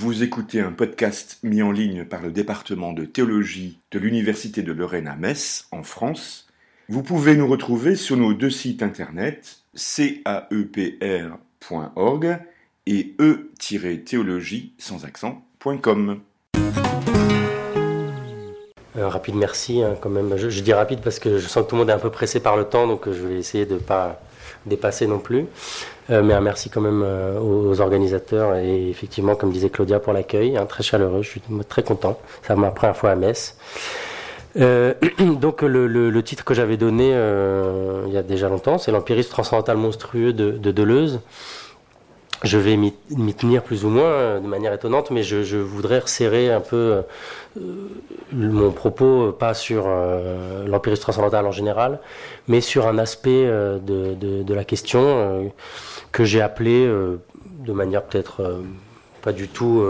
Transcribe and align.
Vous 0.00 0.22
écoutez 0.22 0.60
un 0.60 0.70
podcast 0.70 1.40
mis 1.42 1.60
en 1.60 1.72
ligne 1.72 2.04
par 2.04 2.22
le 2.22 2.30
département 2.30 2.92
de 2.92 3.04
théologie 3.04 3.80
de 3.90 3.98
l'Université 3.98 4.62
de 4.62 4.70
Lorraine 4.72 5.08
à 5.08 5.16
Metz, 5.16 5.66
en 5.72 5.82
France. 5.82 6.46
Vous 6.88 7.02
pouvez 7.02 7.34
nous 7.34 7.48
retrouver 7.48 7.96
sur 7.96 8.16
nos 8.16 8.32
deux 8.32 8.48
sites 8.48 8.84
internet 8.84 9.58
caepr.org 9.74 10.38
et 12.86 13.16
e-théologie 13.20 14.72
sans 14.78 15.04
accent.com. 15.04 16.20
Un 18.94 19.08
rapide 19.08 19.34
merci 19.34 19.82
hein, 19.82 19.96
quand 20.00 20.10
même. 20.10 20.36
Je, 20.36 20.48
je, 20.48 20.60
dis 20.60 20.72
rapide 20.72 21.00
parce 21.00 21.18
que 21.18 21.38
je 21.38 21.48
sens 21.48 21.64
que 21.64 21.70
tout 21.70 21.74
le 21.74 21.80
monde 21.80 21.90
est 21.90 21.94
un 21.94 21.98
peu 21.98 22.12
pressé 22.12 22.38
par 22.38 22.56
le 22.56 22.66
temps, 22.66 22.86
donc 22.86 23.10
je 23.10 23.26
vais 23.26 23.36
essayer 23.36 23.66
de 23.66 23.74
ne 23.74 23.80
pas 23.80 24.20
dépasser 24.66 25.06
non 25.06 25.18
plus. 25.18 25.46
Euh, 26.10 26.22
mais 26.22 26.34
un 26.34 26.40
merci 26.40 26.70
quand 26.70 26.80
même 26.80 27.02
euh, 27.04 27.38
aux 27.38 27.80
organisateurs 27.80 28.56
et 28.56 28.88
effectivement, 28.88 29.34
comme 29.34 29.50
disait 29.50 29.68
Claudia, 29.68 30.00
pour 30.00 30.12
l'accueil, 30.12 30.56
hein, 30.56 30.66
très 30.66 30.82
chaleureux. 30.82 31.22
Je 31.22 31.28
suis 31.28 31.42
très 31.68 31.82
content. 31.82 32.18
C'est 32.42 32.56
ma 32.56 32.70
première 32.70 32.96
fois 32.96 33.10
à 33.10 33.14
Metz. 33.14 33.56
Euh, 34.56 34.94
donc 35.18 35.62
le, 35.62 36.20
titre 36.22 36.44
que 36.44 36.54
j'avais 36.54 36.76
donné 36.76 37.08
il 38.06 38.12
y 38.12 38.16
a 38.16 38.22
déjà 38.22 38.48
longtemps, 38.48 38.78
c'est 38.78 38.90
l'empirisme 38.92 39.30
transcendantal 39.30 39.76
monstrueux 39.76 40.32
de 40.32 40.72
Deleuze. 40.72 41.20
Je 42.44 42.56
vais 42.56 42.76
m'y 42.76 42.92
tenir 43.34 43.64
plus 43.64 43.84
ou 43.84 43.88
moins 43.88 44.04
euh, 44.04 44.40
de 44.40 44.46
manière 44.46 44.72
étonnante, 44.72 45.10
mais 45.10 45.24
je, 45.24 45.56
voudrais 45.56 45.98
resserrer 45.98 46.52
un 46.52 46.60
peu 46.60 47.02
euh, 47.56 47.62
mon 48.32 48.70
propos, 48.70 49.32
pas 49.32 49.54
sur 49.54 49.84
euh, 49.86 50.66
l'empirisme 50.66 51.02
transcendantal 51.02 51.46
en 51.46 51.52
général, 51.52 51.98
mais 52.46 52.60
sur 52.60 52.86
un 52.86 52.98
aspect 52.98 53.46
de, 53.46 54.54
la 54.54 54.64
question 54.64 55.52
que 56.12 56.24
j'ai 56.24 56.40
appelé 56.40 56.86
de 56.86 57.72
manière 57.72 58.04
peut-être 58.04 58.60
pas 59.20 59.32
du 59.32 59.48
tout 59.48 59.84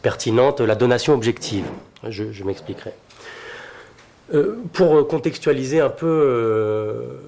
pertinente 0.00 0.60
la 0.60 0.74
donation 0.74 1.14
objective. 1.14 1.66
Je, 2.08 2.32
je 2.32 2.44
m'expliquerai. 2.44 2.92
pour 4.72 5.06
contextualiser 5.08 5.80
un 5.80 5.90
peu 5.90 7.18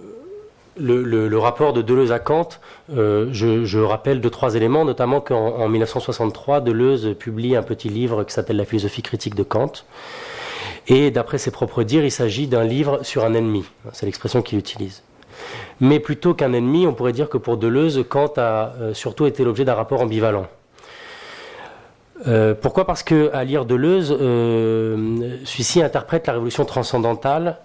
le, 0.80 1.38
rapport 1.38 1.72
de 1.72 1.82
Deleuze 1.82 2.12
à 2.12 2.18
Kant, 2.18 2.48
euh, 2.96 3.28
je, 3.32 3.78
rappelle 3.78 4.20
deux, 4.20 4.30
trois 4.30 4.54
éléments, 4.54 4.84
notamment 4.84 5.20
qu'en 5.20 5.56
en 5.56 5.68
1963, 5.68 6.60
Deleuze 6.60 7.14
publie 7.18 7.56
un 7.56 7.62
petit 7.62 7.88
livre 7.88 8.24
qui 8.24 8.32
s'appelle 8.32 8.56
La 8.56 8.64
philosophie 8.64 9.02
critique 9.02 9.34
de 9.34 9.42
Kant. 9.42 9.72
Et 10.88 11.10
d'après 11.10 11.38
ses 11.38 11.50
propres 11.50 11.82
dires, 11.82 12.04
il 12.04 12.10
s'agit 12.10 12.46
d'un 12.46 12.64
livre 12.64 13.00
sur 13.02 13.24
un 13.24 13.34
ennemi. 13.34 13.64
C'est 13.92 14.06
l'expression 14.06 14.42
qu'il 14.42 14.58
utilise. 14.58 15.02
Mais 15.80 16.00
plutôt 16.00 16.34
qu'un 16.34 16.52
ennemi, 16.52 16.86
on 16.86 16.94
pourrait 16.94 17.12
dire 17.12 17.28
que 17.28 17.38
pour 17.38 17.56
Deleuze, 17.56 18.04
Kant 18.08 18.32
a 18.36 18.72
euh, 18.80 18.94
surtout 18.94 19.26
été 19.26 19.44
l'objet 19.44 19.64
d'un 19.64 19.74
rapport 19.74 20.00
ambivalent. 20.00 20.46
Euh, 22.26 22.54
pourquoi? 22.54 22.86
Parce 22.86 23.02
que 23.02 23.30
à 23.32 23.44
lire 23.44 23.64
Deleuze, 23.64 24.08
celui-ci 24.08 25.82
interprète 25.82 26.26
la 26.26 26.34
révolution 26.34 26.64
transcendantale 26.64 27.58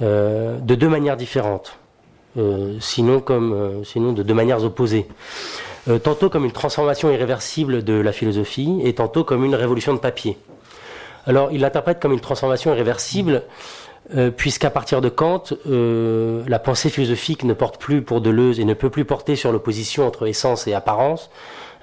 de 0.00 0.74
deux 0.74 0.88
manières 0.90 1.16
différentes. 1.16 1.78
Euh, 2.38 2.78
euh, 2.78 3.82
sinon 3.84 4.12
de 4.12 4.22
deux 4.22 4.34
manières 4.34 4.62
opposées. 4.62 5.06
Euh, 5.88 5.98
tantôt 5.98 6.28
comme 6.28 6.44
une 6.44 6.52
transformation 6.52 7.10
irréversible 7.10 7.82
de 7.82 7.94
la 7.94 8.12
philosophie 8.12 8.80
et 8.84 8.94
tantôt 8.94 9.24
comme 9.24 9.44
une 9.44 9.54
révolution 9.54 9.94
de 9.94 9.98
papier. 9.98 10.36
Alors 11.26 11.50
il 11.52 11.60
l'interprète 11.60 12.00
comme 12.00 12.12
une 12.12 12.20
transformation 12.20 12.72
irréversible 12.72 13.42
puisqu'à 14.36 14.70
partir 14.70 15.00
de 15.00 15.08
Kant, 15.08 15.42
la 15.66 16.58
pensée 16.60 16.90
philosophique 16.90 17.42
ne 17.42 17.54
porte 17.54 17.80
plus 17.80 18.02
pour 18.02 18.20
Deleuze 18.20 18.60
et 18.60 18.64
ne 18.64 18.74
peut 18.74 18.88
plus 18.88 19.04
porter 19.04 19.34
sur 19.34 19.50
l'opposition 19.50 20.06
entre 20.06 20.28
essence 20.28 20.68
et 20.68 20.74
apparence, 20.74 21.28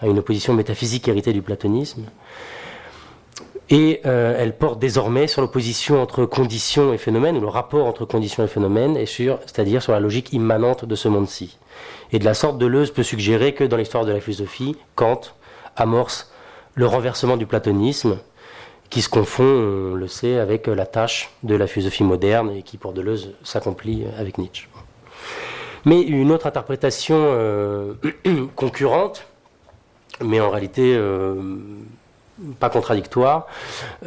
une 0.01 0.19
opposition 0.19 0.53
métaphysique 0.53 1.09
héritée 1.09 1.33
du 1.33 1.41
platonisme. 1.41 2.05
Et 3.73 4.01
euh, 4.05 4.35
elle 4.37 4.55
porte 4.55 4.77
désormais 4.77 5.25
sur 5.25 5.41
l'opposition 5.41 5.99
entre 5.99 6.25
conditions 6.25 6.93
et 6.93 6.99
phénomènes, 6.99 7.37
ou 7.37 7.41
le 7.41 7.47
rapport 7.47 7.87
entre 7.87 8.05
conditions 8.05 8.43
et 8.43 8.47
phénomènes, 8.47 8.95
et 8.95 9.07
sur, 9.07 9.39
c'est-à-dire 9.47 9.81
sur 9.81 9.93
la 9.93 9.99
logique 9.99 10.31
immanente 10.31 10.85
de 10.85 10.93
ce 10.93 11.07
monde-ci. 11.07 11.57
Et 12.11 12.19
de 12.19 12.25
la 12.25 12.35
sorte, 12.35 12.59
Deleuze 12.59 12.91
peut 12.91 13.01
suggérer 13.01 13.55
que 13.55 13.63
dans 13.63 13.77
l'histoire 13.77 14.05
de 14.05 14.11
la 14.11 14.19
philosophie, 14.19 14.75
Kant 14.93 15.21
amorce 15.75 16.31
le 16.75 16.85
renversement 16.85 17.35
du 17.35 17.47
platonisme, 17.47 18.19
qui 18.91 19.01
se 19.01 19.09
confond, 19.09 19.43
on 19.43 19.95
le 19.95 20.07
sait, 20.07 20.37
avec 20.37 20.67
la 20.67 20.85
tâche 20.85 21.31
de 21.41 21.55
la 21.55 21.65
philosophie 21.65 22.03
moderne, 22.03 22.51
et 22.51 22.61
qui 22.61 22.77
pour 22.77 22.93
Deleuze 22.93 23.33
s'accomplit 23.43 24.03
avec 24.19 24.37
Nietzsche. 24.37 24.69
Mais 25.85 25.99
une 25.99 26.31
autre 26.31 26.45
interprétation 26.45 27.15
euh, 27.17 27.95
concurrente, 28.55 29.25
mais 30.21 30.39
en 30.39 30.51
réalité 30.51 30.93
euh, 30.95 31.33
pas 32.59 32.69
contradictoire 32.69 33.47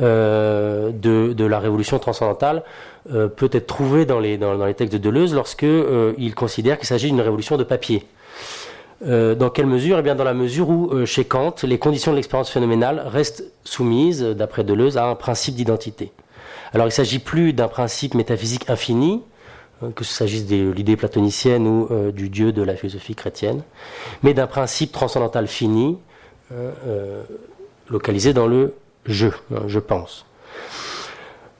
euh, 0.00 0.91
de, 0.91 1.32
de, 1.32 1.44
la 1.44 1.58
révolution 1.58 1.98
transcendantale 1.98 2.62
euh, 3.12 3.28
peut 3.28 3.50
être 3.52 3.66
trouvé 3.66 4.04
dans 4.04 4.20
les, 4.20 4.36
dans, 4.38 4.64
les 4.64 4.74
textes 4.74 4.92
de 4.92 4.98
Deleuze 4.98 5.34
lorsque 5.34 5.64
euh, 5.64 6.12
il 6.19 6.34
considère 6.34 6.78
qu'il 6.78 6.88
s'agit 6.88 7.06
d'une 7.06 7.20
révolution 7.20 7.56
de 7.56 7.64
papier. 7.64 8.06
Euh, 9.04 9.34
dans 9.34 9.50
quelle 9.50 9.66
mesure? 9.66 9.98
Eh 9.98 10.02
bien, 10.02 10.14
dans 10.14 10.24
la 10.24 10.34
mesure 10.34 10.70
où, 10.70 10.91
euh, 10.91 11.04
chez 11.04 11.24
Kant, 11.24 11.54
les 11.62 11.78
conditions 11.78 12.12
de 12.12 12.16
l'expérience 12.16 12.50
phénoménale 12.50 13.02
restent 13.06 13.44
soumises, 13.64 14.22
d'après 14.22 14.64
Deleuze, 14.64 14.97
à 14.97 15.06
un 15.06 15.14
principe 15.14 15.54
d'identité. 15.54 16.12
Alors, 16.72 16.86
il 16.86 16.91
ne 16.91 16.94
s'agit 16.94 17.18
plus 17.18 17.53
d'un 17.53 17.68
principe 17.68 18.14
métaphysique 18.14 18.70
infini, 18.70 19.22
hein, 19.82 19.91
que 19.94 20.03
ce 20.03 20.14
s'agisse 20.14 20.47
de 20.47 20.70
l'idée 20.70 20.97
platonicienne 20.97 21.66
ou 21.66 21.88
euh, 21.91 22.10
du 22.10 22.30
Dieu 22.30 22.53
de 22.53 22.62
la 22.62 22.74
philosophie 22.74 23.14
chrétienne, 23.14 23.62
mais 24.22 24.32
d'un 24.32 24.47
principe 24.47 24.92
transcendantal 24.92 25.47
fini, 25.47 25.98
localisé 27.88 28.32
dans 28.32 28.47
le 28.47 28.74
je, 29.06 29.28
hein, 29.28 29.62
je 29.66 29.78
pense. 29.78 30.26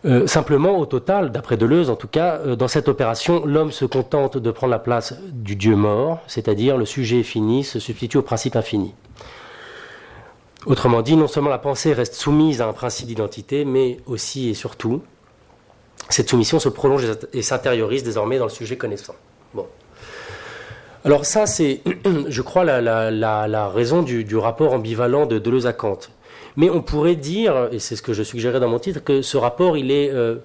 Euh, 0.05 0.27
simplement, 0.27 0.79
au 0.79 0.87
total, 0.87 1.33
d'après 1.33 1.57
Deleuze 1.57 1.91
en 1.91 1.97
tout 1.97 2.09
cas, 2.09 2.39
euh, 2.39 2.57
dans 2.57 2.69
cette 2.69 2.89
opération, 2.89 3.45
l'homme 3.45 3.73
se 3.73 3.85
contente 3.85 4.37
de 4.37 4.51
prendre 4.51 4.71
la 4.71 4.79
place 4.79 5.15
du 5.31 5.57
Dieu 5.57 5.75
mort, 5.75 6.21
c'est-à-dire 6.27 6.77
le 6.77 6.85
sujet 6.85 7.23
fini 7.23 7.65
se 7.65 7.81
substitue 7.81 8.19
au 8.19 8.23
principe 8.23 8.57
infini. 8.57 8.95
Autrement 10.67 11.03
dit, 11.03 11.17
non 11.17 11.29
seulement 11.29 11.51
la 11.51 11.59
pensée 11.59 11.93
reste 11.93 12.15
soumise 12.15 12.61
à 12.61 12.67
un 12.67 12.73
principe 12.73 13.07
d'identité, 13.07 13.65
mais 13.65 13.99
aussi 14.07 14.51
et 14.51 14.55
surtout, 14.55 15.03
cette 16.09 16.29
soumission 16.29 16.59
se 16.61 16.69
prolonge 16.69 17.05
et 17.33 17.43
s'intériorise 17.43 18.03
désormais 18.03 18.39
dans 18.39 18.45
le 18.45 18.51
sujet 18.51 18.77
connaissant. 18.77 19.15
Bon. 19.55 19.67
Alors 21.05 21.25
ça, 21.25 21.47
c'est, 21.47 21.83
je 22.29 22.43
crois, 22.43 22.65
la, 22.65 22.81
la, 22.81 23.47
la, 23.49 23.69
raison 23.69 24.03
du, 24.03 24.37
rapport 24.37 24.73
ambivalent 24.73 25.27
de 25.27 25.39
Deleuze 25.39 25.67
à 25.67 25.73
Kant. 25.73 25.99
Mais 26.57 26.71
on 26.71 26.81
pourrait 26.81 27.17
dire, 27.17 27.69
et 27.71 27.79
c'est 27.79 27.97
ce 27.97 28.03
que 28.03 28.13
je 28.13 28.23
suggérais 28.23 28.61
dans 28.61 28.69
mon 28.69 28.79
titre, 28.79 29.05
que 29.05 29.23
ce 29.23 29.37
rapport, 29.37 29.77
il 29.77 29.91
est 29.91 30.11
euh, 30.11 30.37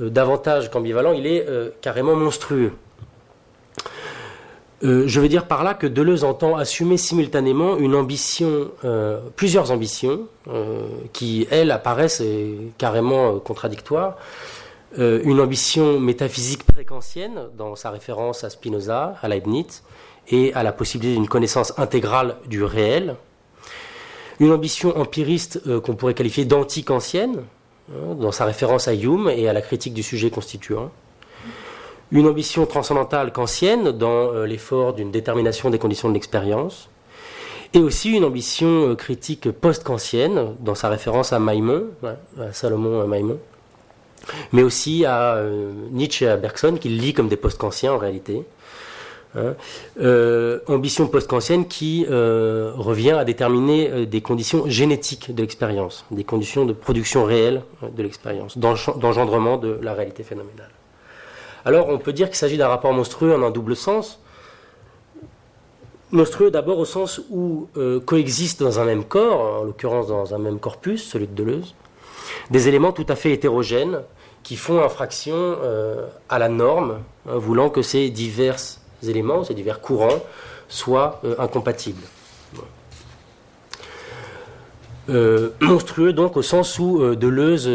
euh, 0.00 0.08
davantage 0.10 0.70
qu'ambivalent, 0.70 1.12
il 1.12 1.26
est 1.26 1.46
euh, 1.48 1.70
carrément 1.80 2.14
monstrueux. 2.14 2.72
Je 4.82 5.20
veux 5.20 5.28
dire 5.28 5.46
par 5.46 5.64
là 5.64 5.74
que 5.74 5.86
Deleuze 5.86 6.22
entend 6.22 6.56
assumer 6.56 6.96
simultanément 6.96 7.76
une 7.78 7.94
ambition, 7.94 8.70
plusieurs 9.34 9.72
ambitions, 9.72 10.28
qui, 11.14 11.48
elles, 11.50 11.70
apparaissent 11.70 12.22
carrément 12.76 13.38
contradictoires. 13.40 14.16
une 14.98 15.40
ambition 15.40 15.98
métaphysique 15.98 16.64
précantienne, 16.64 17.48
dans 17.56 17.74
sa 17.74 17.90
référence 17.90 18.44
à 18.44 18.50
Spinoza, 18.50 19.16
à 19.22 19.28
Leibniz, 19.28 19.82
et 20.28 20.52
à 20.54 20.62
la 20.62 20.72
possibilité 20.72 21.16
d'une 21.16 21.28
connaissance 21.28 21.76
intégrale 21.78 22.36
du 22.46 22.62
réel, 22.62 23.16
une 24.40 24.52
ambition 24.52 24.96
empiriste 24.96 25.62
euh, 25.66 25.80
qu'on 25.80 25.94
pourrait 25.94 26.14
qualifier 26.14 26.44
d'antique 26.44 26.90
ancienne, 26.90 27.42
hein, 27.90 28.14
dans 28.18 28.32
sa 28.32 28.44
référence 28.44 28.88
à 28.88 28.94
Hume 28.94 29.30
et 29.34 29.48
à 29.48 29.52
la 29.52 29.62
critique 29.62 29.94
du 29.94 30.02
sujet 30.02 30.30
constituant. 30.30 30.90
Une 32.12 32.28
ambition 32.28 32.66
transcendantale 32.66 33.32
kantienne 33.32 33.90
dans 33.92 34.32
euh, 34.32 34.46
l'effort 34.46 34.94
d'une 34.94 35.10
détermination 35.10 35.70
des 35.70 35.78
conditions 35.78 36.08
de 36.08 36.14
l'expérience. 36.14 36.88
Et 37.74 37.78
aussi 37.78 38.12
une 38.12 38.24
ambition 38.24 38.90
euh, 38.90 38.94
critique 38.94 39.50
post-kantienne 39.50 40.54
dans 40.60 40.74
sa 40.74 40.88
référence 40.88 41.32
à 41.32 41.38
Maimon, 41.38 41.86
à 42.38 42.52
Salomon 42.52 43.06
Maimon, 43.06 43.38
mais 44.52 44.62
aussi 44.62 45.04
à 45.04 45.40
Nietzsche 45.92 46.24
et 46.24 46.28
à 46.28 46.36
Bergson, 46.36 46.76
qu'il 46.80 46.98
lit 46.98 47.12
comme 47.12 47.28
des 47.28 47.36
post-kantiens 47.36 47.92
en 47.92 47.98
réalité. 47.98 48.44
Hein, 49.36 49.54
euh, 50.00 50.60
ambition 50.66 51.08
post-kantienne 51.08 51.68
qui 51.68 52.06
euh, 52.08 52.72
revient 52.74 53.10
à 53.10 53.24
déterminer 53.24 53.90
euh, 53.90 54.06
des 54.06 54.22
conditions 54.22 54.66
génétiques 54.66 55.34
de 55.34 55.42
l'expérience, 55.42 56.06
des 56.10 56.24
conditions 56.24 56.64
de 56.64 56.72
production 56.72 57.24
réelle 57.24 57.62
euh, 57.82 57.88
de 57.88 58.02
l'expérience, 58.02 58.56
d'engendrement 58.56 59.58
de 59.58 59.78
la 59.82 59.92
réalité 59.92 60.22
phénoménale. 60.22 60.70
Alors 61.66 61.88
on 61.88 61.98
peut 61.98 62.14
dire 62.14 62.28
qu'il 62.28 62.36
s'agit 62.36 62.56
d'un 62.56 62.68
rapport 62.68 62.94
monstrueux 62.94 63.34
en 63.34 63.42
un 63.42 63.50
double 63.50 63.76
sens. 63.76 64.20
Monstrueux 66.12 66.50
d'abord 66.50 66.78
au 66.78 66.84
sens 66.86 67.20
où 67.30 67.68
coexistent 68.06 68.62
dans 68.62 68.78
un 68.78 68.84
même 68.84 69.04
corps, 69.04 69.60
en 69.60 69.64
l'occurrence 69.64 70.06
dans 70.06 70.32
un 70.34 70.38
même 70.38 70.60
corpus, 70.60 71.04
celui 71.04 71.26
de 71.26 71.34
Deleuze, 71.34 71.74
des 72.52 72.68
éléments 72.68 72.92
tout 72.92 73.04
à 73.08 73.16
fait 73.16 73.32
hétérogènes 73.32 73.98
qui 74.44 74.54
font 74.54 74.80
infraction 74.84 75.58
à 76.28 76.38
la 76.38 76.48
norme, 76.48 77.00
hein, 77.28 77.36
voulant 77.36 77.70
que 77.70 77.82
ces 77.82 78.08
diverses 78.10 78.85
éléments, 79.02 79.44
ces 79.44 79.54
divers 79.54 79.80
courants, 79.80 80.20
soient 80.68 81.20
euh, 81.24 81.34
incompatibles. 81.38 82.02
monstrueux 85.60 86.12
donc 86.12 86.36
au 86.36 86.42
sens 86.42 86.80
où 86.80 87.14
Deleuze 87.14 87.70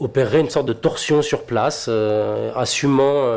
opérerait 0.00 0.40
une 0.40 0.50
sorte 0.50 0.66
de 0.66 0.72
torsion 0.72 1.22
sur 1.22 1.44
place, 1.44 1.88
assumant 2.56 3.28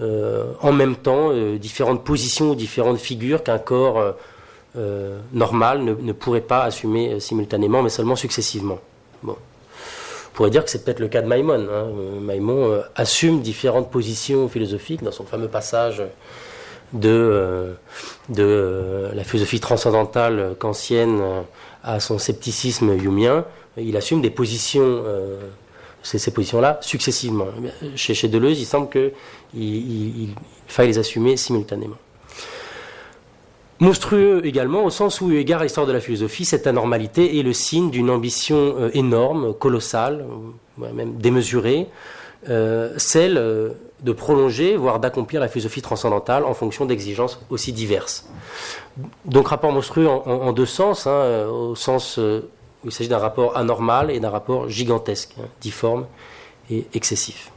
en 0.00 0.72
même 0.72 0.96
temps 0.96 1.32
différentes 1.58 2.02
positions 2.02 2.52
ou 2.52 2.54
différentes 2.54 2.96
figures 2.96 3.42
qu'un 3.42 3.58
corps 3.58 4.14
normal 5.34 5.84
ne, 5.84 6.12
pourrait 6.14 6.40
pas 6.40 6.62
assumer 6.62 7.20
simultanément, 7.20 7.82
mais 7.82 7.90
seulement 7.90 8.16
successivement. 8.16 8.78
Pourrait 10.34 10.50
dire 10.50 10.64
que 10.64 10.70
c'est 10.70 10.84
peut-être 10.84 11.00
le 11.00 11.08
cas 11.08 11.22
de 11.22 11.26
Maïmon. 11.26 11.66
Hein. 11.70 11.86
Maïmon 12.20 12.82
assume 12.96 13.40
différentes 13.40 13.90
positions 13.90 14.48
philosophiques 14.48 15.02
dans 15.02 15.12
son 15.12 15.24
fameux 15.24 15.48
passage 15.48 16.02
de, 16.94 17.08
euh, 17.08 17.72
euh, 18.38 19.12
la 19.14 19.24
philosophie 19.24 19.60
transcendantale 19.60 20.54
kantienne 20.58 21.20
euh, 21.20 21.40
à 21.82 22.00
son 22.00 22.18
scepticisme 22.18 22.92
humien, 22.92 23.44
il 23.76 23.96
assume 23.96 24.22
des 24.22 24.30
positions, 24.30 25.02
ces, 26.02 26.30
positions-là, 26.30 26.78
successivement. 26.80 27.48
Chez, 27.96 28.14
chez, 28.14 28.28
Deleuze, 28.28 28.58
il 28.58 28.64
semble 28.64 28.88
qu'il 28.88 29.12
il, 29.54 30.30
faille 30.66 30.86
les 30.86 30.98
assumer 30.98 31.36
simultanément. 31.36 31.96
Monstrueux 33.80 34.44
également, 34.44 34.84
au 34.84 34.90
sens 34.90 35.20
où, 35.20 35.32
égard 35.32 35.60
à 35.60 35.64
l'histoire 35.64 35.86
de 35.86 35.92
la 35.92 36.00
philosophie, 36.00 36.44
cette 36.44 36.66
anormalité 36.66 37.38
est 37.38 37.42
le 37.42 37.52
signe 37.52 37.90
d'une 37.90 38.08
ambition 38.08 38.88
énorme, 38.94 39.52
colossale, 39.54 40.24
même 40.78 41.16
démesurée, 41.16 41.88
celle 42.96 43.74
de 44.04 44.12
prolonger, 44.12 44.76
voire 44.76 45.00
d'accomplir 45.00 45.40
la 45.40 45.48
philosophie 45.48 45.80
transcendantale 45.80 46.44
en 46.44 46.52
fonction 46.52 46.84
d'exigences 46.84 47.40
aussi 47.48 47.72
diverses. 47.72 48.28
Donc 49.24 49.48
rapport 49.48 49.72
monstrueux 49.72 50.06
en, 50.06 50.52
deux 50.52 50.66
sens, 50.66 51.06
hein, 51.06 51.46
au 51.48 51.74
sens 51.74 52.16
euh, 52.18 52.42
où 52.84 52.88
il 52.88 52.92
s'agit 52.92 53.08
d'un 53.08 53.18
rapport 53.18 53.56
anormal 53.56 54.10
et 54.10 54.20
d'un 54.20 54.30
rapport 54.30 54.68
gigantesque, 54.68 55.34
hein, 55.40 55.46
difforme 55.62 56.06
et 56.70 56.86
excessif. 56.92 57.50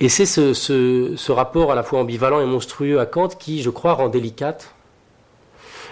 Et 0.00 0.08
c'est 0.08 0.24
ce, 0.24 1.30
rapport 1.30 1.72
à 1.72 1.74
la 1.74 1.82
fois 1.82 2.00
ambivalent 2.00 2.40
et 2.40 2.46
monstrueux 2.46 3.00
à 3.00 3.06
Kant 3.06 3.28
qui, 3.28 3.62
je 3.62 3.68
crois, 3.68 3.92
rend 3.92 4.08
délicate 4.08 4.74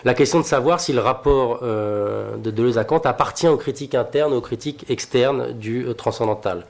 la 0.05 0.15
question 0.15 0.39
de 0.39 0.45
savoir 0.45 0.81
si 0.81 0.93
le 0.93 1.01
rapport 1.01 1.61
euh, 1.63 2.37
de 2.37 2.51
Deleuze 2.53 2.79
à 2.79 2.85
Kant 2.85 3.01
appartient 3.01 3.49
aux 3.49 3.57
critiques 3.57 3.97
internes 3.97 4.33
aux 4.33 4.41
critiques 4.41 4.85
externes 4.89 5.53
du 5.53 5.85
euh, 5.85 5.93
transcendantal. 5.93 6.67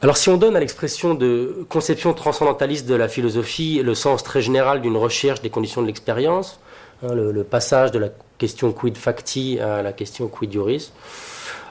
Alors 0.00 0.16
si 0.16 0.30
on 0.30 0.38
donne 0.38 0.56
à 0.56 0.60
l'expression 0.60 1.14
de 1.14 1.66
conception 1.68 2.14
transcendentaliste 2.14 2.88
de 2.88 2.94
la 2.94 3.08
philosophie 3.08 3.82
le 3.82 3.94
sens 3.94 4.22
très 4.22 4.40
général 4.40 4.80
d'une 4.80 4.96
recherche 4.96 5.42
des 5.42 5.50
conditions 5.50 5.82
de 5.82 5.88
l'expérience, 5.88 6.58
hein, 7.02 7.14
le, 7.14 7.44
passage 7.44 7.90
de 7.90 7.98
la 7.98 8.08
question 8.38 8.72
quid 8.72 8.96
facti 8.96 9.58
à 9.60 9.82
la 9.82 9.92
question 9.92 10.28
quid 10.28 10.52
juris, 10.52 10.90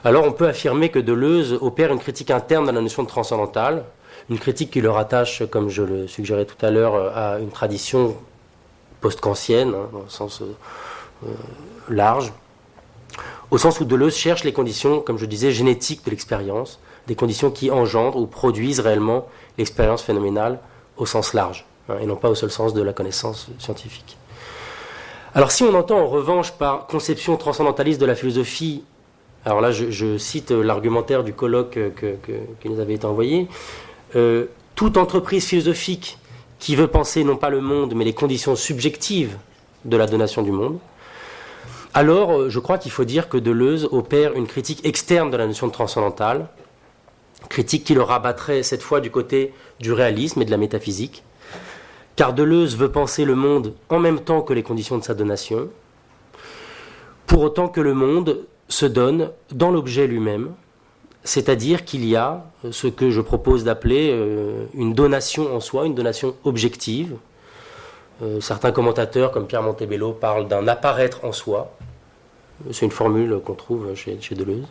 alors 0.04 0.24
on 0.24 0.32
peut 0.32 0.46
affirmer 0.46 0.90
que 0.90 0.98
Deleuze 0.98 1.58
opère 1.60 1.92
une 1.92 1.98
critique 1.98 2.30
interne 2.30 2.66
de 2.66 2.70
la 2.70 2.80
notion 2.80 3.02
de 3.02 3.08
transcendantal, 3.08 3.84
une 4.30 4.38
critique 4.38 4.70
qui 4.70 4.80
le 4.80 4.90
rattache, 4.90 5.42
comme 5.50 5.68
je 5.68 5.82
le 5.82 6.06
suggérais 6.06 6.44
tout 6.44 6.64
à 6.64 6.70
l'heure, 6.70 7.16
à 7.16 7.38
une 7.38 7.50
tradition 7.50 8.16
post-kantienne, 9.00 9.74
hein, 9.74 9.88
dans 9.92 10.08
sens 10.08 10.42
euh, 10.42 10.46
euh, 11.26 11.32
large, 11.88 12.32
au 13.50 13.58
sens 13.58 13.80
où 13.80 13.84
Deleuze 13.84 14.14
cherche 14.14 14.44
les 14.44 14.52
conditions, 14.52 15.00
comme 15.00 15.18
je 15.18 15.26
disais, 15.26 15.50
génétiques 15.50 16.04
de 16.04 16.10
l'expérience, 16.10 16.78
des 17.06 17.14
conditions 17.14 17.50
qui 17.50 17.70
engendrent 17.70 18.18
ou 18.18 18.26
produisent 18.26 18.80
réellement 18.80 19.26
l'expérience 19.56 20.02
phénoménale 20.02 20.58
au 20.96 21.06
sens 21.06 21.32
large, 21.32 21.64
hein, 21.88 21.96
et 22.00 22.06
non 22.06 22.16
pas 22.16 22.28
au 22.28 22.34
seul 22.34 22.50
sens 22.50 22.74
de 22.74 22.82
la 22.82 22.92
connaissance 22.92 23.48
scientifique. 23.58 24.16
Alors 25.34 25.50
si 25.50 25.62
on 25.62 25.74
entend 25.74 25.98
en 25.98 26.06
revanche 26.06 26.52
par 26.52 26.86
conception 26.86 27.36
transcendentaliste 27.36 28.00
de 28.00 28.06
la 28.06 28.14
philosophie, 28.14 28.84
alors 29.44 29.60
là 29.60 29.70
je, 29.70 30.18
cite 30.18 30.50
l'argumentaire 30.50 31.24
du 31.24 31.32
colloque 31.32 31.78
qui 32.60 32.68
nous 32.68 32.80
avait 32.80 32.94
été 32.94 33.06
envoyé, 33.06 33.48
euh, 34.16 34.46
toute 34.74 34.96
entreprise 34.96 35.46
philosophique 35.46 36.18
qui 36.58 36.76
veut 36.76 36.88
penser 36.88 37.24
non 37.24 37.36
pas 37.36 37.50
le 37.50 37.60
monde 37.60 37.94
mais 37.94 38.04
les 38.04 38.14
conditions 38.14 38.56
subjectives 38.56 39.36
de 39.84 39.96
la 39.96 40.06
donation 40.06 40.42
du 40.42 40.50
monde, 40.50 40.78
alors 41.94 42.32
euh, 42.32 42.50
je 42.50 42.58
crois 42.58 42.78
qu'il 42.78 42.92
faut 42.92 43.04
dire 43.04 43.28
que 43.28 43.38
Deleuze 43.38 43.88
opère 43.90 44.34
une 44.34 44.46
critique 44.46 44.84
externe 44.84 45.30
de 45.30 45.36
la 45.36 45.46
notion 45.46 45.66
de 45.66 45.72
transcendantale, 45.72 46.48
critique 47.48 47.84
qui 47.84 47.94
le 47.94 48.02
rabattrait 48.02 48.62
cette 48.62 48.82
fois 48.82 49.00
du 49.00 49.10
côté 49.10 49.52
du 49.80 49.92
réalisme 49.92 50.42
et 50.42 50.44
de 50.44 50.50
la 50.50 50.56
métaphysique, 50.56 51.22
car 52.16 52.34
Deleuze 52.34 52.76
veut 52.76 52.90
penser 52.90 53.24
le 53.24 53.34
monde 53.34 53.74
en 53.88 53.98
même 53.98 54.20
temps 54.20 54.42
que 54.42 54.52
les 54.52 54.62
conditions 54.62 54.98
de 54.98 55.04
sa 55.04 55.14
donation, 55.14 55.70
pour 57.26 57.42
autant 57.42 57.68
que 57.68 57.80
le 57.80 57.94
monde 57.94 58.46
se 58.68 58.86
donne 58.86 59.30
dans 59.52 59.70
l'objet 59.70 60.06
lui-même, 60.06 60.52
c'est-à-dire 61.24 61.84
qu'il 61.84 62.04
y 62.04 62.16
a 62.16 62.44
ce 62.70 62.86
que 62.86 63.10
je 63.10 63.20
propose 63.20 63.64
d'appeler 63.64 64.10
euh, 64.12 64.64
une 64.74 64.94
donation 64.94 65.54
en 65.54 65.60
soi, 65.60 65.86
une 65.86 65.94
donation 65.94 66.34
objective. 66.44 67.16
Euh, 68.22 68.40
certains 68.40 68.72
commentateurs, 68.72 69.30
comme 69.30 69.46
Pierre 69.46 69.62
Montebello, 69.62 70.12
parlent 70.12 70.48
d'un 70.48 70.66
apparaître 70.68 71.24
en 71.24 71.32
soi. 71.32 71.74
C'est 72.72 72.84
une 72.86 72.92
formule 72.92 73.40
qu'on 73.44 73.54
trouve 73.54 73.94
chez 73.94 74.34
Deleuze. 74.34 74.66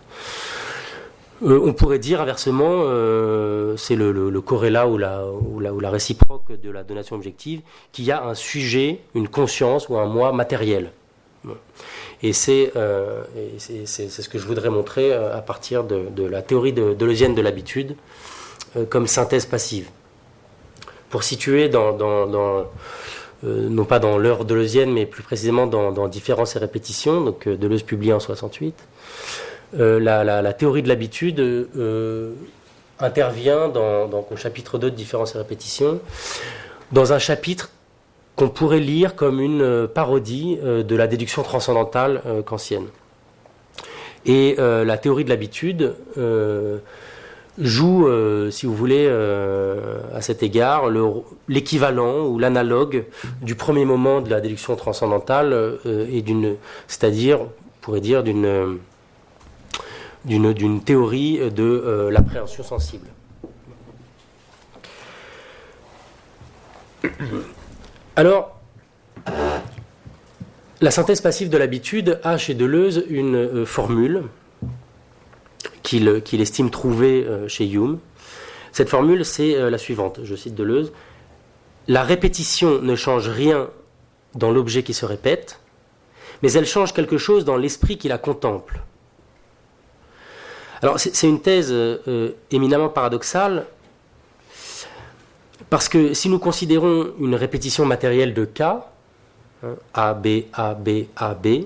Euh, 1.44 1.60
on 1.64 1.74
pourrait 1.74 2.00
dire 2.00 2.20
inversement, 2.20 2.82
euh, 2.86 3.78
c'est 3.78 3.96
le, 3.96 4.42
corrélat 4.42 4.88
ou 4.88 4.98
la, 4.98 5.26
ou, 5.28 5.60
la, 5.60 5.90
réciproque 5.90 6.60
de 6.60 6.72
la 6.72 6.84
donation 6.84 7.16
objective, 7.16 7.62
qu'il 7.92 8.06
y 8.06 8.12
a 8.12 8.24
un 8.24 8.34
sujet, 8.34 9.02
une 9.14 9.28
conscience 9.28 9.88
ou 9.90 9.98
un 9.98 10.06
moi 10.06 10.32
matériel. 10.32 10.92
Et 12.24 12.34
c'est 12.34 12.72
euh, 12.76 13.24
ce 13.58 14.30
que 14.30 14.40
je 14.40 14.46
voudrais 14.46 14.70
montrer 14.70 15.14
à 15.14 15.42
partir 15.42 15.84
de, 15.84 16.24
la 16.24 16.42
théorie 16.42 16.74
de, 16.74 16.94
deleuzienne 16.94 17.36
de 17.36 17.42
l'habitude 17.42 17.96
comme 18.90 19.08
synthèse 19.08 19.46
passive. 19.46 19.90
Pour 21.10 21.24
situer 21.24 21.70
dans, 21.70 21.96
non 23.44 23.86
pas 23.86 24.00
dans 24.00 24.18
l'heure 24.18 24.46
deleuzienne, 24.46 24.92
mais 24.92 25.06
plus 25.06 25.24
précisément 25.24 25.68
dans, 25.68 25.92
dans 25.92 26.08
Différence 26.08 26.56
et 26.56 26.60
répétition, 26.60 27.22
donc 27.22 27.48
Deleuze 27.48 27.84
publié 27.84 28.14
en 28.14 28.20
68, 28.20 28.76
euh, 29.76 30.00
la, 30.00 30.54
théorie 30.54 30.82
de 30.82 30.88
l'habitude 30.88 31.40
euh, 31.40 32.34
intervient 33.00 33.68
dans, 33.68 34.10
au 34.32 34.38
chapitre 34.38 34.78
2 34.78 34.92
de 34.92 34.96
Différence 34.96 35.36
et 35.36 35.38
répétition, 35.38 36.00
dans 36.92 37.12
un 37.12 37.20
chapitre 37.20 37.70
qu'on 38.38 38.48
pourrait 38.48 38.80
lire 38.80 39.16
comme 39.16 39.42
une 39.42 39.62
euh, 39.62 39.88
parodie 39.88 40.58
de 40.64 40.96
la 40.96 41.08
déduction 41.08 41.44
transcendantale 41.44 42.22
kantienne. 42.46 42.86
Et 44.26 44.56
la 44.58 44.98
théorie 44.98 45.24
de 45.24 45.30
l'habitude 45.30 45.96
joue, 47.58 48.08
si 48.52 48.66
vous 48.66 48.76
voulez, 48.76 49.08
à 49.08 50.22
cet 50.22 50.44
égard, 50.44 50.90
l'équivalent 51.48 52.26
ou 52.26 52.38
l'analogue 52.38 53.06
du 53.42 53.56
premier 53.56 53.86
moment 53.86 54.20
de 54.20 54.30
la 54.30 54.42
déduction 54.42 54.76
transcendantale, 54.76 55.80
c'est-à-dire, 56.88 57.42
on 57.42 57.50
pourrait 57.82 58.02
dire, 58.02 58.22
d'une 60.26 60.82
théorie 60.84 61.40
de 61.52 61.64
euh, 61.64 62.12
l'appréhension 62.12 62.64
sensible. 62.64 63.08
Alors, 68.18 68.60
la 70.82 70.90
synthèse 70.90 71.22
passive 71.22 71.50
de 71.50 71.58
l'habitude 71.58 72.20
a 72.24 72.40
chez 72.40 72.56
Deleuze 72.56 73.06
une 73.10 73.36
euh, 73.36 73.64
formule 73.64 74.24
qu'il 75.84 76.42
estime 76.42 76.72
trouver 76.72 77.24
euh, 77.24 77.48
chez 77.48 77.70
Hume. 77.70 78.00
Cette 78.72 78.90
formule, 78.90 79.24
c'est 79.24 79.70
la 79.70 79.78
suivante, 79.78 80.22
je 80.24 80.36
cite 80.36 80.56
Deleuze. 80.56 80.94
La 81.88 82.02
répétition 82.02 82.82
ne 82.82 82.96
change 82.96 83.30
rien 83.30 83.70
dans 84.34 84.50
l'objet 84.50 84.82
qui 84.82 84.96
se 84.96 85.06
répète, 85.06 85.60
mais 86.42 86.52
elle 86.54 86.66
change 86.66 86.94
quelque 86.94 87.20
chose 87.20 87.46
dans 87.46 87.56
l'esprit 87.56 88.00
qui 88.00 88.08
la 88.08 88.18
contemple. 88.18 88.82
Alors 90.82 91.00
c'est 91.00 91.28
une 91.28 91.42
thèse 91.42 91.70
euh, 91.72 92.32
éminemment 92.52 92.90
paradoxale, 92.90 93.68
parce 95.70 95.90
que 95.90 96.14
si 96.14 96.30
nous 96.30 96.40
considérons 96.40 97.12
une 97.20 97.36
répétition 97.36 97.86
matérielle 97.86 98.34
de 98.34 98.46
K, 98.46 98.62
hein, 98.62 98.84
A, 99.94 100.14
B, 100.14 100.44
A, 100.54 100.74
B, 100.74 101.06
A, 101.16 101.34
B, 101.34 101.66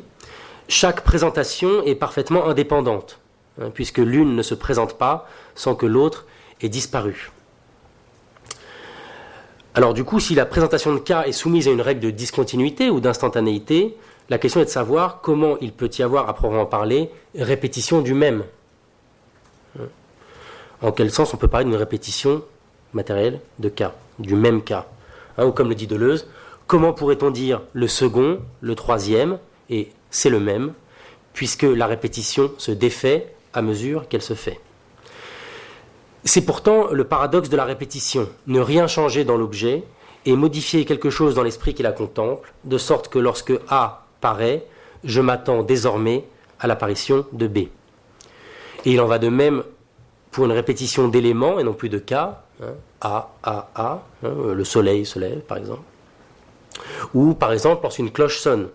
chaque 0.67 1.01
présentation 1.01 1.84
est 1.84 1.96
parfaitement 1.96 2.48
indépendante, 2.48 3.20
hein, 3.62 3.70
puisque 3.74 4.00
l'une 4.00 4.36
ne 4.36 4.41
se 4.41 4.55
présente 4.55 4.98
pas 4.98 5.27
sans 5.55 5.75
que 5.75 5.86
l'autre 5.86 6.25
ait 6.62 6.70
disparu. 6.70 7.31
Alors 9.74 9.93
du 9.93 10.03
coup, 10.03 10.20
si 10.20 10.36
la 10.36 10.46
présentation 10.46 10.93
de 10.93 11.00
K 11.00 11.27
est 11.27 11.31
soumise 11.31 11.67
à 11.67 11.72
une 11.72 11.81
règle 11.81 12.01
de 12.01 12.10
discontinuité 12.10 12.89
ou 12.89 13.00
d'instantanéité, 13.00 13.96
la 14.29 14.38
question 14.38 14.62
est 14.62 14.65
de 14.65 14.70
savoir 14.70 15.22
comment 15.22 15.58
il 15.60 15.74
peut 15.74 15.89
y 15.98 16.03
avoir, 16.03 16.29
à 16.29 16.34
proprement 16.34 16.65
parler, 16.65 17.10
répétition 17.36 18.01
du 18.01 18.13
même 18.13 18.43
en 20.81 20.91
quel 20.91 21.12
sens 21.12 21.34
on 21.34 21.38
peut 21.38 21.48
parler 21.48 21.65
d'une 21.65 21.75
répétition 21.75 22.43
matérielle 22.93 23.39
de 23.60 23.69
cas, 23.69 23.93
du 24.19 24.36
même 24.36 24.62
cas 24.62 24.88
hein, 25.38 25.45
Ou 25.45 25.51
comme 25.51 25.69
le 25.69 25.75
dit 25.75 25.88
Deleuze, 25.88 26.27
comment 26.67 26.93
pourrait-on 26.93 27.31
dire 27.31 27.62
le 27.74 27.88
second, 27.88 28.39
le 28.62 28.75
troisième, 28.75 29.39
et 29.69 29.89
c'est 30.10 30.29
le 30.29 30.39
même, 30.39 30.74
puisque 31.33 31.63
la 31.63 31.88
répétition 31.88 32.51
se 32.57 32.71
défait 32.71 33.33
à 33.53 33.62
mesure 33.62 34.07
qu'elle 34.07 34.21
se 34.21 34.33
fait. 34.33 34.60
C'est 36.24 36.45
pourtant 36.45 36.91
le 36.91 37.03
paradoxe 37.03 37.50
de 37.50 37.57
la 37.57 37.65
répétition, 37.65 38.29
ne 38.48 38.60
rien 38.60 38.88
changer 38.88 39.24
dans 39.24 39.38
l'objet 39.38 39.83
et 40.25 40.36
modifier 40.36 40.86
quelque 40.86 41.10
chose 41.10 41.33
dans 41.33 41.43
l'esprit 41.43 41.74
qui 41.74 41.83
la 41.83 41.91
contemple, 41.91 42.53
de 42.63 42.77
sorte 42.77 43.07
que 43.07 43.17
lorsque 43.17 43.53
A 43.69 44.05
paraît, 44.19 44.65
je 45.03 45.19
m'attends 45.19 45.63
désormais 45.63 46.25
à 46.60 46.67
l'apparition 46.67 47.25
de 47.31 47.48
B. 47.48 47.57
Et 47.57 47.71
il 48.86 49.01
en 49.01 49.07
va 49.07 49.17
de 49.17 49.29
même 49.29 49.63
pour 50.31 50.45
une 50.45 50.51
répétition 50.51 51.07
d'éléments 51.07 51.59
et 51.59 51.63
non 51.63 51.73
plus 51.73 51.89
de 51.89 52.00
cas, 52.00 52.43
hein, 52.61 52.73
A, 53.01 53.29
A, 53.43 53.69
A, 53.75 54.03
hein, 54.23 54.29
le 54.53 54.63
soleil 54.63 55.05
se 55.05 55.19
lève 55.19 55.39
par 55.39 55.57
exemple, 55.57 55.83
ou 57.13 57.33
par 57.33 57.51
exemple 57.51 57.83
lorsqu'une 57.83 58.11
cloche 58.11 58.39
sonne. 58.39 58.69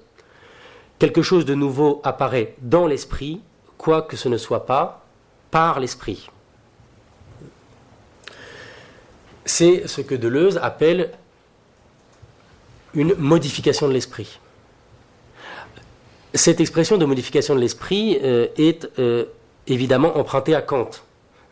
Quelque 0.99 1.23
chose 1.23 1.45
de 1.45 1.55
nouveau 1.55 2.01
apparaît 2.05 2.55
dans 2.61 2.87
l'esprit, 2.87 3.41
quoique 3.77 4.17
ce 4.17 4.29
ne 4.29 4.39
soit 4.39 4.67
pas 4.67 5.05
par 5.51 5.81
l'esprit. 5.81 6.29
C'est 9.45 9.87
ce 9.87 10.01
que 10.01 10.15
Deleuze 10.15 10.59
appelle 10.63 11.13
une 12.95 13.15
modification 13.15 13.87
de 13.89 13.93
l'esprit. 13.93 14.41
Cette 16.35 16.61
expression 16.61 16.97
de 16.99 17.05
modification 17.05 17.55
de 17.55 17.61
l'esprit 17.61 18.19
euh, 18.23 18.49
est 18.57 18.89
euh, 18.99 19.27
évidemment 19.67 20.19
empruntée 20.19 20.55
à 20.55 20.63
Kant, 20.63 20.91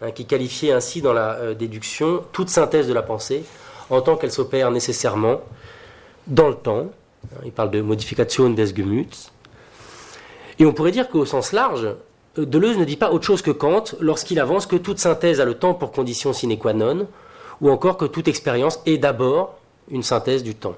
hein, 0.04 0.11
qui 0.11 0.26
qualifiait 0.26 0.73
ainsi 0.73 1.02
dans 1.02 1.12
la 1.12 1.32
euh, 1.34 1.54
déduction 1.54 2.23
toute 2.32 2.49
synthèse 2.49 2.87
de 2.87 2.92
la 2.92 3.02
pensée 3.02 3.44
en 3.90 4.00
tant 4.00 4.16
qu'elle 4.16 4.32
s'opère 4.32 4.70
nécessairement 4.70 5.40
dans 6.26 6.49
le 6.49 6.54
temps. 6.54 6.87
Il 7.44 7.52
parle 7.52 7.70
de 7.70 7.80
modification 7.80 8.50
des 8.50 8.66
Gemüts. 8.66 9.30
Et 10.58 10.66
on 10.66 10.73
pourrait 10.73 10.92
dire 10.92 11.08
qu'au 11.08 11.25
sens 11.25 11.52
large, 11.52 11.88
Deleuze 12.37 12.78
ne 12.78 12.84
dit 12.84 12.96
pas 12.96 13.11
autre 13.11 13.25
chose 13.25 13.42
que 13.42 13.50
Kant 13.50 13.84
lorsqu'il 14.00 14.40
avance 14.40 14.66
que 14.66 14.76
toute 14.76 14.99
synthèse 14.99 15.40
a 15.40 15.44
le 15.44 15.54
temps 15.54 15.75
pour 15.75 15.92
condition 15.92 16.32
sine 16.32 16.58
qua 16.58 16.73
non, 16.73 17.06
ou 17.61 17.70
encore 17.70 17.96
que 17.96 18.04
toute 18.04 18.28
expérience 18.28 18.80
est 18.87 18.99
d'abord 18.99 19.58
une 19.90 20.02
synthèse 20.02 20.42
du 20.42 20.54
temps. 20.54 20.76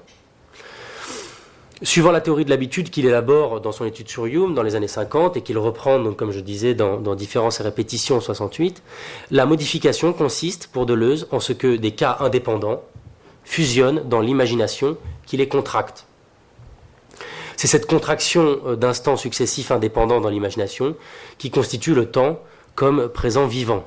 Suivant 1.83 2.11
la 2.11 2.21
théorie 2.21 2.43
de 2.43 2.49
l'habitude 2.49 2.89
qu'il 2.89 3.05
élabore 3.05 3.61
dans 3.61 3.71
son 3.71 3.85
étude 3.85 4.09
sur 4.09 4.25
Hume 4.25 4.55
dans 4.55 4.63
les 4.63 4.73
années 4.73 4.87
50 4.87 5.37
et 5.37 5.41
qu'il 5.41 5.59
reprend, 5.59 6.11
comme 6.13 6.31
je 6.31 6.39
disais, 6.39 6.73
dans, 6.73 6.97
dans 6.97 7.13
Différences 7.13 7.59
et 7.59 7.63
répétitions 7.63 8.17
en 8.17 8.21
68, 8.21 8.81
la 9.29 9.45
modification 9.45 10.11
consiste 10.11 10.67
pour 10.73 10.87
Deleuze 10.87 11.27
en 11.31 11.39
ce 11.39 11.53
que 11.53 11.75
des 11.75 11.91
cas 11.91 12.17
indépendants 12.19 12.81
fusionnent 13.43 14.01
dans 14.09 14.21
l'imagination 14.21 14.97
qui 15.27 15.37
les 15.37 15.47
contracte. 15.47 16.07
C'est 17.57 17.67
cette 17.67 17.85
contraction 17.85 18.59
euh, 18.65 18.75
d'instants 18.75 19.17
successifs 19.17 19.69
indépendants 19.69 20.21
dans 20.21 20.29
l'imagination 20.29 20.95
qui 21.37 21.51
constitue 21.51 21.93
le 21.93 22.09
temps 22.09 22.39
comme 22.73 23.07
présent 23.07 23.45
vivant. 23.45 23.85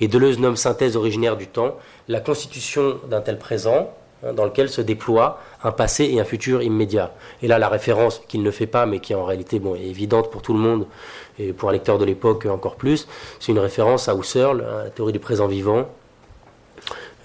Et 0.00 0.06
Deleuze 0.06 0.38
nomme 0.38 0.56
synthèse 0.56 0.96
originaire 0.96 1.36
du 1.36 1.48
temps 1.48 1.76
la 2.08 2.20
constitution 2.20 2.98
d'un 3.08 3.20
tel 3.20 3.38
présent 3.38 3.92
dans 4.22 4.44
lequel 4.44 4.68
se 4.68 4.80
déploie 4.80 5.40
un 5.64 5.72
passé 5.72 6.04
et 6.04 6.20
un 6.20 6.24
futur 6.24 6.62
immédiat. 6.62 7.12
Et 7.42 7.48
là, 7.48 7.58
la 7.58 7.68
référence 7.68 8.22
qu'il 8.28 8.42
ne 8.42 8.50
fait 8.50 8.66
pas, 8.66 8.86
mais 8.86 9.00
qui 9.00 9.14
en 9.14 9.24
réalité 9.24 9.60
est 9.76 9.88
évidente 9.88 10.30
pour 10.30 10.42
tout 10.42 10.52
le 10.52 10.60
monde, 10.60 10.86
et 11.38 11.52
pour 11.52 11.70
un 11.70 11.72
lecteur 11.72 11.98
de 11.98 12.04
l'époque 12.04 12.46
encore 12.46 12.76
plus, 12.76 13.08
c'est 13.40 13.52
une 13.52 13.58
référence 13.58 14.08
à 14.08 14.14
Husserl, 14.14 14.60
à 14.60 14.84
la 14.84 14.90
théorie 14.90 15.12
du 15.12 15.18
présent 15.18 15.46
vivant, 15.46 15.88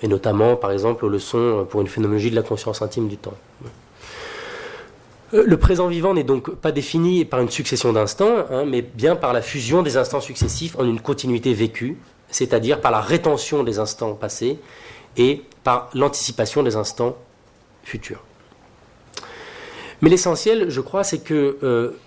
et 0.01 0.07
notamment, 0.07 0.55
par 0.55 0.71
exemple, 0.71 1.05
aux 1.05 1.09
leçons 1.09 1.65
pour 1.69 1.81
une 1.81 1.87
phénoménologie 1.87 2.31
de 2.31 2.35
la 2.35 2.43
conscience 2.43 2.81
intime 2.81 3.07
du 3.07 3.17
temps. 3.17 3.33
Euh, 5.33 5.43
le 5.45 5.57
présent 5.57 5.87
vivant 5.87 6.13
n'est 6.13 6.23
donc 6.23 6.55
pas 6.55 6.71
défini 6.71 7.25
par 7.25 7.41
une 7.41 7.49
succession 7.49 7.91
d'instants, 7.93 8.45
hein, 8.49 8.65
mais 8.65 8.81
bien 8.81 9.15
par 9.15 9.33
la 9.33 9.41
fusion 9.41 9.81
des 9.81 9.97
instants 9.97 10.21
successifs 10.21 10.77
en 10.79 10.85
une 10.85 11.01
continuité 11.01 11.53
vécue, 11.53 11.97
c'est-à-dire 12.29 12.79
par 12.79 12.91
la 12.91 13.01
rétention 13.01 13.63
des 13.63 13.79
instants 13.79 14.13
passés 14.13 14.59
et 15.17 15.43
par 15.63 15.89
l'anticipation 15.93 16.63
des 16.63 16.75
instants 16.75 17.17
futurs. 17.83 18.23
Mais 20.01 20.09
l'essentiel, 20.09 20.69
je 20.69 20.81
crois, 20.81 21.03
c'est 21.03 21.19
que 21.19 21.57
euh, 21.63 21.99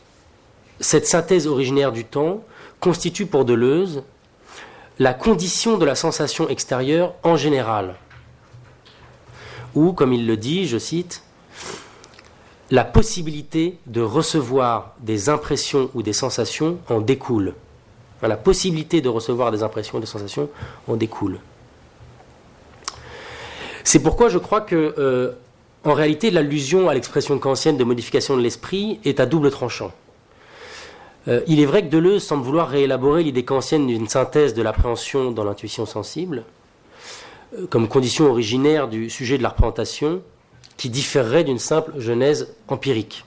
cette 0.78 1.06
synthèse 1.06 1.46
originaire 1.46 1.92
du 1.92 2.04
temps 2.04 2.42
constitue 2.78 3.26
pour 3.26 3.44
Deleuze 3.44 4.02
la 4.98 5.14
condition 5.14 5.76
de 5.78 5.84
la 5.84 5.94
sensation 5.94 6.48
extérieure 6.48 7.14
en 7.22 7.36
général. 7.36 7.96
Ou, 9.74 9.92
comme 9.92 10.12
il 10.12 10.26
le 10.26 10.36
dit, 10.36 10.66
je 10.66 10.78
cite, 10.78 11.22
la 12.70 12.84
possibilité 12.84 13.78
de 13.86 14.00
recevoir 14.00 14.94
des 15.00 15.28
impressions 15.28 15.90
ou 15.94 16.02
des 16.02 16.12
sensations 16.12 16.78
en 16.88 17.00
découle. 17.00 17.54
La 18.22 18.36
possibilité 18.36 19.00
de 19.00 19.08
recevoir 19.08 19.50
des 19.50 19.62
impressions 19.62 19.98
et 19.98 20.00
des 20.02 20.06
sensations 20.06 20.50
en 20.86 20.96
découle. 20.96 21.40
C'est 23.90 23.98
pourquoi 23.98 24.28
je 24.28 24.38
crois 24.38 24.60
que, 24.60 24.94
euh, 24.98 25.32
en 25.84 25.94
réalité, 25.94 26.30
l'allusion 26.30 26.88
à 26.88 26.94
l'expression 26.94 27.36
kantienne 27.40 27.76
de 27.76 27.82
modification 27.82 28.36
de 28.36 28.40
l'esprit 28.40 29.00
est 29.04 29.18
à 29.18 29.26
double 29.26 29.50
tranchant. 29.50 29.90
Euh, 31.26 31.40
il 31.48 31.58
est 31.58 31.64
vrai 31.64 31.82
que 31.82 31.88
Deleuze 31.88 32.22
semble 32.22 32.44
vouloir 32.44 32.68
réélaborer 32.68 33.24
l'idée 33.24 33.44
kantienne 33.44 33.88
d'une 33.88 34.06
synthèse 34.06 34.54
de 34.54 34.62
l'appréhension 34.62 35.32
dans 35.32 35.42
l'intuition 35.42 35.86
sensible, 35.86 36.44
euh, 37.58 37.66
comme 37.68 37.88
condition 37.88 38.30
originaire 38.30 38.86
du 38.86 39.10
sujet 39.10 39.38
de 39.38 39.42
la 39.42 39.48
représentation, 39.48 40.22
qui 40.76 40.88
différerait 40.88 41.42
d'une 41.42 41.58
simple 41.58 41.98
genèse 41.98 42.54
empirique. 42.68 43.24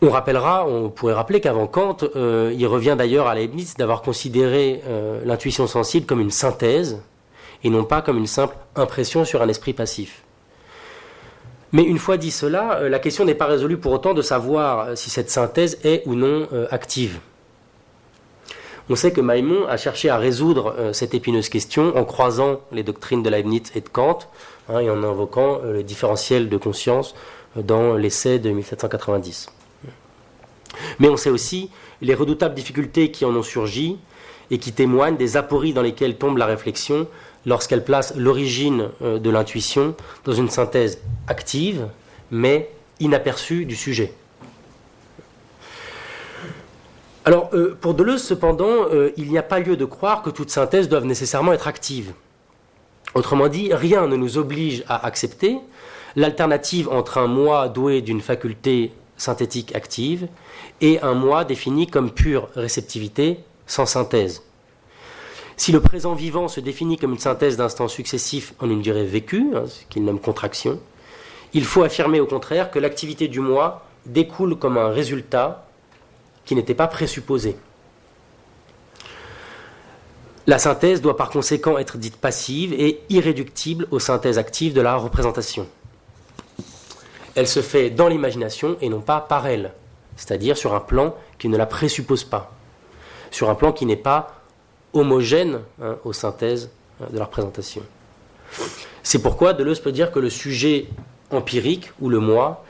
On 0.00 0.10
rappellera, 0.10 0.64
on 0.64 0.90
pourrait 0.90 1.14
rappeler 1.14 1.40
qu'avant 1.40 1.66
Kant, 1.66 1.96
il 2.14 2.66
revient 2.68 2.94
d'ailleurs 2.96 3.26
à 3.26 3.34
Leibniz 3.34 3.74
d'avoir 3.74 4.00
considéré 4.00 4.80
l'intuition 5.24 5.66
sensible 5.66 6.06
comme 6.06 6.20
une 6.20 6.30
synthèse 6.30 7.00
et 7.64 7.70
non 7.70 7.84
pas 7.84 8.02
comme 8.02 8.18
une 8.18 8.26
simple 8.26 8.56
impression 8.76 9.24
sur 9.24 9.42
un 9.42 9.48
esprit 9.48 9.72
passif. 9.72 10.22
Mais 11.72 11.82
une 11.82 11.98
fois 11.98 12.16
dit 12.16 12.30
cela, 12.30 12.78
euh, 12.78 12.88
la 12.88 12.98
question 12.98 13.24
n'est 13.24 13.34
pas 13.34 13.46
résolue 13.46 13.76
pour 13.76 13.92
autant 13.92 14.14
de 14.14 14.22
savoir 14.22 14.96
si 14.96 15.10
cette 15.10 15.30
synthèse 15.30 15.78
est 15.84 16.02
ou 16.06 16.14
non 16.14 16.48
active. 16.70 17.18
On 18.90 18.96
sait 18.96 19.12
que 19.12 19.20
Maimon 19.20 19.66
a 19.68 19.76
cherché 19.76 20.08
à 20.08 20.16
résoudre 20.16 20.74
cette 20.92 21.12
épineuse 21.12 21.50
question 21.50 21.94
en 21.94 22.04
croisant 22.04 22.60
les 22.72 22.82
doctrines 22.82 23.22
de 23.22 23.28
Leibniz 23.28 23.70
et 23.74 23.82
de 23.82 23.88
Kant 23.88 24.20
hein, 24.70 24.78
et 24.78 24.88
en 24.88 25.02
invoquant 25.02 25.60
le 25.62 25.82
différentiel 25.82 26.48
de 26.48 26.56
conscience 26.56 27.14
dans 27.54 27.96
l'essai 27.96 28.38
de 28.38 28.48
1790. 28.48 29.50
Mais 30.98 31.08
on 31.08 31.16
sait 31.16 31.30
aussi 31.30 31.70
les 32.00 32.14
redoutables 32.14 32.54
difficultés 32.54 33.10
qui 33.10 33.24
en 33.24 33.34
ont 33.34 33.42
surgi 33.42 33.98
et 34.50 34.58
qui 34.58 34.72
témoignent 34.72 35.16
des 35.16 35.36
apories 35.36 35.72
dans 35.72 35.82
lesquelles 35.82 36.16
tombe 36.16 36.38
la 36.38 36.46
réflexion 36.46 37.06
lorsqu'elle 37.48 37.82
place 37.82 38.14
l'origine 38.14 38.90
euh, 39.02 39.18
de 39.18 39.30
l'intuition 39.30 39.96
dans 40.24 40.32
une 40.32 40.50
synthèse 40.50 41.00
active, 41.26 41.88
mais 42.30 42.70
inaperçue 43.00 43.64
du 43.64 43.74
sujet. 43.74 44.12
Alors, 47.24 47.50
euh, 47.54 47.76
pour 47.80 47.94
Deleuze, 47.94 48.22
cependant, 48.22 48.86
euh, 48.92 49.12
il 49.16 49.30
n'y 49.30 49.38
a 49.38 49.42
pas 49.42 49.60
lieu 49.60 49.76
de 49.76 49.84
croire 49.84 50.22
que 50.22 50.30
toute 50.30 50.50
synthèse 50.50 50.88
doive 50.88 51.04
nécessairement 51.04 51.52
être 51.52 51.68
active. 51.68 52.12
Autrement 53.14 53.48
dit, 53.48 53.72
rien 53.72 54.06
ne 54.06 54.16
nous 54.16 54.36
oblige 54.36 54.84
à 54.86 55.06
accepter 55.06 55.58
l'alternative 56.16 56.88
entre 56.90 57.18
un 57.18 57.26
moi 57.26 57.68
doué 57.68 58.02
d'une 58.02 58.20
faculté 58.20 58.92
synthétique 59.16 59.74
active 59.74 60.28
et 60.80 61.00
un 61.00 61.14
moi 61.14 61.44
défini 61.44 61.86
comme 61.86 62.10
pure 62.10 62.48
réceptivité 62.54 63.40
sans 63.66 63.86
synthèse. 63.86 64.42
Si 65.58 65.72
le 65.72 65.80
présent 65.80 66.14
vivant 66.14 66.48
se 66.48 66.60
définit 66.60 66.96
comme 66.96 67.12
une 67.12 67.18
synthèse 67.18 67.58
d'instants 67.58 67.88
successifs 67.88 68.54
en 68.60 68.70
une 68.70 68.80
durée 68.80 69.04
vécue, 69.04 69.50
hein, 69.54 69.64
ce 69.66 69.84
qu'il 69.90 70.04
nomme 70.04 70.20
contraction, 70.20 70.80
il 71.52 71.64
faut 71.64 71.82
affirmer 71.82 72.20
au 72.20 72.26
contraire 72.26 72.70
que 72.70 72.78
l'activité 72.78 73.28
du 73.28 73.40
moi 73.40 73.84
découle 74.06 74.56
comme 74.56 74.78
un 74.78 74.88
résultat 74.88 75.66
qui 76.46 76.54
n'était 76.54 76.74
pas 76.74 76.86
présupposé. 76.86 77.56
La 80.46 80.58
synthèse 80.58 81.02
doit 81.02 81.18
par 81.18 81.28
conséquent 81.28 81.76
être 81.76 81.98
dite 81.98 82.16
passive 82.16 82.72
et 82.72 83.02
irréductible 83.10 83.86
aux 83.90 83.98
synthèses 83.98 84.38
actives 84.38 84.72
de 84.72 84.80
la 84.80 84.96
représentation. 84.96 85.66
Elle 87.34 87.48
se 87.48 87.60
fait 87.60 87.90
dans 87.90 88.08
l'imagination 88.08 88.78
et 88.80 88.88
non 88.88 89.00
pas 89.00 89.20
par 89.20 89.46
elle 89.46 89.74
c'est-à-dire 90.18 90.58
sur 90.58 90.74
un 90.74 90.80
plan 90.80 91.14
qui 91.38 91.48
ne 91.48 91.56
la 91.56 91.64
présuppose 91.64 92.24
pas, 92.24 92.52
sur 93.30 93.48
un 93.48 93.54
plan 93.54 93.72
qui 93.72 93.86
n'est 93.86 93.96
pas 93.96 94.37
homogène 94.92 95.60
hein, 95.82 95.96
aux 96.04 96.12
synthèses 96.12 96.70
hein, 97.00 97.06
de 97.12 97.18
la 97.18 97.24
représentation. 97.24 97.82
C'est 99.02 99.20
pourquoi 99.20 99.52
Deleuze 99.52 99.80
peut 99.80 99.92
dire 99.92 100.10
que 100.12 100.18
le 100.18 100.30
sujet 100.30 100.86
empirique, 101.30 101.92
ou 102.00 102.08
le 102.08 102.20
moi, 102.20 102.64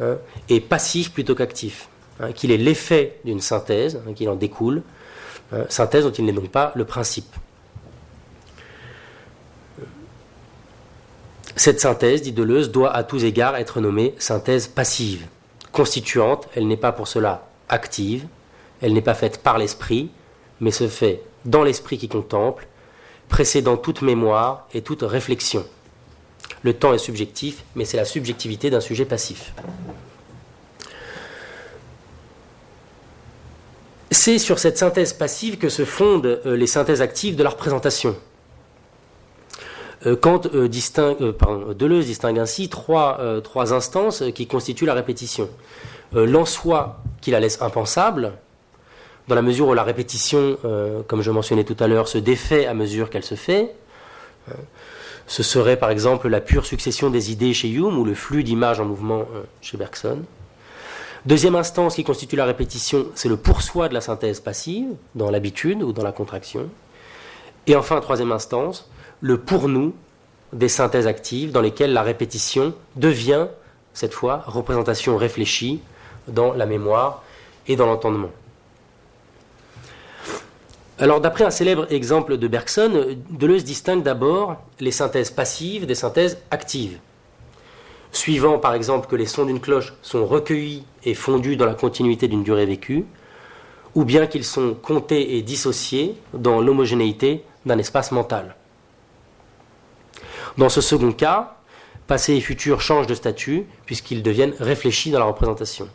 hein, 0.00 0.16
est 0.48 0.60
passif 0.60 1.12
plutôt 1.12 1.34
qu'actif, 1.34 1.88
qu'il 2.34 2.52
est 2.52 2.56
l'effet 2.56 3.18
d'une 3.24 3.40
synthèse, 3.40 4.00
qu'il 4.14 4.28
en 4.28 4.36
découle, 4.36 4.82
synthèse 5.68 6.04
dont 6.04 6.12
il 6.12 6.24
n'est 6.24 6.32
donc 6.32 6.48
pas 6.48 6.72
le 6.76 6.84
principe. 6.84 7.34
Cette 11.56 11.80
synthèse, 11.80 12.22
dit 12.22 12.32
Deleuze, 12.32 12.70
doit 12.70 12.92
à 12.92 13.04
tous 13.04 13.24
égards 13.24 13.56
être 13.56 13.80
nommée 13.80 14.14
synthèse 14.18 14.66
passive. 14.66 15.26
constituante, 15.72 16.48
elle 16.54 16.68
n'est 16.68 16.76
pas 16.76 16.92
pour 16.92 17.08
cela 17.08 17.48
active, 17.68 18.26
elle 18.80 18.92
n'est 18.92 19.02
pas 19.02 19.14
faite 19.14 19.42
par 19.42 19.58
l'esprit, 19.58 20.10
mais 20.60 20.70
se 20.70 20.88
fait 20.88 21.22
dans 21.44 21.62
l'esprit 21.62 21.98
qui 21.98 22.08
contemple, 22.08 22.66
précédant 23.28 23.76
toute 23.76 24.02
mémoire 24.02 24.68
et 24.74 24.82
toute 24.82 25.02
réflexion. 25.02 25.64
Le 26.62 26.72
temps 26.72 26.94
est 26.94 26.98
subjectif, 26.98 27.64
mais 27.74 27.84
c'est 27.84 27.96
la 27.96 28.04
subjectivité 28.04 28.70
d'un 28.70 28.80
sujet 28.80 29.04
passif. 29.04 29.52
C'est 34.10 34.38
sur 34.38 34.58
cette 34.58 34.78
synthèse 34.78 35.12
passive 35.12 35.58
que 35.58 35.68
se 35.68 35.84
fondent 35.84 36.40
euh, 36.46 36.56
les 36.56 36.66
synthèses 36.66 37.02
actives 37.02 37.36
de 37.36 37.42
la 37.42 37.50
représentation. 37.50 38.16
Euh, 40.06 40.16
Kant 40.16 40.42
euh, 40.54 40.68
distingue, 40.68 41.34
Deleuze 41.76 42.06
distingue 42.06 42.38
ainsi 42.38 42.68
trois, 42.68 43.20
trois 43.42 43.74
instances 43.74 44.22
qui 44.34 44.46
constituent 44.46 44.86
la 44.86 44.94
répétition. 44.94 45.50
L'en 46.12 46.44
soi 46.44 47.02
qui 47.20 47.32
la 47.32 47.40
laisse 47.40 47.60
impensable, 47.60 48.34
dans 49.28 49.34
la 49.34 49.42
mesure 49.42 49.68
où 49.68 49.74
la 49.74 49.82
répétition, 49.82 50.58
comme 51.06 51.22
je 51.22 51.30
mentionnais 51.30 51.64
tout 51.64 51.76
à 51.80 51.86
l'heure, 51.86 52.08
se 52.08 52.18
défait 52.18 52.66
à 52.66 52.74
mesure 52.74 53.10
qu'elle 53.10 53.24
se 53.24 53.34
fait. 53.34 53.74
Ce 55.26 55.42
serait 55.42 55.78
par 55.78 55.90
exemple 55.90 56.28
la 56.28 56.40
pure 56.40 56.66
succession 56.66 57.08
des 57.08 57.32
idées 57.32 57.54
chez 57.54 57.70
Hume 57.70 57.98
ou 57.98 58.04
le 58.04 58.14
flux 58.14 58.44
d'images 58.44 58.80
en 58.80 58.84
mouvement 58.84 59.24
chez 59.62 59.78
Bergson. 59.78 60.18
Deuxième 61.24 61.54
instance 61.54 61.94
qui 61.94 62.04
constitue 62.04 62.36
la 62.36 62.44
répétition, 62.44 63.06
c'est 63.14 63.30
le 63.30 63.38
pourçoi 63.38 63.88
de 63.88 63.94
la 63.94 64.02
synthèse 64.02 64.40
passive, 64.40 64.88
dans 65.14 65.30
l'habitude 65.30 65.82
ou 65.82 65.94
dans 65.94 66.02
la 66.02 66.12
contraction. 66.12 66.68
Et 67.66 67.76
enfin, 67.76 67.98
troisième 68.00 68.30
instance, 68.30 68.90
le 69.22 69.38
pour 69.38 69.68
nous 69.68 69.94
des 70.52 70.68
synthèses 70.68 71.06
actives 71.06 71.50
dans 71.50 71.62
lesquelles 71.62 71.94
la 71.94 72.02
répétition 72.02 72.74
devient, 72.96 73.46
cette 73.94 74.12
fois, 74.12 74.44
représentation 74.46 75.16
réfléchie 75.16 75.80
dans 76.28 76.52
la 76.52 76.66
mémoire 76.66 77.22
et 77.66 77.76
dans 77.76 77.86
l'entendement. 77.86 78.30
D'après 80.98 81.44
un 81.44 81.50
célèbre 81.50 81.86
exemple 81.90 82.36
de 82.36 82.48
Bergson, 82.48 83.16
Deleuze 83.30 83.64
distingue 83.64 84.02
d'abord 84.02 84.56
les 84.80 84.92
synthèses 84.92 85.30
passives 85.30 85.86
des 85.86 85.94
synthèses 85.94 86.38
actives 86.50 86.98
suivant 88.14 88.58
par 88.58 88.74
exemple 88.74 89.08
que 89.08 89.16
les 89.16 89.26
sons 89.26 89.44
d'une 89.44 89.60
cloche 89.60 89.92
sont 90.02 90.24
recueillis 90.24 90.84
et 91.04 91.14
fondus 91.14 91.56
dans 91.56 91.66
la 91.66 91.74
continuité 91.74 92.28
d'une 92.28 92.44
durée 92.44 92.66
vécue, 92.66 93.04
ou 93.94 94.04
bien 94.04 94.26
qu'ils 94.26 94.44
sont 94.44 94.74
comptés 94.74 95.36
et 95.36 95.42
dissociés 95.42 96.16
dans 96.32 96.60
l'homogénéité 96.60 97.44
d'un 97.66 97.78
espace 97.78 98.12
mental. 98.12 98.56
Dans 100.56 100.68
ce 100.68 100.80
second 100.80 101.12
cas, 101.12 101.56
passé 102.06 102.34
et 102.34 102.40
futur 102.40 102.80
changent 102.80 103.06
de 103.06 103.14
statut 103.14 103.66
puisqu'ils 103.86 104.22
deviennent 104.22 104.54
réfléchis 104.58 105.10
dans 105.10 105.18
la 105.18 105.24
représentation. 105.24 105.88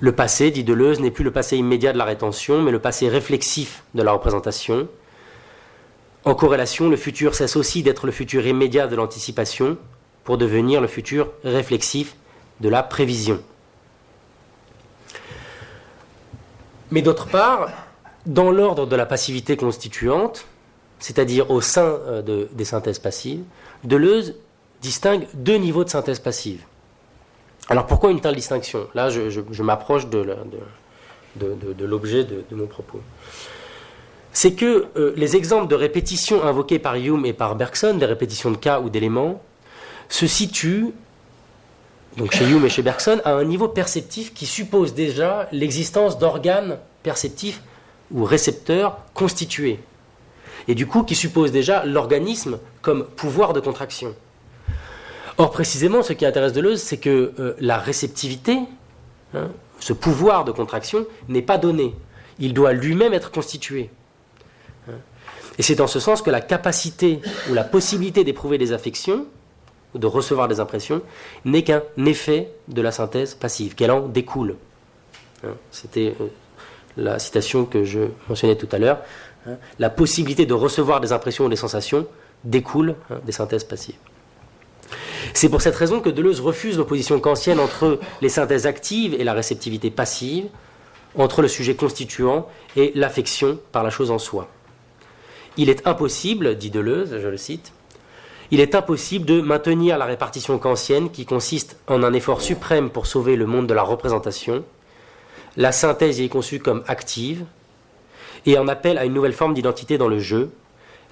Le 0.00 0.12
passé, 0.12 0.50
dit 0.50 0.64
Deleuze, 0.64 1.00
n'est 1.00 1.10
plus 1.10 1.24
le 1.24 1.32
passé 1.32 1.56
immédiat 1.56 1.92
de 1.92 1.98
la 1.98 2.04
rétention, 2.04 2.62
mais 2.62 2.70
le 2.70 2.78
passé 2.78 3.08
réflexif 3.08 3.82
de 3.94 4.02
la 4.02 4.12
représentation, 4.12 4.88
en 6.24 6.34
corrélation, 6.34 6.90
le 6.90 6.96
futur 6.96 7.34
cesse 7.34 7.56
aussi 7.56 7.82
d'être 7.82 8.04
le 8.04 8.12
futur 8.12 8.46
immédiat 8.46 8.86
de 8.86 8.96
l'anticipation 8.96 9.78
pour 10.24 10.36
devenir 10.36 10.80
le 10.80 10.86
futur 10.86 11.30
réflexif 11.42 12.16
de 12.60 12.68
la 12.68 12.82
prévision. 12.82 13.42
Mais 16.90 17.02
d'autre 17.02 17.28
part, 17.28 17.70
dans 18.26 18.50
l'ordre 18.50 18.86
de 18.86 18.94
la 18.96 19.06
passivité 19.06 19.56
constituante, 19.56 20.46
c'est-à-dire 20.98 21.50
au 21.50 21.60
sein 21.60 21.84
euh, 21.84 22.46
des 22.52 22.64
synthèses 22.64 22.98
passives, 22.98 23.44
Deleuze 23.84 24.34
distingue 24.82 25.26
deux 25.34 25.56
niveaux 25.56 25.84
de 25.84 25.88
synthèse 25.88 26.18
passive. 26.18 26.62
Alors 27.68 27.86
pourquoi 27.86 28.10
une 28.10 28.20
telle 28.20 28.34
distinction? 28.34 28.88
Là, 28.94 29.10
je, 29.10 29.62
m'approche 29.62 30.08
de, 30.08 30.24
l'objet 31.80 32.24
de, 32.24 32.44
mon 32.52 32.66
propos 32.66 33.00
c'est 34.32 34.52
que 34.52 34.86
euh, 34.96 35.12
les 35.16 35.34
exemples 35.34 35.66
de 35.66 35.74
répétitions 35.74 36.44
invoquées 36.44 36.78
par 36.78 36.94
Hume 36.94 37.26
et 37.26 37.32
par 37.32 37.56
Bergson, 37.56 37.94
des 37.94 38.06
répétitions 38.06 38.52
de 38.52 38.56
cas 38.56 38.78
ou 38.78 38.88
d'éléments, 38.88 39.42
se 40.08 40.28
situent, 40.28 40.92
donc 42.16 42.32
chez 42.32 42.48
Hume 42.48 42.64
et 42.64 42.68
chez 42.68 42.82
Bergson, 42.82 43.20
à 43.24 43.32
un 43.32 43.42
niveau 43.42 43.66
perceptif 43.66 44.32
qui 44.34 44.46
suppose 44.46 44.94
déjà 44.94 45.48
l'existence 45.50 46.18
d'organes 46.18 46.78
perceptifs 47.02 47.62
ou 48.12 48.22
récepteurs 48.22 48.98
constitués. 49.12 49.80
Et 50.68 50.76
du 50.76 50.86
coup, 50.86 51.02
qui 51.02 51.16
suppose 51.16 51.50
déjà 51.50 51.84
l'organisme 51.84 52.60
comme 52.80 53.06
pouvoir 53.06 53.54
de 53.54 53.60
contraction. 53.60 54.14
Or, 55.38 55.52
précisément, 55.52 56.02
ce 56.02 56.12
qui 56.12 56.26
intéresse 56.26 56.52
Deleuze, 56.52 56.82
c'est 56.82 56.96
que 56.96 57.32
euh, 57.38 57.54
la 57.60 57.78
réceptivité, 57.78 58.58
hein, 59.34 59.48
ce 59.78 59.92
pouvoir 59.92 60.44
de 60.44 60.50
contraction, 60.50 61.06
n'est 61.28 61.42
pas 61.42 61.58
donné. 61.58 61.94
Il 62.40 62.54
doit 62.54 62.72
lui-même 62.72 63.14
être 63.14 63.30
constitué. 63.30 63.90
Et 65.58 65.62
c'est 65.62 65.74
dans 65.74 65.88
ce 65.88 66.00
sens 66.00 66.22
que 66.22 66.30
la 66.30 66.40
capacité 66.40 67.20
ou 67.50 67.54
la 67.54 67.64
possibilité 67.64 68.22
d'éprouver 68.22 68.58
des 68.58 68.72
affections, 68.72 69.26
ou 69.94 69.98
de 69.98 70.06
recevoir 70.06 70.46
des 70.48 70.60
impressions, 70.60 71.02
n'est 71.44 71.64
qu'un 71.64 71.82
effet 72.04 72.50
de 72.68 72.80
la 72.80 72.92
synthèse 72.92 73.34
passive, 73.34 73.74
qu'elle 73.74 73.90
en 73.90 74.06
découle. 74.06 74.56
Hein, 75.44 75.54
c'était 75.70 76.14
euh, 76.20 76.26
la 76.96 77.18
citation 77.18 77.64
que 77.64 77.84
je 77.84 78.00
mentionnais 78.28 78.56
tout 78.56 78.68
à 78.70 78.78
l'heure. 78.78 78.98
Hein, 79.46 79.56
la 79.78 79.90
possibilité 79.90 80.46
de 80.46 80.54
recevoir 80.54 81.00
des 81.00 81.12
impressions 81.12 81.46
ou 81.46 81.48
des 81.48 81.56
sensations 81.56 82.06
découle 82.44 82.94
hein, 83.10 83.18
des 83.24 83.32
synthèses 83.32 83.64
passives. 83.64 83.96
C'est 85.40 85.48
pour 85.48 85.62
cette 85.62 85.76
raison 85.76 86.00
que 86.00 86.10
Deleuze 86.10 86.40
refuse 86.40 86.78
l'opposition 86.78 87.20
kantienne 87.20 87.60
entre 87.60 88.00
les 88.20 88.28
synthèses 88.28 88.66
actives 88.66 89.14
et 89.14 89.22
la 89.22 89.34
réceptivité 89.34 89.88
passive, 89.88 90.46
entre 91.16 91.42
le 91.42 91.46
sujet 91.46 91.76
constituant 91.76 92.48
et 92.74 92.90
l'affection 92.96 93.60
par 93.70 93.84
la 93.84 93.90
chose 93.90 94.10
en 94.10 94.18
soi. 94.18 94.48
Il 95.56 95.70
est 95.70 95.86
impossible, 95.86 96.58
dit 96.58 96.70
Deleuze, 96.70 97.20
je 97.22 97.28
le 97.28 97.36
cite, 97.36 97.72
il 98.50 98.58
est 98.58 98.74
impossible 98.74 99.26
de 99.26 99.40
maintenir 99.40 99.96
la 99.96 100.06
répartition 100.06 100.58
kantienne 100.58 101.08
qui 101.08 101.24
consiste 101.24 101.78
en 101.86 102.02
un 102.02 102.14
effort 102.14 102.42
suprême 102.42 102.90
pour 102.90 103.06
sauver 103.06 103.36
le 103.36 103.46
monde 103.46 103.68
de 103.68 103.74
la 103.74 103.84
représentation. 103.84 104.64
La 105.56 105.70
synthèse 105.70 106.18
y 106.18 106.24
est 106.24 106.28
conçue 106.28 106.58
comme 106.58 106.82
active 106.88 107.44
et 108.44 108.58
en 108.58 108.66
appelle 108.66 108.98
à 108.98 109.04
une 109.04 109.14
nouvelle 109.14 109.32
forme 109.32 109.54
d'identité 109.54 109.98
dans 109.98 110.08
le 110.08 110.18
jeu. 110.18 110.50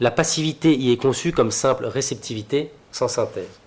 La 0.00 0.10
passivité 0.10 0.74
y 0.74 0.90
est 0.90 0.96
conçue 0.96 1.30
comme 1.30 1.52
simple 1.52 1.86
réceptivité 1.86 2.72
sans 2.90 3.06
synthèse. 3.06 3.60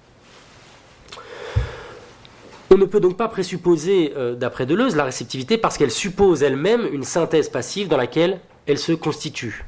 On 2.71 2.77
ne 2.77 2.85
peut 2.85 2.99
donc 2.99 3.17
pas 3.17 3.27
présupposer, 3.27 4.13
euh, 4.15 4.35
d'après 4.35 4.67
Deleuze, 4.67 4.95
la 4.95 5.03
réceptivité 5.03 5.57
parce 5.57 5.77
qu'elle 5.77 5.89
suppose 5.91 6.43
elle-même 6.43 6.87
une 6.91 7.03
synthèse 7.03 7.49
passive 7.49 7.87
dans 7.87 7.97
laquelle 7.97 8.39
elle 8.67 8.77
se 8.77 8.91
constitue. 8.91 9.65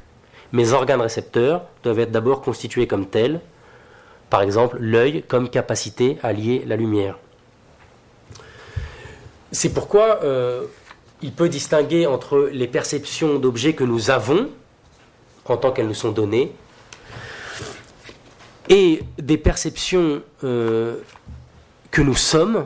Mes 0.52 0.72
organes 0.72 1.00
récepteurs 1.00 1.64
doivent 1.82 1.98
être 1.98 2.12
d'abord 2.12 2.42
constitués 2.42 2.86
comme 2.86 3.06
tels, 3.06 3.40
par 4.30 4.42
exemple 4.42 4.76
l'œil 4.78 5.24
comme 5.26 5.50
capacité 5.50 6.18
à 6.22 6.32
lier 6.32 6.62
la 6.66 6.76
lumière. 6.76 7.18
C'est 9.50 9.74
pourquoi 9.74 10.22
euh, 10.22 10.66
il 11.22 11.32
peut 11.32 11.48
distinguer 11.48 12.06
entre 12.06 12.48
les 12.52 12.68
perceptions 12.68 13.38
d'objets 13.38 13.74
que 13.74 13.84
nous 13.84 14.10
avons, 14.10 14.48
en 15.46 15.56
tant 15.56 15.72
qu'elles 15.72 15.88
nous 15.88 15.94
sont 15.94 16.12
données, 16.12 16.52
et 18.68 19.02
des 19.18 19.38
perceptions 19.38 20.22
euh, 20.44 20.98
que 21.90 22.00
nous 22.00 22.14
sommes, 22.14 22.64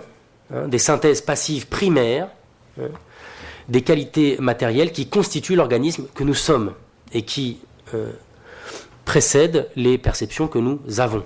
hein, 0.52 0.68
des 0.68 0.78
synthèses 0.78 1.20
passives 1.20 1.66
primaires, 1.66 2.28
hein, 2.80 2.88
des 3.68 3.82
qualités 3.82 4.37
matérielles 4.38 4.92
qui 4.92 5.09
constituent 5.09 5.56
l'organisme 5.56 6.06
que 6.14 6.24
nous 6.24 6.35
sommes 6.35 6.72
et 7.12 7.22
qui 7.22 7.59
euh, 7.94 8.12
précèdent 9.04 9.68
les 9.76 9.98
perceptions 9.98 10.48
que 10.48 10.59
nous 10.59 10.80
avons. 10.98 11.24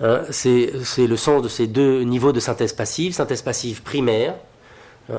Hein, 0.00 0.22
c'est 0.30 0.72
le 0.98 1.16
sens 1.16 1.42
de 1.42 1.48
ces 1.48 1.66
deux 1.66 2.02
niveaux 2.02 2.32
de 2.32 2.40
synthèse 2.40 2.72
passive, 2.72 3.12
synthèse 3.12 3.42
passive 3.42 3.82
primaire, 3.82 4.34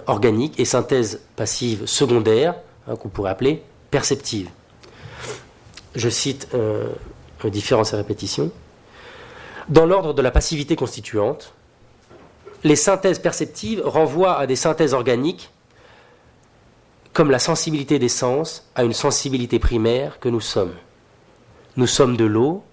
organique, 0.08 0.60
et 0.60 0.66
synthèse 0.66 1.22
passive 1.36 1.86
secondaire, 1.86 2.56
qu'on 3.00 3.10
pourrait 3.10 3.32
appeler 3.32 3.64
perceptive. 3.92 4.50
Je 5.96 6.10
cite 6.10 6.48
euh, 6.54 6.88
et 7.44 7.96
répétitions. 7.96 8.52
Dans 9.70 9.86
l'ordre 9.86 10.14
de 10.14 10.22
la 10.22 10.32
passivité 10.32 10.76
constituante, 10.76 11.54
les 12.64 12.76
synthèses 12.76 13.20
perceptives 13.20 13.82
renvoient 13.84 14.38
à 14.38 14.48
des 14.48 14.56
synthèses 14.56 14.94
organiques 14.94 15.52
comme 17.12 17.30
la 17.30 17.40
sensibilité 17.40 18.00
des 18.00 18.10
sens 18.10 18.68
à 18.74 18.84
une 18.84 18.94
sensibilité 18.94 19.60
primaire 19.60 20.20
que 20.20 20.30
nous 20.30 20.42
sommes. 20.42 20.74
Nous 21.76 21.88
sommes 21.88 22.18
de 22.18 22.26
l'eau, 22.26 22.64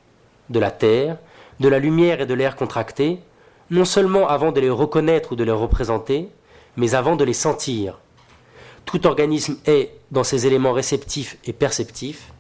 de 0.49 0.59
la 0.59 0.71
terre, 0.71 1.19
de 1.59 1.69
la 1.69 1.79
lumière 1.79 2.23
et 2.23 2.27
de 2.27 2.35
l'air 2.35 2.57
contractés, 2.57 3.19
non 3.71 3.85
seulement 3.85 4.29
avant 4.29 4.51
de 4.51 4.61
les 4.61 4.71
reconnaître 4.71 5.33
ou 5.33 5.37
de 5.37 5.45
les 5.45 5.53
représenter, 5.53 6.29
mais 6.77 6.95
avant 6.95 7.17
de 7.17 7.25
les 7.25 7.35
sentir. 7.35 7.99
Tout 8.87 9.07
organisme 9.07 9.59
est, 9.67 9.93
dans 10.11 10.25
ses 10.25 10.47
éléments 10.47 10.73
réceptifs 10.73 11.37
et 11.45 11.53
perceptifs, 11.53 12.33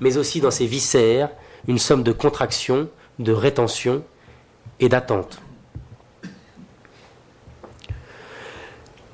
mais 0.00 0.16
aussi 0.16 0.40
dans 0.40 0.52
ses 0.52 0.66
viscères, 0.66 1.30
une 1.66 1.78
somme 1.78 2.04
de 2.04 2.12
contraction, 2.12 2.88
de 3.18 3.32
rétention 3.32 4.04
et 4.78 4.88
d'attente. 4.88 5.40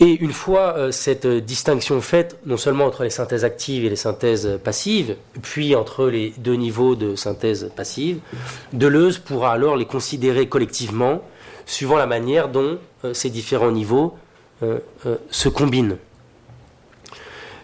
Et 0.00 0.12
une 0.20 0.32
fois 0.32 0.76
euh, 0.76 0.90
cette 0.90 1.26
distinction 1.26 2.00
faite, 2.00 2.38
non 2.46 2.56
seulement 2.56 2.84
entre 2.84 3.04
les 3.04 3.10
synthèses 3.10 3.44
actives 3.44 3.84
et 3.84 3.88
les 3.88 3.96
synthèses 3.96 4.58
passives, 4.62 5.16
puis 5.42 5.76
entre 5.76 6.06
les 6.06 6.30
deux 6.38 6.54
niveaux 6.54 6.96
de 6.96 7.14
synthèse 7.14 7.70
passive, 7.76 8.18
Deleuze 8.72 9.18
pourra 9.18 9.52
alors 9.52 9.76
les 9.76 9.86
considérer 9.86 10.48
collectivement 10.48 11.22
suivant 11.64 11.96
la 11.96 12.06
manière 12.06 12.48
dont 12.48 12.78
euh, 13.04 13.14
ces 13.14 13.30
différents 13.30 13.70
niveaux 13.70 14.14
euh, 14.62 14.80
se 15.30 15.48
combinent. 15.48 15.98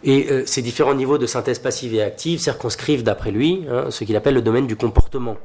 Et 0.03 0.47
ces 0.47 0.63
différents 0.63 0.95
niveaux 0.95 1.19
de 1.19 1.27
synthèse 1.27 1.59
passive 1.59 1.93
et 1.93 2.03
active 2.03 2.41
circonscrivent, 2.41 3.03
d'après 3.03 3.31
lui, 3.31 3.67
hein, 3.71 3.91
ce 3.91 4.05
qu'il 4.05 4.17
appelle 4.17 4.33
le 4.33 4.41
domaine 4.41 4.67
du 4.67 4.75
comportement. 4.75 5.37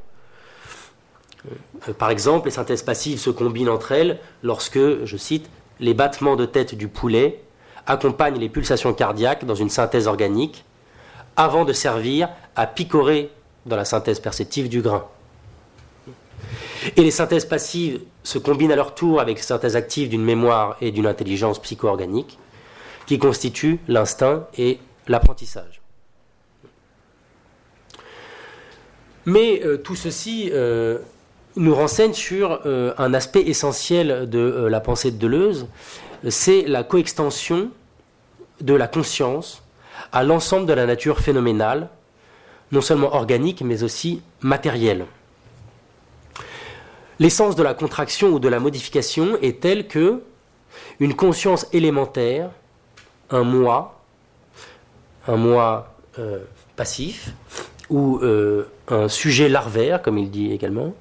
par 1.98 2.08
exemple, 2.08 2.46
les 2.46 2.52
synthèses 2.52 2.82
passives 2.82 3.18
se 3.18 3.28
combinent 3.28 3.68
entre 3.68 3.92
elles 3.92 4.18
lorsque, 4.42 4.78
je 5.04 5.16
cite, 5.18 5.50
les 5.80 5.94
battements 5.94 6.36
de 6.36 6.46
tête 6.46 6.74
du 6.74 6.88
poulet 6.88 7.40
accompagnent 7.86 8.38
les 8.38 8.48
pulsations 8.48 8.92
cardiaques 8.92 9.44
dans 9.44 9.54
une 9.54 9.70
synthèse 9.70 10.06
organique 10.06 10.64
avant 11.36 11.64
de 11.64 11.72
servir 11.72 12.28
à 12.56 12.66
picorer 12.66 13.30
dans 13.66 13.76
la 13.76 13.84
synthèse 13.84 14.20
perceptive 14.20 14.68
du 14.68 14.80
grain. 14.80 15.06
Et 16.96 17.02
les 17.02 17.10
synthèses 17.10 17.44
passives 17.44 18.00
se 18.22 18.38
combinent 18.38 18.72
à 18.72 18.76
leur 18.76 18.94
tour 18.94 19.20
avec 19.20 19.38
les 19.38 19.42
synthèses 19.42 19.76
actives 19.76 20.08
d'une 20.08 20.24
mémoire 20.24 20.76
et 20.80 20.90
d'une 20.90 21.06
intelligence 21.06 21.60
psycho-organique 21.60 22.38
qui 23.06 23.18
constituent 23.18 23.78
l'instinct 23.88 24.46
et 24.56 24.78
l'apprentissage. 25.08 25.80
Mais 29.24 29.62
euh, 29.64 29.76
tout 29.76 29.96
ceci 29.96 30.50
euh, 30.52 30.98
nous 31.56 31.74
renseigne 31.74 32.12
sur 32.12 32.60
euh, 32.66 32.92
un 32.98 33.14
aspect 33.14 33.42
essentiel 33.42 34.28
de 34.28 34.38
euh, 34.38 34.68
la 34.68 34.80
pensée 34.80 35.10
de 35.10 35.16
Deleuze, 35.16 35.66
c'est 36.28 36.62
la 36.62 36.84
coextension 36.84 37.70
de 38.60 38.74
la 38.74 38.86
conscience 38.86 39.62
à 40.12 40.22
l'ensemble 40.22 40.66
de 40.66 40.72
la 40.72 40.86
nature 40.86 41.20
phénoménale, 41.20 41.88
non 42.72 42.80
seulement 42.80 43.14
organique, 43.14 43.62
mais 43.62 43.82
aussi 43.82 44.22
matérielle. 44.40 45.06
L'essence 47.18 47.56
de 47.56 47.62
la 47.62 47.74
contraction 47.74 48.28
ou 48.28 48.38
de 48.38 48.48
la 48.48 48.60
modification 48.60 49.38
est 49.40 49.60
telle 49.60 49.88
que 49.88 50.22
une 51.00 51.14
conscience 51.14 51.66
élémentaire, 51.72 52.50
un 53.30 53.42
moi, 53.42 54.00
un 55.26 55.36
moi 55.36 55.94
euh, 56.18 56.40
passif, 56.76 57.30
ou 57.88 58.20
un 58.88 59.08
sujet 59.08 59.48
larvaire, 59.48 60.02
comme 60.02 60.18
il 60.18 60.28
dit 60.28 60.52
également, 60.52 60.92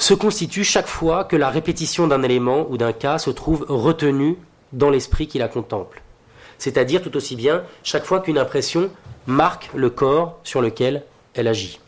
se 0.00 0.14
constitue 0.14 0.64
chaque 0.64 0.86
fois 0.86 1.24
que 1.24 1.36
la 1.36 1.50
répétition 1.50 2.08
d'un 2.08 2.22
élément 2.22 2.66
ou 2.70 2.78
d'un 2.78 2.92
cas 2.92 3.18
se 3.18 3.28
trouve 3.28 3.66
retenue 3.68 4.38
dans 4.72 4.88
l'esprit 4.88 5.26
qui 5.26 5.38
la 5.38 5.46
contemple. 5.46 6.02
C'est-à-dire 6.56 7.02
tout 7.02 7.16
aussi 7.18 7.36
bien 7.36 7.64
chaque 7.82 8.06
fois 8.06 8.20
qu'une 8.20 8.38
impression 8.38 8.90
marque 9.26 9.68
le 9.74 9.90
corps 9.90 10.38
sur 10.42 10.62
lequel 10.62 11.04
elle 11.34 11.48
agit. 11.48 11.80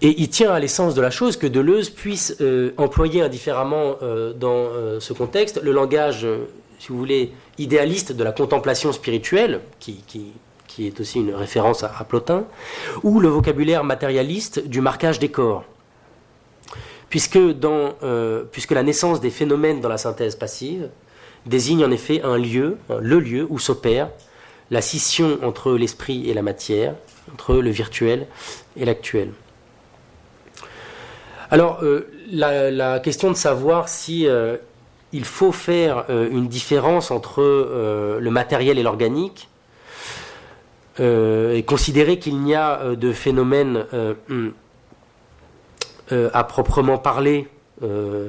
Et 0.00 0.14
il 0.18 0.30
tient 0.30 0.50
à 0.50 0.58
l'essence 0.58 0.94
de 0.94 1.02
la 1.02 1.10
chose 1.10 1.36
que 1.36 1.46
Deleuze 1.46 1.90
puisse 1.90 2.36
euh, 2.40 2.72
employer 2.78 3.20
indifféremment 3.20 3.96
euh, 4.02 4.32
dans 4.32 4.48
euh, 4.48 5.00
ce 5.00 5.12
contexte 5.12 5.62
le 5.62 5.72
langage, 5.72 6.26
si 6.78 6.88
vous 6.88 6.98
voulez, 6.98 7.32
idéaliste 7.58 8.12
de 8.12 8.24
la 8.24 8.32
contemplation 8.32 8.92
spirituelle, 8.92 9.60
qui, 9.78 10.02
est 10.78 11.00
aussi 11.00 11.20
une 11.20 11.34
référence 11.34 11.84
à 11.84 11.88
Plotin, 12.08 12.44
ou 13.02 13.20
le 13.20 13.28
vocabulaire 13.28 13.84
matérialiste 13.84 14.66
du 14.66 14.80
marquage 14.80 15.18
des 15.18 15.30
corps 15.30 15.64
euh, 18.02 18.44
puisque 18.50 18.72
la 18.72 18.82
naissance 18.82 19.20
des 19.20 19.30
phénomènes 19.30 19.80
dans 19.80 19.88
la 19.88 19.98
synthèse 19.98 20.36
passive 20.36 20.88
désigne 21.46 21.84
en 21.84 21.90
effet 21.90 22.22
un 22.22 22.38
lieu, 22.38 22.76
le 23.00 23.20
lieu 23.20 23.46
où 23.50 23.58
s'opère 23.58 24.08
la 24.70 24.80
scission 24.80 25.38
entre 25.42 25.72
l'esprit 25.72 26.28
et 26.28 26.34
la 26.34 26.42
matière, 26.42 26.94
entre 27.32 27.56
le 27.56 27.70
virtuel 27.70 28.26
et 28.76 28.84
l'actuel. 28.84 29.30
Alors, 31.50 31.80
euh, 31.82 32.08
la, 32.32 32.98
question 32.98 33.30
de 33.30 33.36
savoir 33.36 33.88
si 33.88 34.26
euh, 34.26 34.56
il 35.12 35.24
faut 35.24 35.52
faire 35.52 36.06
une 36.08 36.48
différence 36.48 37.10
entre 37.12 37.42
le 38.18 38.30
matériel 38.30 38.78
et 38.78 38.82
l'organique, 38.82 39.48
et 40.98 41.64
considérer 41.66 42.18
qu'il 42.18 42.40
n'y 42.40 42.56
a 42.56 42.96
de 42.96 43.12
phénomènes 43.12 43.84
euh, 46.12 46.28
à 46.34 46.44
proprement 46.44 46.98
parler 46.98 47.48
euh, 47.82 48.28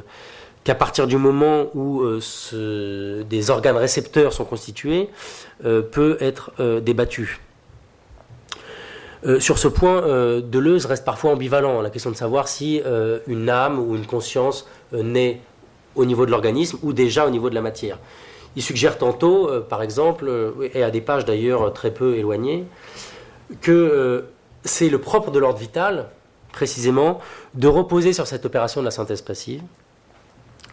qu'à 0.64 0.76
partir 0.76 1.08
du 1.08 1.18
moment 1.18 1.66
où 1.74 2.04
euh, 2.04 3.24
des 3.24 3.50
organes 3.50 3.76
récepteurs 3.76 4.32
sont 4.32 4.46
constitués, 4.46 5.10
peut 5.62 6.18
être 6.22 6.52
débattu. 6.82 7.40
sur 9.40 9.58
ce 9.58 9.68
point, 9.68 10.02
Deleuze 10.42 10.86
reste 10.86 11.06
parfois 11.06 11.32
ambivalent. 11.32 11.82
La 11.82 11.90
question 11.90 12.12
de 12.12 12.16
savoir 12.16 12.48
si 12.48 12.82
une 13.28 13.50
âme 13.50 13.80
ou 13.80 13.96
une 13.96 14.06
conscience 14.06 14.68
naît 14.92 15.40
au 15.96 16.06
niveau 16.06 16.26
de 16.26 16.32
l'organisme 16.32 16.80
ou 16.82 16.94
déjà 16.94 17.26
au 17.26 17.30
niveau 17.30 17.50
de 17.50 17.56
la 17.56 17.62
matière. 17.62 18.00
Il 18.56 18.64
suggère 18.64 18.98
tantôt, 18.98 19.50
par 19.70 19.82
exemple, 19.82 20.54
et 20.74 20.84
à 20.84 20.92
des 20.92 21.02
pages 21.02 21.26
d'ailleurs 21.26 21.74
très 21.74 21.92
peu 21.92 22.16
éloignées, 22.16 22.66
que 23.62 24.26
c'est 24.64 24.90
le 24.90 25.00
propre 25.00 25.32
de 25.32 25.40
l'ordre 25.40 25.60
vital 25.60 26.10
précisément 26.56 27.20
de 27.54 27.68
reposer 27.68 28.14
sur 28.14 28.26
cette 28.28 28.46
opération 28.46 28.80
de 28.80 28.86
la 28.86 28.92
synthèse 28.92 29.22
passive 29.22 29.62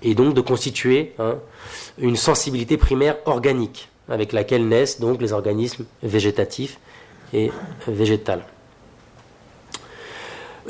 et 0.03 0.15
donc 0.15 0.33
de 0.33 0.41
constituer 0.41 1.13
hein, 1.19 1.39
une 1.99 2.15
sensibilité 2.17 2.77
primaire 2.77 3.17
organique 3.27 3.89
avec 4.09 4.33
laquelle 4.33 4.69
naissent 4.69 5.01
donc 5.01 5.21
les 5.21 5.33
organismes 5.33 5.85
végétatifs 6.03 6.79
et 7.33 7.51
végétals. 7.89 8.45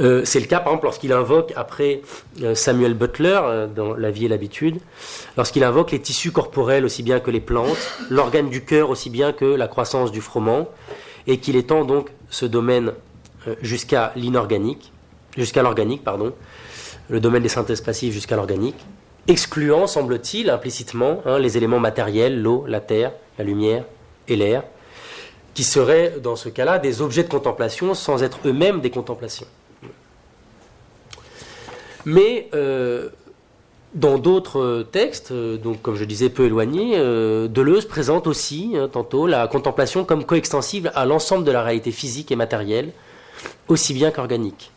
Euh, 0.01 0.23
c'est 0.25 0.41
le 0.41 0.47
cas, 0.47 0.61
par 0.61 0.69
exemple, 0.69 0.87
lorsqu'il 0.87 1.13
invoque, 1.13 1.53
après 1.57 2.01
euh, 2.43 2.55
Samuel 2.55 2.95
Butler, 2.95 3.41
euh, 3.45 3.67
dans 3.67 3.93
La 3.95 4.11
vie 4.11 4.25
et 4.25 4.29
l'habitude, 4.29 4.79
lorsqu'il 5.37 5.65
invoque 5.65 5.91
les 5.91 6.01
tissus 6.01 6.33
corporels 6.33 6.87
aussi 6.87 7.03
bien 7.03 7.21
que 7.21 7.31
les 7.31 7.41
plantes, 7.41 7.77
l'organe 8.09 8.49
du 8.49 8.65
cœur 8.65 8.89
aussi 8.89 9.11
bien 9.11 9.35
que 9.35 9.45
la 9.45 9.69
croissance 9.69 10.11
du 10.11 10.23
froment, 10.23 10.69
et 11.27 11.37
qu'il 11.39 11.57
étend 11.57 11.85
donc 11.85 12.09
ce 12.31 12.47
domaine 12.47 12.93
jusqu'à 13.61 14.13
l'inorganique, 14.17 14.93
jusqu'à 15.37 15.63
l'organique, 15.63 16.05
pardon, 16.05 16.33
le 17.09 17.21
domaine 17.21 17.43
des 17.43 17.49
synthèses 17.49 17.81
passives 17.81 18.13
jusqu'à 18.13 18.37
l'organique, 18.37 18.77
excluant, 19.29 19.87
semble-t-il, 19.87 20.51
implicitement, 20.51 21.21
hein, 21.27 21.39
les 21.39 21.57
éléments 21.57 21.81
matériels, 21.81 22.41
l'eau, 22.41 22.65
la 22.67 22.81
terre, 22.81 23.13
la 23.39 23.45
lumière 23.45 23.85
et 24.29 24.37
l'air, 24.37 24.65
qui 25.55 25.65
seraient, 25.65 26.15
dans 26.23 26.37
ce 26.37 26.49
cas-là, 26.49 26.79
des 26.79 27.03
objets 27.03 27.23
de 27.23 27.29
contemplation 27.29 27.95
sans 27.95 28.23
être 28.23 28.39
eux-mêmes 28.47 28.81
des 28.81 28.91
contemplations. 28.91 29.47
Mais 32.05 32.49
euh, 32.55 33.11
dans 33.95 34.19
d'autres 34.19 34.87
textes, 34.91 35.31
euh, 35.31 35.57
donc 35.57 35.83
comme 35.83 35.95
je 35.97 36.05
disais 36.05 36.31
peu 36.31 36.47
éloignés, 36.47 36.95
euh, 36.97 37.47
Deleuze 37.49 37.87
présente 37.87 38.27
aussi, 38.27 38.73
hein, 38.77 38.89
tantôt, 38.91 39.27
la 39.27 39.47
contemplation 39.47 40.05
comme 40.05 40.25
coextensive 40.25 40.91
à 40.95 41.05
l'ensemble 41.05 41.45
de 41.45 41.53
la 41.53 41.63
réalité 41.63 41.93
physique 41.93 42.33
et 42.33 42.37
matérielle, 42.37 42.91
aussi 43.69 43.95
bien 43.95 44.11
qu'organique. 44.11 44.73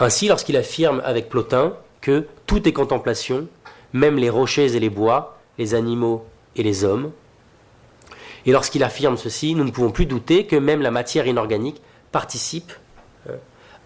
Ainsi, 0.00 0.28
lorsqu'il 0.28 0.56
affirme 0.56 1.02
avec 1.04 1.28
Plotin 1.28 1.74
que 2.00 2.26
tout 2.46 2.66
est 2.66 2.72
contemplation, 2.72 3.46
même 3.92 4.16
les 4.16 4.30
rochers 4.30 4.74
et 4.74 4.80
les 4.80 4.88
bois, 4.88 5.38
les 5.58 5.74
animaux 5.74 6.24
et 6.56 6.62
les 6.62 6.84
hommes, 6.84 7.12
et 8.46 8.52
lorsqu'il 8.52 8.82
affirme 8.82 9.18
ceci, 9.18 9.54
nous 9.54 9.64
ne 9.64 9.70
pouvons 9.70 9.90
plus 9.90 10.06
douter 10.06 10.46
que 10.46 10.56
même 10.56 10.80
la 10.80 10.90
matière 10.90 11.26
inorganique 11.26 11.82
participe 12.10 12.72
euh, 13.28 13.36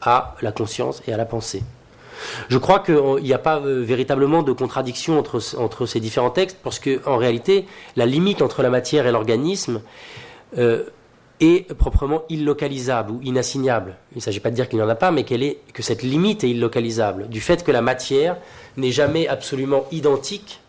à 0.00 0.36
la 0.40 0.52
conscience 0.52 1.02
et 1.08 1.12
à 1.12 1.16
la 1.16 1.24
pensée. 1.24 1.62
Je 2.48 2.58
crois 2.58 2.78
qu'il 2.78 3.22
n'y 3.22 3.32
a 3.32 3.38
pas 3.38 3.58
euh, 3.58 3.82
véritablement 3.82 4.42
de 4.42 4.52
contradiction 4.52 5.18
entre, 5.18 5.86
ces 5.86 6.00
différents 6.00 6.30
textes, 6.30 6.58
parce 6.62 6.78
qu'en 6.78 7.16
réalité, 7.16 7.66
la 7.96 8.06
limite 8.06 8.42
entre 8.42 8.62
la 8.62 8.70
matière 8.70 9.06
et 9.08 9.12
l'organisme 9.12 9.82
euh, 10.58 10.84
est 11.40 11.72
proprement 11.74 12.22
illocalisable 12.28 13.12
ou 13.12 13.20
inassignable. 13.22 13.96
Il 14.12 14.18
ne 14.18 14.22
s'agit 14.22 14.40
pas 14.40 14.50
de 14.50 14.54
dire 14.54 14.68
qu'il 14.68 14.78
n'y 14.78 14.84
en 14.84 14.88
a 14.88 14.94
pas, 14.94 15.10
mais 15.10 15.22
est, 15.22 15.58
que 15.72 15.82
cette 15.82 16.02
limite 16.02 16.44
est 16.44 16.50
illocalisable, 16.50 17.28
du 17.28 17.40
fait 17.40 17.64
que 17.64 17.72
la 17.72 17.82
matière 17.82 18.36
n'est 18.76 18.92
jamais 18.92 19.26
absolument 19.28 19.86
identique 19.90 20.60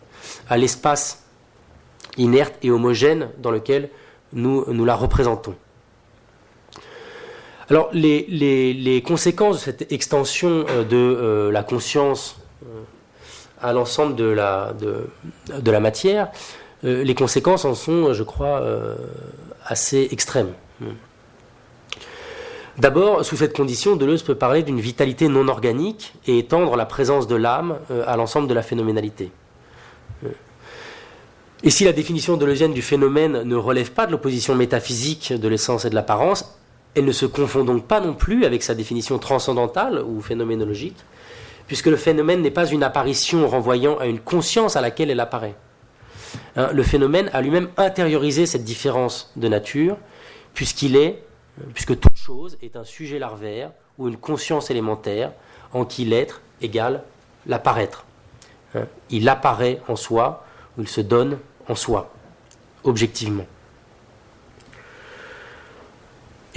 à 0.50 0.58
l'espace 0.58 1.24
inerte 2.18 2.56
et 2.64 2.72
homogène 2.72 3.30
dans 3.40 3.52
lequel 3.52 3.90
nous, 4.34 4.66
nous 4.68 4.86
la 4.86 4.96
représentons. 4.96 5.56
Alors, 7.70 7.90
les, 7.94 9.04
conséquences 9.06 9.58
de 9.58 9.62
cette 9.62 9.92
extension 9.92 10.66
euh, 10.70 10.84
de 10.84 10.96
euh, 10.96 11.52
la 11.52 11.64
conscience 11.64 12.38
euh, 12.64 12.84
à 13.60 13.74
l'ensemble 13.74 14.16
de 14.16 14.26
la, 14.26 14.74
de, 14.80 15.72
la 15.72 15.80
matière, 15.80 16.30
les 16.84 17.16
conséquences 17.16 17.66
en 17.66 17.74
sont, 17.74 18.14
je 18.14 18.22
crois, 18.22 18.64
assez 19.66 20.08
extrême. 20.12 20.54
D'abord, 22.78 23.24
sous 23.24 23.38
cette 23.38 23.56
condition, 23.56 23.96
Deleuze 23.96 24.24
peut 24.24 24.36
parler 24.36 24.62
d'une 24.62 24.82
vitalité 24.82 25.28
non 25.30 25.48
organique 25.48 26.14
et 26.28 26.38
étendre 26.40 26.76
la 26.76 26.86
présence 26.86 27.26
de 27.26 27.36
l'âme 27.36 27.78
euh, 27.90 28.04
à 28.06 28.18
l'ensemble 28.18 28.50
de 28.50 28.54
la 28.54 28.62
phénoménalité. 28.62 29.32
Euh, 30.26 30.30
Et 31.64 31.70
si 31.70 31.86
la 31.86 31.94
définition 31.94 32.38
deleuzienne 32.38 32.74
du 32.74 32.82
phénomène 32.82 33.44
ne 33.44 33.56
relève 33.56 33.92
pas 33.92 34.06
de 34.06 34.12
l'opposition 34.12 34.56
métaphysique 34.56 35.34
de 35.34 35.48
l'essence 35.48 35.86
et 35.86 35.90
de 35.90 35.96
l'apparence, 35.96 36.60
elle 36.96 37.06
ne 37.06 37.12
se 37.12 37.26
confond 37.26 37.64
donc 37.64 37.88
pas 37.88 38.02
non 38.02 38.14
plus 38.14 38.46
avec 38.46 38.62
sa 38.62 38.76
définition 38.76 39.18
transcendantale 39.20 40.04
ou 40.06 40.22
phénoménologique, 40.22 40.98
puisque 41.68 41.88
le 41.88 41.96
phénomène 41.96 42.42
n'est 42.42 42.52
pas 42.52 42.68
une 42.68 42.84
apparition 42.84 43.48
renvoyant 43.48 43.98
à 43.98 44.06
une 44.06 44.20
conscience 44.20 44.76
à 44.76 44.82
laquelle 44.82 45.10
elle 45.10 45.20
apparaît. 45.20 45.56
Hein, 46.56 46.70
le 46.72 46.84
phénomène 46.84 47.30
a 47.34 47.42
lui-même 47.42 47.70
intériorisé 47.78 48.46
cette 48.46 48.64
différence 48.64 49.32
de 49.36 49.48
nature, 49.48 49.98
puisqu'il 50.54 50.96
est, 50.96 51.22
puisque 51.74 52.00
toute 52.00 52.16
chose 52.16 52.58
est 52.62 52.76
un 52.76 52.84
sujet 52.84 53.20
larvaire 53.20 53.72
ou 53.98 54.08
une 54.08 54.18
conscience 54.18 54.72
élémentaire 54.72 55.32
en 55.74 55.86
qui 55.86 56.06
l'être 56.06 56.42
égale 56.62 57.04
l'apparaître. 57.46 58.06
Hein, 58.74 58.86
il 59.10 59.28
apparaît 59.28 59.82
en 59.88 59.96
soi, 59.96 60.46
ou 60.78 60.82
il 60.82 60.88
se 60.88 61.02
donne 61.02 61.40
en 61.68 61.76
soi, 61.76 62.12
objectivement. 62.84 63.46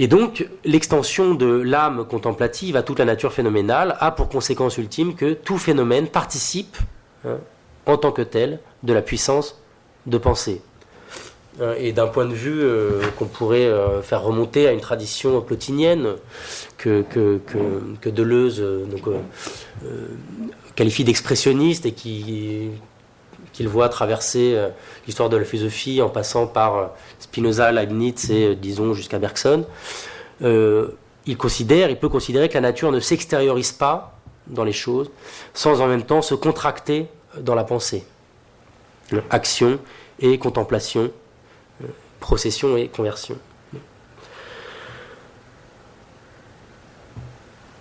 Et 0.01 0.07
donc, 0.07 0.47
l'extension 0.63 1.33
de 1.33 1.45
l'âme 1.45 2.05
contemplative 2.05 2.77
à 2.77 2.83
toute 2.83 2.99
la 2.99 3.05
nature 3.05 3.33
phénoménale 3.33 3.97
a 3.99 4.11
pour 4.11 4.29
conséquence 4.29 4.77
ultime 4.77 5.13
que 5.13 5.33
tout 5.33 5.57
phénomène 5.57 6.07
participe, 6.07 6.77
hein, 7.25 7.37
en 7.85 7.97
tant 7.97 8.13
que 8.13 8.21
tel, 8.21 8.61
de 8.83 8.93
la 8.93 9.01
puissance 9.01 9.58
de 10.05 10.17
penser. 10.17 10.61
Euh, 11.61 11.75
et 11.77 11.91
d'un 11.91 12.07
point 12.07 12.25
de 12.25 12.33
vue 12.33 12.61
euh, 12.61 13.01
qu'on 13.17 13.25
pourrait 13.25 13.65
euh, 13.65 14.01
faire 14.01 14.21
remonter 14.21 14.67
à 14.67 14.71
une 14.71 14.79
tradition 14.79 15.41
plotinienne 15.41 16.15
que, 16.77 17.01
que, 17.01 17.41
que, 18.01 18.09
Deleuze 18.09 18.63
qualifie 20.75 21.03
d'expressionniste 21.03 21.85
et 21.85 21.91
qui 21.91 22.69
qu'il 23.51 23.67
voit 23.67 23.89
traverser 23.89 24.57
l'histoire 25.05 25.27
de 25.27 25.35
la 25.35 25.43
philosophie 25.43 26.01
en 26.01 26.07
passant 26.07 26.47
par 26.47 26.91
Spinoza, 27.19 27.71
Leibniz 27.73 28.31
et 28.31 28.55
disons 28.55 28.93
jusqu'à 28.93 29.19
Bergson, 29.19 29.65
il 30.41 31.37
considère, 31.37 31.89
il 31.89 31.97
peut 31.97 32.07
considérer 32.07 32.47
que 32.47 32.53
la 32.53 32.61
nature 32.61 32.91
ne 32.91 33.01
s'extériorise 33.01 33.73
pas 33.73 34.17
dans 34.47 34.63
les 34.63 34.71
choses 34.71 35.11
sans 35.53 35.81
en 35.81 35.87
même 35.87 36.03
temps 36.03 36.21
se 36.21 36.35
contracter 36.35 37.07
dans 37.41 37.55
la 37.55 37.65
pensée. 37.65 38.05
Action 39.29 39.79
et 40.19 40.37
contemplation 40.37 41.11
procession 42.19 42.77
et 42.77 42.87
conversion. 42.87 43.37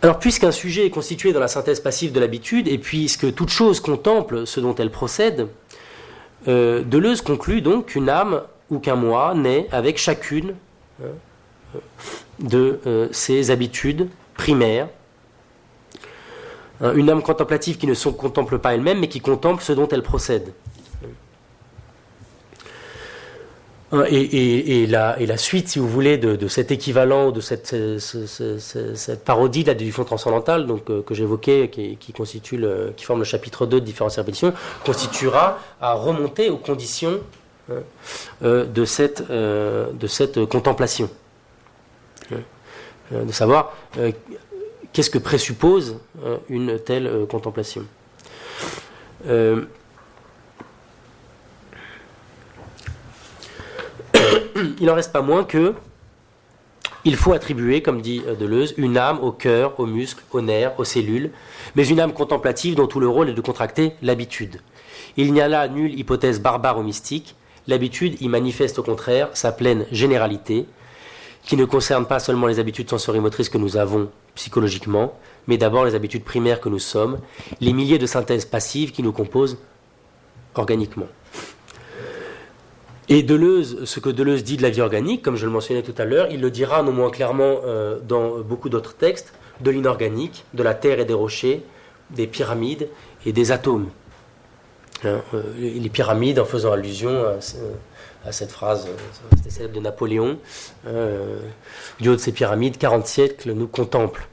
Alors, 0.01 0.19
puisqu'un 0.21 0.53
sujet 0.53 0.87
est 0.87 0.91
constitué 0.91 1.33
dans 1.33 1.41
la 1.41 1.49
synthèse 1.49 1.81
passive 1.81 2.13
de 2.13 2.21
l'habitude, 2.21 2.69
et 2.69 2.79
puisque 2.79 3.35
toute 3.35 3.51
chose 3.51 3.81
contemple 3.81 4.47
ce 4.47 4.61
dont 4.61 4.75
elle 4.77 4.91
procède, 4.91 5.49
euh, 6.47 6.83
Deleuze 6.85 7.21
conclut 7.21 7.63
donc 7.63 7.87
qu'une 7.87 8.09
âme 8.09 8.43
ou 8.71 8.79
qu'un 8.79 8.95
moi 8.95 9.35
naît 9.35 9.67
avec 9.73 9.99
chacune 9.99 10.55
hein, 11.03 11.79
de 12.39 12.79
euh, 12.87 13.09
ses 13.11 13.51
habitudes 13.51 14.09
primaires. 14.35 14.89
Hein, 16.81 16.93
une 16.95 17.11
âme 17.11 17.23
contemplative 17.23 17.77
qui 17.77 17.89
ne 17.89 17.95
se 17.95 18.09
contemple 18.09 18.61
pas 18.61 18.75
elle-même, 18.75 19.01
mais 19.01 19.09
qui 19.09 19.21
contemple 19.21 19.65
ce 19.65 19.73
dont 19.73 19.89
elle 19.89 20.05
procède. 20.05 20.53
Hein, 23.91 24.05
et, 24.11 24.87
la, 24.87 25.37
suite, 25.39 25.69
si 25.69 25.79
vous 25.79 25.89
voulez, 25.89 26.19
de, 26.19 26.49
cet 26.49 26.71
équivalent, 26.71 27.31
de 27.31 27.41
cette, 27.41 27.75
parodie 29.25 29.63
de 29.63 29.69
la 29.69 29.75
déduction 29.75 30.05
transcendantale 30.05 30.67
donc, 30.67 30.91
euh, 30.91 31.03
que 31.03 31.15
j'évoquais, 31.15 31.71
qui, 31.71 32.13
constitue 32.13 32.63
qui 32.97 33.05
forme 33.05 33.21
le 33.21 33.25
chapitre 33.25 33.65
2 33.65 33.81
de 33.81 33.85
différentes 33.85 34.13
répétitions, 34.13 34.53
constituera 34.85 35.59
à 35.81 35.95
remonter 35.95 36.51
aux 36.51 36.59
conditions 36.59 37.21
hein, 37.71 37.77
euh, 38.43 38.67
euh, 39.31 39.87
de 39.93 40.07
cette 40.07 40.45
contemplation. 40.47 41.09
de 43.11 43.33
savoir 43.33 43.73
qu'est-ce 44.93 45.09
que 45.09 45.19
présuppose 45.19 45.97
une 46.51 46.79
telle 46.79 47.11
contemplation. 47.27 47.85
il 54.81 54.87
n'en 54.87 54.95
reste 54.95 55.13
pas 55.13 55.23
moins 55.23 55.45
que 55.45 55.75
il 57.05 57.17
faut 57.17 57.33
attribuer, 57.33 57.81
comme 57.81 58.03
dit 58.03 58.23
euh, 58.27 58.35
Deleuze, 58.35 58.75
une 58.77 58.99
âme 58.99 59.21
au 59.23 59.33
cœur, 59.33 59.79
aux 59.79 59.87
muscles, 59.87 60.23
aux 60.33 60.41
nerfs, 60.41 60.79
aux 60.79 60.85
cellules, 60.85 61.31
mais 61.75 61.87
une 61.87 62.01
âme 62.01 62.13
contemplative 62.13 62.75
dont 62.75 62.87
tout 62.87 63.01
le 63.01 63.09
rôle 63.09 63.29
est 63.29 63.35
de 63.35 63.41
contracter 63.41 63.93
l'habitude. 64.03 64.61
Il 65.17 65.33
n'y 65.33 65.41
a 65.41 65.49
là 65.49 65.69
nulle 65.69 65.99
hypothèse 65.99 66.41
barbare 66.41 66.79
ou 66.79 66.83
mystique, 66.83 67.37
l'habitude 67.67 68.21
y 68.21 68.29
manifeste 68.29 68.79
au 68.79 68.83
contraire 68.83 69.31
sa 69.33 69.53
pleine 69.53 69.87
généralité, 69.93 70.67
qui 71.45 71.57
ne 71.57 71.65
concerne 71.65 72.05
pas 72.05 72.19
seulement 72.19 72.47
les 72.47 72.59
habitudes 72.59 72.91
sensorimotrices 72.91 73.49
que 73.49 73.59
nous 73.59 73.77
avons 73.77 74.11
psychologiquement, 74.35 75.15
mais 75.47 75.57
d'abord 75.57 75.85
les 75.85 75.95
habitudes 75.95 76.25
primaires 76.25 76.61
que 76.61 76.69
nous 76.69 76.79
sommes, 76.79 77.21
les 77.61 77.73
milliers 77.73 77.99
de 77.99 78.07
synthèses 78.07 78.45
passives 78.45 78.93
qui 78.93 79.03
nous 79.03 79.13
composent 79.13 79.59
organiquement. 80.55 81.07
Et 83.11 83.23
Deleuze, 83.23 83.85
ce 83.85 84.01
que 84.01 84.11
Deleuze 84.11 84.45
dit 84.45 84.59
de 84.59 84.63
la 84.63 84.69
vie 84.69 84.83
organique, 84.83 85.23
comme 85.23 85.37
je 85.37 85.47
le 85.47 85.51
mentionnais 85.51 85.83
tout 85.83 85.95
à 85.97 86.05
l'heure, 86.05 86.29
il 86.31 86.43
le 86.43 86.51
dira 86.51 86.83
non 86.83 86.93
moins 86.93 87.11
clairement 87.11 87.61
euh, 87.65 87.99
dans 88.07 88.41
beaucoup 88.41 88.69
d'autres 88.69 88.95
textes, 88.95 89.33
de 89.61 89.71
l'inorganique, 89.71 90.45
de 90.53 90.63
la 90.63 90.75
terre 90.75 91.01
et 91.01 91.07
des 91.07 91.15
rochers, 91.15 91.63
des 92.11 92.27
pyramides 92.27 92.89
et 93.25 93.33
des 93.33 93.51
atomes. 93.51 93.89
Hein, 95.05 95.23
euh, 95.33 95.43
les 95.59 95.89
pyramides, 95.89 96.39
en 96.39 96.45
faisant 96.45 96.73
allusion 96.73 97.25
à, 98.27 98.33
cette 98.33 98.51
phrase 98.51 98.87
euh, 98.87 99.37
célèbre 99.49 99.75
de 99.75 99.81
Napoléon, 99.81 100.39
du 102.01 102.09
haut 102.11 102.15
de 102.15 102.21
ces 102.21 102.33
pyramides, 102.33 102.77
40 102.77 103.07
siècles 103.07 103.53
nous 103.53 103.69
contemplent. 103.69 104.29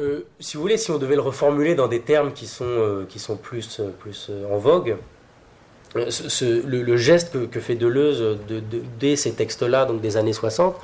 Euh, 0.00 0.22
si 0.40 0.56
vous 0.56 0.62
voulez, 0.62 0.76
si 0.76 0.90
on 0.90 0.98
devait 0.98 1.14
le 1.14 1.20
reformuler 1.20 1.76
dans 1.76 1.86
des 1.86 2.00
termes 2.00 2.32
qui 2.32 2.46
sont, 2.46 2.64
euh, 2.66 3.04
qui 3.08 3.20
sont 3.20 3.36
plus, 3.36 3.78
euh, 3.78 3.90
plus 4.00 4.28
en 4.50 4.58
vogue, 4.58 4.96
le, 5.94 6.96
geste 6.96 7.48
que, 7.48 7.60
fait 7.60 7.76
Deleuze 7.76 8.20
de, 8.48 8.60
dès 8.98 9.14
ces 9.14 9.34
textes-là, 9.34 9.84
donc 9.84 10.00
des 10.00 10.16
années 10.16 10.32
60, 10.32 10.74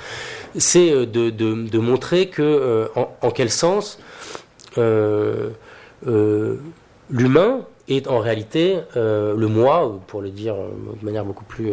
c'est 0.56 0.90
de, 1.04 1.30
de, 1.30 1.78
montrer 1.80 2.28
que, 2.28 2.88
en, 2.94 3.30
quel 3.32 3.50
sens 3.50 3.98
l'humain 4.76 5.56
est 7.88 8.06
en 8.06 8.20
réalité 8.20 8.78
le 8.94 9.46
moi, 9.48 10.00
pour 10.06 10.22
le 10.22 10.30
dire 10.30 10.54
de 10.54 11.04
manière 11.04 11.24
beaucoup 11.24 11.42
plus 11.42 11.72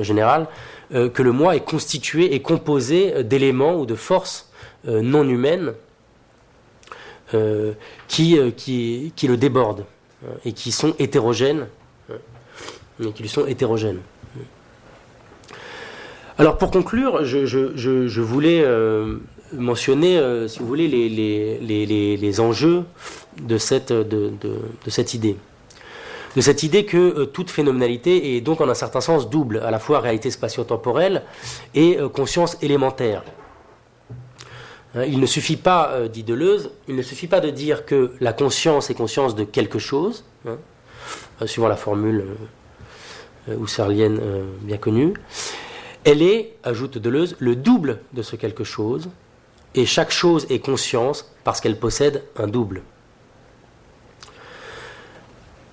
générale, 0.00 0.46
que 0.92 1.22
le 1.22 1.32
moi 1.32 1.56
est 1.56 1.64
constitué 1.64 2.32
et 2.32 2.42
composé 2.42 3.24
d'éléments 3.24 3.74
ou 3.74 3.86
de 3.86 3.96
forces 3.96 4.52
non 4.84 5.28
humaines 5.28 5.72
qui, 8.08 8.38
euh, 8.38 8.50
qui, 8.50 9.12
qui, 9.16 9.26
le 9.28 9.36
débordent 9.36 9.84
euh, 10.24 10.32
et 10.44 10.52
qui 10.52 10.72
sont 10.72 10.94
hétérogènes, 10.98 11.66
qui 13.14 13.22
lui 13.22 13.28
sont 13.28 13.46
hétérogènes. 13.46 14.00
Alors 16.38 16.56
pour 16.58 16.70
conclure, 16.70 17.24
je, 17.24 17.46
je, 17.46 17.76
je, 17.76 18.20
voulais 18.20 18.64
mentionner, 19.52 20.20
si 20.48 20.60
vous 20.60 20.66
voulez, 20.66 20.88
les, 20.88 21.08
les, 21.08 21.86
les, 21.86 22.16
les 22.16 22.40
enjeux 22.40 22.84
de 23.40 23.58
cette, 23.58 23.92
de, 23.92 24.32
de, 24.40 24.58
de, 24.84 24.90
cette 24.90 25.14
idée. 25.14 25.36
De 26.36 26.40
cette 26.40 26.62
idée 26.62 26.84
que 26.84 27.24
toute 27.24 27.50
phénoménalité 27.50 28.36
est 28.36 28.40
donc 28.40 28.60
en 28.60 28.68
un 28.68 28.74
certain 28.74 29.00
sens 29.00 29.28
double, 29.28 29.58
à 29.58 29.70
la 29.70 29.78
fois 29.78 30.00
réalité 30.00 30.30
spatio-temporelle 30.30 31.22
et 31.74 31.98
conscience 32.12 32.56
élémentaire. 32.62 33.22
Hein, 34.94 35.04
il 35.04 35.20
ne 35.20 35.26
suffit 35.26 35.56
pas, 35.56 35.90
euh, 35.92 36.08
dit 36.08 36.22
Deleuze, 36.22 36.70
il 36.88 36.96
ne 36.96 37.02
suffit 37.02 37.26
pas 37.26 37.40
de 37.40 37.50
dire 37.50 37.86
que 37.86 38.12
la 38.20 38.32
conscience 38.32 38.90
est 38.90 38.94
conscience 38.94 39.34
de 39.34 39.44
quelque 39.44 39.78
chose, 39.78 40.24
hein, 40.46 40.58
euh, 41.40 41.46
suivant 41.46 41.68
la 41.68 41.76
formule 41.76 42.26
euh, 43.48 43.56
husserlienne 43.62 44.20
bien 44.60 44.76
connue. 44.76 45.14
Elle 46.04 46.22
est, 46.22 46.56
ajoute 46.62 46.98
Deleuze, 46.98 47.36
le 47.38 47.56
double 47.56 48.00
de 48.12 48.22
ce 48.22 48.36
quelque 48.36 48.64
chose, 48.64 49.08
et 49.74 49.86
chaque 49.86 50.10
chose 50.10 50.46
est 50.50 50.58
conscience 50.58 51.32
parce 51.44 51.60
qu'elle 51.60 51.78
possède 51.78 52.24
un 52.36 52.46
double. 52.46 52.82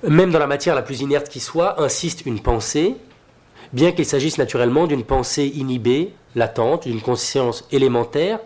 Même 0.08 0.32
dans 0.32 0.40
la 0.40 0.48
matière 0.48 0.76
la 0.76 0.82
plus 0.82 1.02
inerte 1.02 1.28
qui 1.28 1.42
soit, 1.42 1.82
insiste 1.82 2.26
une 2.26 2.40
pensée, 2.40 2.96
bien 3.74 3.92
qu'il 3.92 4.06
s'agisse 4.06 4.38
naturellement 4.38 4.88
d'une 4.88 5.04
pensée 5.04 5.48
inhibée, 5.48 6.14
latente, 6.36 6.88
d'une 6.88 7.02
conscience 7.02 7.68
élémentaire, 7.72 8.40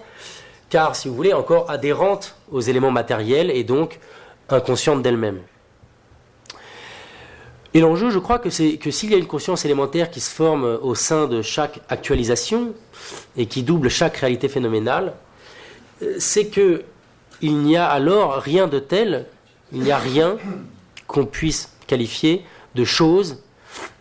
car, 0.73 0.95
si 0.95 1.07
vous 1.07 1.13
voulez, 1.13 1.33
encore 1.33 1.69
adhérente 1.69 2.35
aux 2.51 2.59
éléments 2.59 2.89
matériels 2.89 3.51
et 3.51 3.63
donc 3.63 3.99
inconsciente 4.49 5.03
d'elle-même. 5.03 5.39
Et 7.75 7.79
l'enjeu, 7.79 8.09
je 8.09 8.17
crois 8.17 8.39
que 8.39 8.49
c'est 8.49 8.77
que 8.77 8.89
s'il 8.89 9.11
y 9.11 9.13
a 9.13 9.19
une 9.19 9.27
conscience 9.27 9.65
élémentaire 9.65 10.09
qui 10.09 10.19
se 10.19 10.33
forme 10.33 10.79
au 10.81 10.95
sein 10.95 11.27
de 11.27 11.43
chaque 11.43 11.79
actualisation 11.89 12.73
et 13.37 13.45
qui 13.45 13.61
double 13.61 13.89
chaque 13.89 14.17
réalité 14.17 14.49
phénoménale, 14.49 15.13
c'est 16.17 16.47
que 16.47 16.83
il 17.39 17.57
n'y 17.57 17.77
a 17.77 17.87
alors 17.87 18.37
rien 18.37 18.67
de 18.67 18.79
tel, 18.79 19.27
il 19.73 19.81
n'y 19.81 19.91
a 19.91 19.99
rien 19.99 20.37
qu'on 21.05 21.27
puisse 21.27 21.71
qualifier 21.85 22.43
de 22.73 22.83
choses 22.83 23.43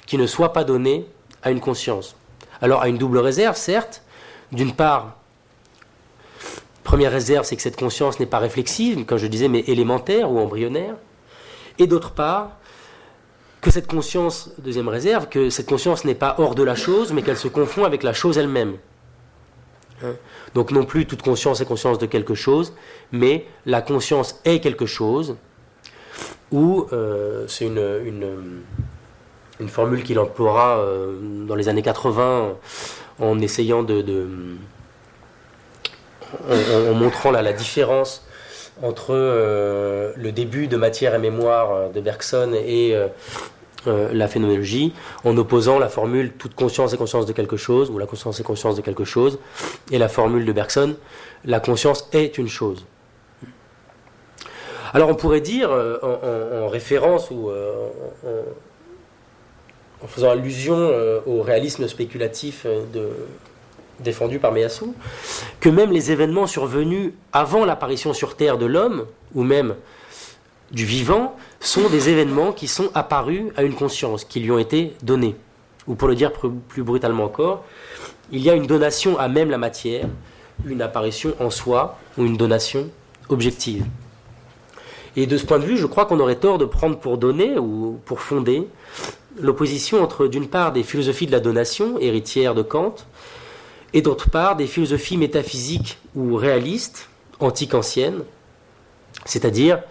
qui 0.06 0.16
ne 0.16 0.26
soient 0.26 0.54
pas 0.54 0.64
données 0.64 1.04
à 1.42 1.50
une 1.50 1.61
conscience. 1.61 2.16
Alors 2.62 2.80
à 2.80 2.88
une 2.88 2.96
double 2.96 3.18
réserve, 3.18 3.56
certes. 3.56 4.02
D'une 4.52 4.74
part, 4.74 5.18
première 6.92 7.12
réserve, 7.12 7.46
c'est 7.46 7.57
que 7.57 7.62
cette 7.62 7.78
conscience 7.78 8.20
n'est 8.20 8.26
pas 8.26 8.38
réflexive, 8.38 9.07
comme 9.07 9.16
je 9.16 9.26
disais, 9.26 9.48
mais 9.48 9.61
élémentaire 9.61 10.31
ou 10.31 10.38
embryonnaire. 10.38 10.96
Et 11.78 11.87
d'autre 11.87 12.11
part, 12.11 12.59
que 13.62 13.70
cette 13.70 13.87
conscience, 13.87 14.50
deuxième 14.59 14.88
réserve, 14.88 15.31
que 15.31 15.48
cette 15.48 15.66
conscience 15.66 16.05
n'est 16.05 16.14
pas 16.14 16.35
hors 16.37 16.55
de 16.55 16.62
la 16.62 16.74
chose, 16.74 17.14
mais 17.14 17.22
qu'elle 17.22 17.38
se 17.38 17.48
confond 17.48 17.87
avec 17.87 18.02
la 18.02 18.12
chose 18.12 18.37
elle-même. 18.37 18.74
Hein? 20.05 20.16
Donc 20.55 20.70
non 20.70 20.85
plus 20.85 21.07
toute 21.07 21.22
conscience 21.22 21.62
est 21.62 21.64
conscience 21.64 21.98
de 21.98 22.05
quelque 22.05 22.35
chose, 22.35 22.74
mais 23.11 23.46
la 23.64 23.81
conscience 23.81 24.38
est 24.44 24.61
quelque 24.61 24.85
chose, 24.85 25.37
ou 26.50 26.88
euh, 26.92 27.46
c'est 27.48 27.64
une, 27.64 28.61
formule 29.66 30.02
qu'il 30.02 30.18
emploiera 30.18 30.76
euh, 30.76 31.46
dans 31.46 31.55
les 31.55 31.70
années 31.70 31.81
80 31.81 32.52
en 33.18 33.40
essayant 33.40 33.83
de... 33.83 34.02
en, 36.50 36.94
montrant 36.94 37.30
la 37.30 37.52
différence 37.52 38.24
entre 38.82 39.10
euh, 39.10 40.12
le 40.16 40.32
début 40.32 40.66
de 40.66 40.76
Matière 40.76 41.14
et 41.14 41.18
Mémoire 41.18 41.90
de 41.90 42.00
Bergson 42.00 42.52
et 42.54 42.96
euh, 43.88 44.12
la 44.12 44.28
phénoménologie 44.28 44.92
en 45.24 45.36
opposant 45.36 45.80
la 45.80 45.88
formule 45.88 46.32
toute 46.32 46.54
conscience 46.54 46.92
est 46.92 46.96
conscience 46.96 47.26
de 47.26 47.32
quelque 47.32 47.56
chose 47.56 47.90
ou 47.90 47.98
la 47.98 48.06
conscience 48.06 48.38
est 48.38 48.44
conscience 48.44 48.76
de 48.76 48.80
quelque 48.80 49.04
chose 49.04 49.40
et 49.90 49.98
la 49.98 50.08
formule 50.08 50.44
de 50.44 50.52
Bergson 50.52 50.94
la 51.44 51.58
conscience 51.58 52.08
est 52.12 52.38
une 52.38 52.46
chose. 52.48 52.86
Alors 54.94 55.08
on 55.08 55.16
pourrait 55.16 55.40
dire 55.40 55.72
euh, 55.72 55.98
en, 56.64 56.68
référence 56.68 57.32
ou 57.32 57.50
euh, 57.50 57.88
en, 60.00 60.06
faisant 60.06 60.30
allusion 60.30 60.92
au 61.26 61.42
réalisme 61.42 61.88
spéculatif 61.88 62.66
de, 62.66 63.08
défendu 64.02 64.38
par 64.38 64.52
Meyasu, 64.52 64.86
que 65.60 65.68
même 65.68 65.92
les 65.92 66.10
événements 66.10 66.46
survenus 66.46 67.12
avant 67.32 67.64
l'apparition 67.64 68.12
sur 68.12 68.36
Terre 68.36 68.58
de 68.58 68.66
l'homme, 68.66 69.06
ou 69.34 69.42
même 69.42 69.74
du 70.70 70.84
vivant, 70.84 71.36
sont 71.60 71.88
des 71.88 72.08
événements 72.08 72.52
qui 72.52 72.68
sont 72.68 72.90
apparus 72.94 73.52
à 73.56 73.62
une 73.62 73.74
conscience, 73.74 74.24
qui 74.24 74.40
lui 74.40 74.50
ont 74.50 74.58
été 74.58 74.94
donnés. 75.02 75.36
Ou 75.86 75.94
pour 75.94 76.08
le 76.08 76.14
dire 76.14 76.32
plus 76.32 76.82
brutalement 76.82 77.24
encore, 77.24 77.64
il 78.30 78.40
y 78.40 78.50
a 78.50 78.54
une 78.54 78.66
donation 78.66 79.18
à 79.18 79.28
même 79.28 79.50
la 79.50 79.58
matière, 79.58 80.06
une 80.64 80.82
apparition 80.82 81.34
en 81.40 81.50
soi 81.50 81.98
ou 82.16 82.24
une 82.24 82.36
donation 82.36 82.88
objective. 83.28 83.84
Et 85.16 85.26
de 85.26 85.36
ce 85.36 85.44
point 85.44 85.58
de 85.58 85.64
vue, 85.64 85.76
je 85.76 85.86
crois 85.86 86.06
qu'on 86.06 86.20
aurait 86.20 86.36
tort 86.36 86.58
de 86.58 86.64
prendre 86.64 86.98
pour 86.98 87.18
donner 87.18 87.58
ou 87.58 88.00
pour 88.06 88.20
fonder 88.20 88.66
l'opposition 89.40 90.02
entre, 90.02 90.26
d'une 90.26 90.48
part, 90.48 90.72
des 90.72 90.82
philosophies 90.82 91.26
de 91.26 91.32
la 91.32 91.40
donation, 91.40 91.98
héritières 91.98 92.54
de 92.54 92.62
Kant, 92.62 92.94
et 93.94 94.02
d'autre 94.02 94.31
part, 94.31 94.57
des 94.57 94.66
philosophies 94.66 95.16
métaphysiques 95.16 95.98
ou 96.14 96.37
réalistes, 96.37 97.09
antiques 97.40 97.74
anciennes, 97.74 98.24
c'est-à-dire 99.24 99.83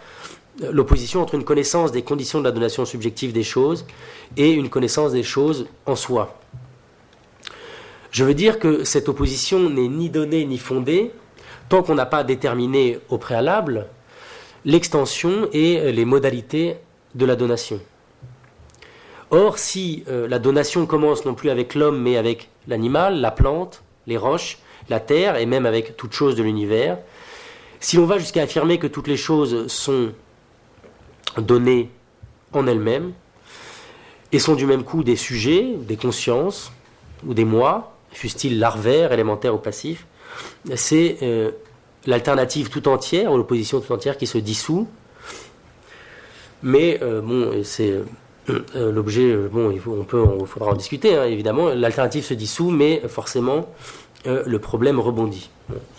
l'opposition 0.72 1.22
entre 1.22 1.36
une 1.36 1.44
connaissance 1.44 1.92
des 1.92 2.02
conditions 2.02 2.40
de 2.40 2.44
la 2.44 2.52
donation 2.52 2.86
subjective 2.86 3.32
des 3.32 3.44
choses 3.44 3.86
et 4.38 4.52
une 4.52 4.70
connaissance 4.70 5.12
des 5.12 5.24
choses 5.24 5.68
en 5.86 5.96
soi. 5.96 6.38
Je 8.12 8.26
veux 8.26 8.34
dire 8.34 8.60
que 8.60 8.84
cette 8.84 9.08
opposition 9.08 9.70
n'est 9.70 9.88
ni 9.88 10.10
donnée 10.10 10.46
ni 10.46 10.58
fondée 10.58 11.12
tant 11.70 11.84
qu'on 11.84 11.96
n'a 11.96 12.06
pas 12.06 12.24
déterminé 12.24 13.00
au 13.10 13.18
préalable 13.18 13.88
l'extension 14.66 15.48
et 15.54 15.92
les 15.92 16.06
modalités 16.06 16.76
de 17.16 17.26
la 17.26 17.36
donation. 17.36 17.80
Or, 19.32 19.58
si 19.58 20.04
euh, 20.10 20.28
la 20.28 20.40
donation 20.40 20.86
commence 20.86 21.24
non 21.24 21.34
plus 21.34 21.50
avec 21.50 21.74
l'homme 21.74 22.02
mais 22.02 22.18
avec 22.18 22.50
l'animal, 22.68 23.22
la 23.22 23.32
plante, 23.32 23.82
les 24.08 24.18
roches, 24.18 24.58
la 24.90 25.00
terre 25.00 25.38
et 25.38 25.46
même 25.46 25.66
avec 25.66 25.98
toute 25.98 26.14
chose 26.14 26.36
de 26.36 26.44
l'univers, 26.44 26.98
si 27.80 27.98
l'on 27.98 28.06
va 28.06 28.20
jusqu'à 28.20 28.44
affirmer 28.44 28.78
que 28.78 28.88
toutes 28.88 29.08
les 29.08 29.18
choses 29.18 29.68
sont 29.68 30.12
données 31.38 31.90
en 32.54 32.68
elles-mêmes 32.68 33.14
et 34.32 34.40
sont 34.40 34.56
du 34.56 34.66
même 34.66 34.84
coup 34.84 35.04
des 35.04 35.16
sujets, 35.16 35.74
des 35.78 35.98
consciences 35.98 36.72
ou 37.26 37.34
des 37.34 37.46
moi, 37.46 37.98
fussent-ils 38.12 38.60
larvaires, 38.60 39.12
élémentaires 39.12 39.56
ou 39.56 39.58
passifs. 39.58 40.06
C'est 40.76 41.18
euh, 41.22 41.52
l'alternative 42.06 42.70
tout 42.70 42.88
entière 42.88 43.32
ou 43.32 43.38
l'opposition 43.38 43.80
tout 43.82 43.92
entière 43.94 44.18
qui 44.18 44.28
se 44.28 44.38
dissout. 44.38 44.88
Mais 46.64 47.00
euh, 47.02 47.22
bon, 47.22 47.64
c'est 47.64 48.00
euh, 48.50 48.92
l'objet. 48.92 49.36
bon, 49.36 49.72
il 49.72 49.80
faut, 49.80 49.98
on 50.00 50.04
peut, 50.04 50.24
faudra 50.46 50.72
en 50.72 50.76
discuter 50.76 51.16
hein, 51.16 51.26
évidemment. 51.26 51.70
L'alternative 51.70 52.24
se 52.24 52.34
dissout, 52.34 52.72
mais 52.72 53.02
forcément 53.08 53.68
le 54.26 54.60
problème 54.60 55.00
rebondit. 55.00 55.50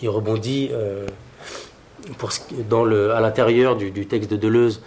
Il 0.01 0.07
rebondit 0.07 0.71
pour, 2.17 2.31
dans 2.69 2.83
le, 2.83 3.11
à 3.11 3.21
l'intérieur 3.21 3.75
du, 3.75 4.05
texte 4.05 4.31
de 4.31 4.37
Deleuze 4.37 4.81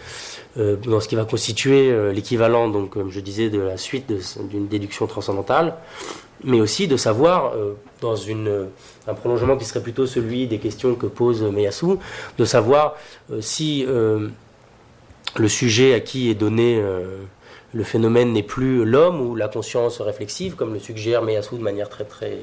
euh, 0.59 0.77
dans 0.77 1.01
ce 1.01 1.09
qui 1.09 1.17
va 1.17 1.25
constituer 1.25 1.91
euh, 1.91 2.13
l'équivalent, 2.13 2.69
donc 2.69 2.91
comme 2.91 3.11
je 3.11 3.21
disais, 3.21 3.51
de 3.51 3.61
la 3.61 3.77
suite 3.77 4.13
d'une 4.41 4.69
déduction 4.69 5.07
transcendantale, 5.07 5.75
mais 6.45 6.61
aussi 6.61 6.89
de 6.89 6.97
savoir, 6.97 7.53
euh, 7.55 7.75
dans 8.01 8.17
un 9.09 9.15
prolongement 9.15 9.57
qui 9.57 9.65
serait 9.65 9.83
plutôt 9.83 10.07
celui 10.07 10.47
des 10.47 10.59
questions 10.59 10.95
que 10.95 11.07
pose 11.07 11.43
Meyasu, 11.43 11.97
de 12.39 12.45
savoir 12.45 12.97
si 13.41 13.87
le 13.87 15.49
sujet 15.49 15.95
à 15.95 16.01
qui 16.01 16.31
est 16.31 16.35
donné 16.35 16.83
le 17.77 17.85
phénomène 17.85 18.33
n'est 18.33 18.43
plus 18.43 18.85
l'homme 18.87 19.21
ou 19.21 19.35
la 19.35 19.49
conscience 19.49 20.01
réflexive, 20.01 20.55
comme 20.55 20.73
le 20.73 20.79
suggère 20.79 21.23
Meyasu 21.23 21.57
de 21.57 21.63
manière 21.63 21.91
très 21.91 22.05
très 22.05 22.39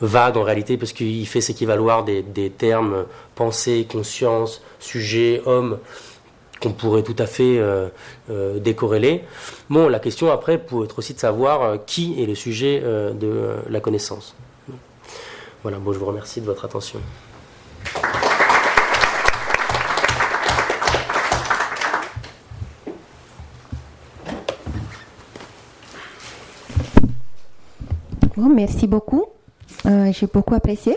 vague 0.00 0.36
en 0.36 0.42
réalité, 0.42 0.76
parce 0.76 0.92
qu'il 0.92 1.26
fait 1.28 1.40
s'équivaloir 1.40 2.04
des, 2.04 2.22
des 2.22 2.50
termes 2.50 3.06
pensée, 3.36 3.86
conscience, 3.88 4.62
sujet, 4.80 5.42
homme, 5.46 5.78
qu'on 6.60 6.72
pourrait 6.72 7.04
tout 7.04 7.14
à 7.18 7.26
fait 7.26 7.58
euh, 7.58 7.88
euh, 8.30 8.58
décorréler. 8.58 9.22
Bon, 9.70 9.88
la 9.88 10.00
question 10.00 10.32
après 10.32 10.58
peut 10.58 10.84
être 10.84 10.98
aussi 10.98 11.14
de 11.14 11.20
savoir 11.20 11.62
euh, 11.62 11.76
qui 11.86 12.20
est 12.20 12.26
le 12.26 12.34
sujet 12.34 12.80
de 12.80 13.56
la 13.68 13.80
connaissance. 13.80 14.34
Voilà, 15.62 15.78
bon, 15.78 15.92
je 15.92 15.98
vous 15.98 16.06
remercie 16.06 16.40
de 16.40 16.46
votre 16.46 16.64
attention. 16.64 17.00
Merci 28.64 28.86
beaucoup. 28.86 29.24
J'ai 29.84 30.26
beaucoup 30.26 30.54
apprécié. 30.54 30.96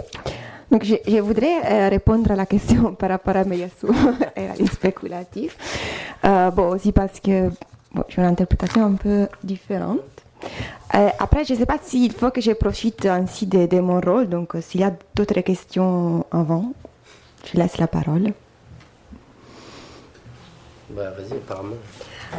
Donc, 0.72 0.84
je, 0.84 0.96
je 1.08 1.20
voudrais 1.20 1.58
euh, 1.66 1.90
répondre 1.90 2.30
à 2.32 2.36
la 2.36 2.46
question 2.46 2.94
par 3.02 3.10
rapport 3.10 3.36
à 3.38 3.44
Meyasu 3.44 3.88
et 4.36 4.48
à 4.48 4.56
spéculatif. 4.66 5.58
Euh, 6.26 6.52
bon, 6.52 6.70
aussi 6.70 6.92
parce 6.92 7.20
que 7.20 7.50
bon, 7.94 8.04
j'ai 8.10 8.22
une 8.22 8.28
interprétation 8.28 8.86
un 8.86 8.94
peu 8.96 9.28
différente. 9.44 10.00
Euh, 10.96 11.10
après, 11.20 11.46
je 11.46 11.54
ne 11.54 11.60
sais 11.60 11.66
pas 11.66 11.78
s'il 11.82 12.12
faut 12.12 12.32
que 12.32 12.42
je 12.42 12.52
profite 12.52 13.06
ainsi 13.06 13.46
de, 13.48 13.66
de 13.66 13.80
mon 13.80 14.00
rôle. 14.02 14.28
Donc, 14.28 14.56
euh, 14.56 14.62
s'il 14.62 14.82
y 14.82 14.84
a 14.84 14.94
d'autres 15.16 15.42
questions 15.42 16.26
avant, 16.32 16.74
je 17.46 17.58
laisse 17.58 17.78
la 17.78 17.88
parole. 17.88 18.34
Bah, 20.90 21.12
vas-y, 21.18 21.38
apparemment. 21.38 21.76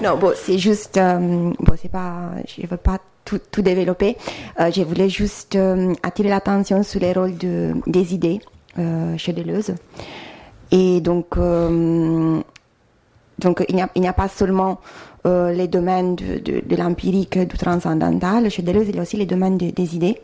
Non, 0.02 0.16
bon, 0.18 0.32
c'est 0.36 0.58
juste, 0.58 0.96
euh, 0.98 1.52
bon, 1.58 1.74
c'est 1.80 1.90
pas, 1.90 2.30
je 2.46 2.66
veux 2.66 2.76
pas 2.76 2.98
tout, 3.28 3.40
tout 3.50 3.60
développer. 3.62 4.16
Euh, 4.58 4.70
je 4.74 4.82
voulais 4.82 5.10
juste 5.10 5.54
euh, 5.54 5.92
attirer 6.02 6.30
l'attention 6.30 6.82
sur 6.82 7.00
les 7.00 7.12
rôles 7.12 7.36
de, 7.36 7.74
des 7.86 8.14
idées 8.14 8.40
euh, 8.78 9.18
chez 9.18 9.34
Deleuze. 9.34 9.74
Et 10.70 11.00
donc, 11.00 11.38
donc 13.38 13.64
il 13.68 13.74
n'y 13.74 13.82
a, 13.82 14.10
a, 14.10 14.12
pas 14.12 14.28
seulement 14.28 14.80
les 15.24 15.66
domaines 15.66 16.14
de, 16.14 16.60
de, 16.60 16.76
l'empirique, 16.76 17.38
du 17.38 17.56
transcendantal. 17.56 18.50
Chez 18.50 18.60
Deleuze, 18.60 18.88
il 18.90 18.96
y 18.96 18.98
a 18.98 19.02
aussi 19.02 19.16
les 19.16 19.24
domaines 19.24 19.56
de, 19.56 19.70
des 19.70 19.96
idées. 19.96 20.20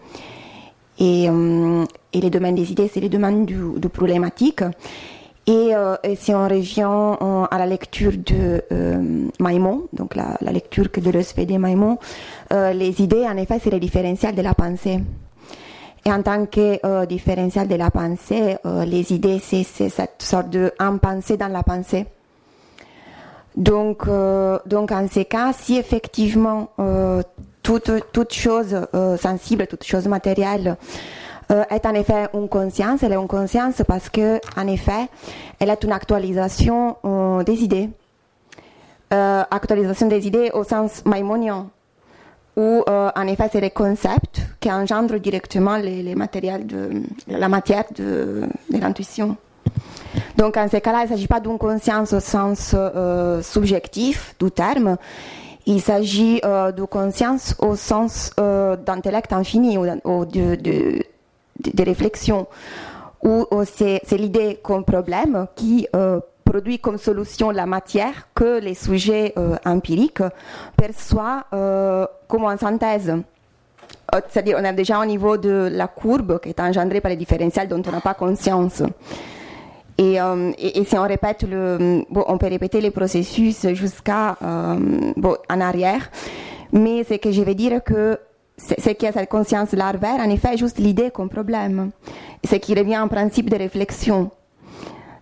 Et, 0.99 1.25
et, 1.25 2.21
les 2.21 2.31
domaines 2.31 2.57
des 2.57 2.73
idées, 2.73 2.91
c'est 2.93 3.01
les 3.01 3.09
domaines 3.09 3.47
du, 3.47 3.57
du 3.79 3.89
problématique. 3.89 4.63
Et, 5.47 5.75
euh, 5.75 5.97
et, 6.03 6.17
si 6.17 6.33
on 6.33 6.49
revient 6.49 7.17
euh, 7.21 7.45
à 7.51 7.59
la 7.59 7.67
lecture 7.67 8.13
de 8.13 8.63
euh, 8.73 9.29
Maimon, 9.39 9.83
donc 9.93 10.15
la, 10.15 10.39
la, 10.41 10.53
lecture 10.53 10.91
que 10.91 11.01
Deleuze 11.01 11.33
fait 11.33 11.45
de 11.45 11.59
Maimon, 11.59 11.99
euh, 12.53 12.73
les 12.73 13.03
idées, 13.03 13.27
en 13.27 13.37
effet, 13.37 13.61
c'est 13.63 13.71
le 13.71 13.79
différentiel 13.79 14.35
de 14.35 14.41
la 14.41 14.55
pensée. 14.55 15.01
Et 16.07 16.13
en 16.13 16.23
tant 16.23 16.47
que 16.47 16.79
euh, 16.85 17.05
différentiel 17.05 17.69
de 17.69 17.75
la 17.75 17.91
pensée, 17.91 18.57
euh, 18.65 18.87
les 18.87 19.13
idées, 19.13 19.39
c'est 19.39 19.65
cette 19.65 20.23
sorte 20.23 20.49
de 20.49 20.73
pensée 21.01 21.37
dans 21.37 21.49
la 21.49 21.63
pensée. 21.63 22.07
Donc, 23.55 24.09
donc 24.67 24.91
en 24.91 25.07
ces 25.07 25.27
cas, 25.27 25.53
si 25.53 25.77
effectivement 25.77 26.71
toute, 27.63 27.93
toute 28.13 28.35
chose 28.35 28.77
sensible, 29.17 29.69
toute 29.69 29.85
chose 29.85 30.09
matérielle, 30.09 30.77
euh, 31.51 31.65
est 31.71 31.87
en 31.87 31.95
effet 31.95 32.29
une 32.35 32.49
conscience. 32.49 33.03
Elle 33.03 33.13
est 33.13 33.17
une 33.17 33.29
conscience 33.29 33.83
parce 33.87 34.09
que, 34.09 34.41
en 34.57 34.67
effet, 34.67 35.09
elle 35.59 35.71
est 35.71 35.83
une 35.85 35.93
actualisation 35.93 36.97
euh, 37.05 37.43
des 37.43 37.63
idées. 37.63 37.91
actualisation 39.11 40.09
des 40.09 40.27
idées 40.27 40.51
au 40.55 40.65
sens 40.65 41.05
maimonien, 41.05 41.69
où 42.57 42.83
en 42.89 43.27
effet 43.29 43.49
c'est 43.53 43.61
les 43.61 43.71
concepts 43.71 44.41
qui 44.59 44.69
engendrent 44.73 45.21
directement 45.21 45.77
les, 45.77 46.17
matériels 46.17 46.67
de 46.67 47.03
la 47.29 47.49
matière 47.49 47.85
de, 47.95 48.49
l'intuition. 48.71 49.37
Donc 50.37 50.57
en 50.57 50.67
ces 50.69 50.81
cas-là, 50.81 51.03
il 51.03 51.05
ne 51.05 51.09
s'agit 51.11 51.29
pas 51.29 51.39
d'une 51.39 51.59
conscience 51.59 52.13
au 52.13 52.19
sens 52.19 52.75
subjectif 53.43 54.35
du 54.41 54.51
terme, 54.51 54.97
il 55.67 55.81
s'agit 55.81 56.41
euh, 56.45 56.73
de 56.73 56.85
conscience 56.85 57.55
au 57.59 57.75
sens 57.75 58.33
euh, 58.39 58.77
d'intellect 58.77 59.33
infini 59.33 59.79
ou, 59.79 60.25
de, 60.27 61.03
de, 61.61 61.85
réflexion, 61.85 62.47
où 63.23 63.47
c'est 63.65 64.01
l'idée 64.13 64.59
comme 64.63 64.85
problème 64.85 65.47
qui 65.55 65.87
euh, 65.95 66.21
produit 66.45 66.79
comme 66.79 66.99
solution 66.99 67.51
la 67.51 67.67
matière 67.67 68.29
que 68.35 68.61
les 68.61 68.75
sujets 68.75 69.35
empiriques 69.65 70.23
perçoivent 70.77 71.45
comme 72.29 72.45
en 72.45 72.57
synthèse. 72.57 73.15
C'est-à-dire, 74.29 74.59
on 74.61 74.65
est 74.65 74.73
déjà 74.75 75.01
au 75.01 75.05
niveau 75.05 75.37
de 75.37 75.69
la 75.73 75.89
courbe 75.89 76.39
qui 76.41 76.51
est 76.51 76.61
engendrée 76.61 77.01
par 77.01 77.11
les 77.11 77.17
différentiels 77.17 77.67
dont 77.67 77.83
on 77.87 77.91
n'a 77.91 78.01
pas 78.01 78.15
conscience. 78.15 78.83
Euh, 80.01 80.53
et, 80.59 80.81
et, 80.81 80.85
si 80.85 80.97
on 80.97 81.03
répète 81.03 81.45
le, 81.49 82.05
bon, 82.11 82.25
on 82.27 82.37
peut 82.37 82.49
répéter 82.49 82.81
les 82.81 82.91
processus 82.91 83.67
jusqu'à 83.75 84.37
euh, 84.43 85.13
bon, 85.17 85.37
en 85.49 85.61
arrière, 85.61 86.11
mais 86.73 87.05
ce 87.05 87.15
que 87.15 87.31
je 87.31 87.43
veux 87.43 87.55
dire 87.55 87.83
que 87.85 88.19
y 88.57 89.07
a 89.07 89.13
cette 89.13 89.29
conscience 89.29 89.73
larvaire, 89.73 90.21
en 90.21 90.31
effet, 90.31 90.57
juste 90.57 90.79
l'idée 90.79 91.11
comme 91.11 91.29
problème. 91.29 91.91
Ce 92.45 92.57
qui 92.57 92.75
revient 92.75 92.99
en 92.99 93.09
principe 93.09 93.51
de 93.51 93.57
réflexion. 93.57 94.31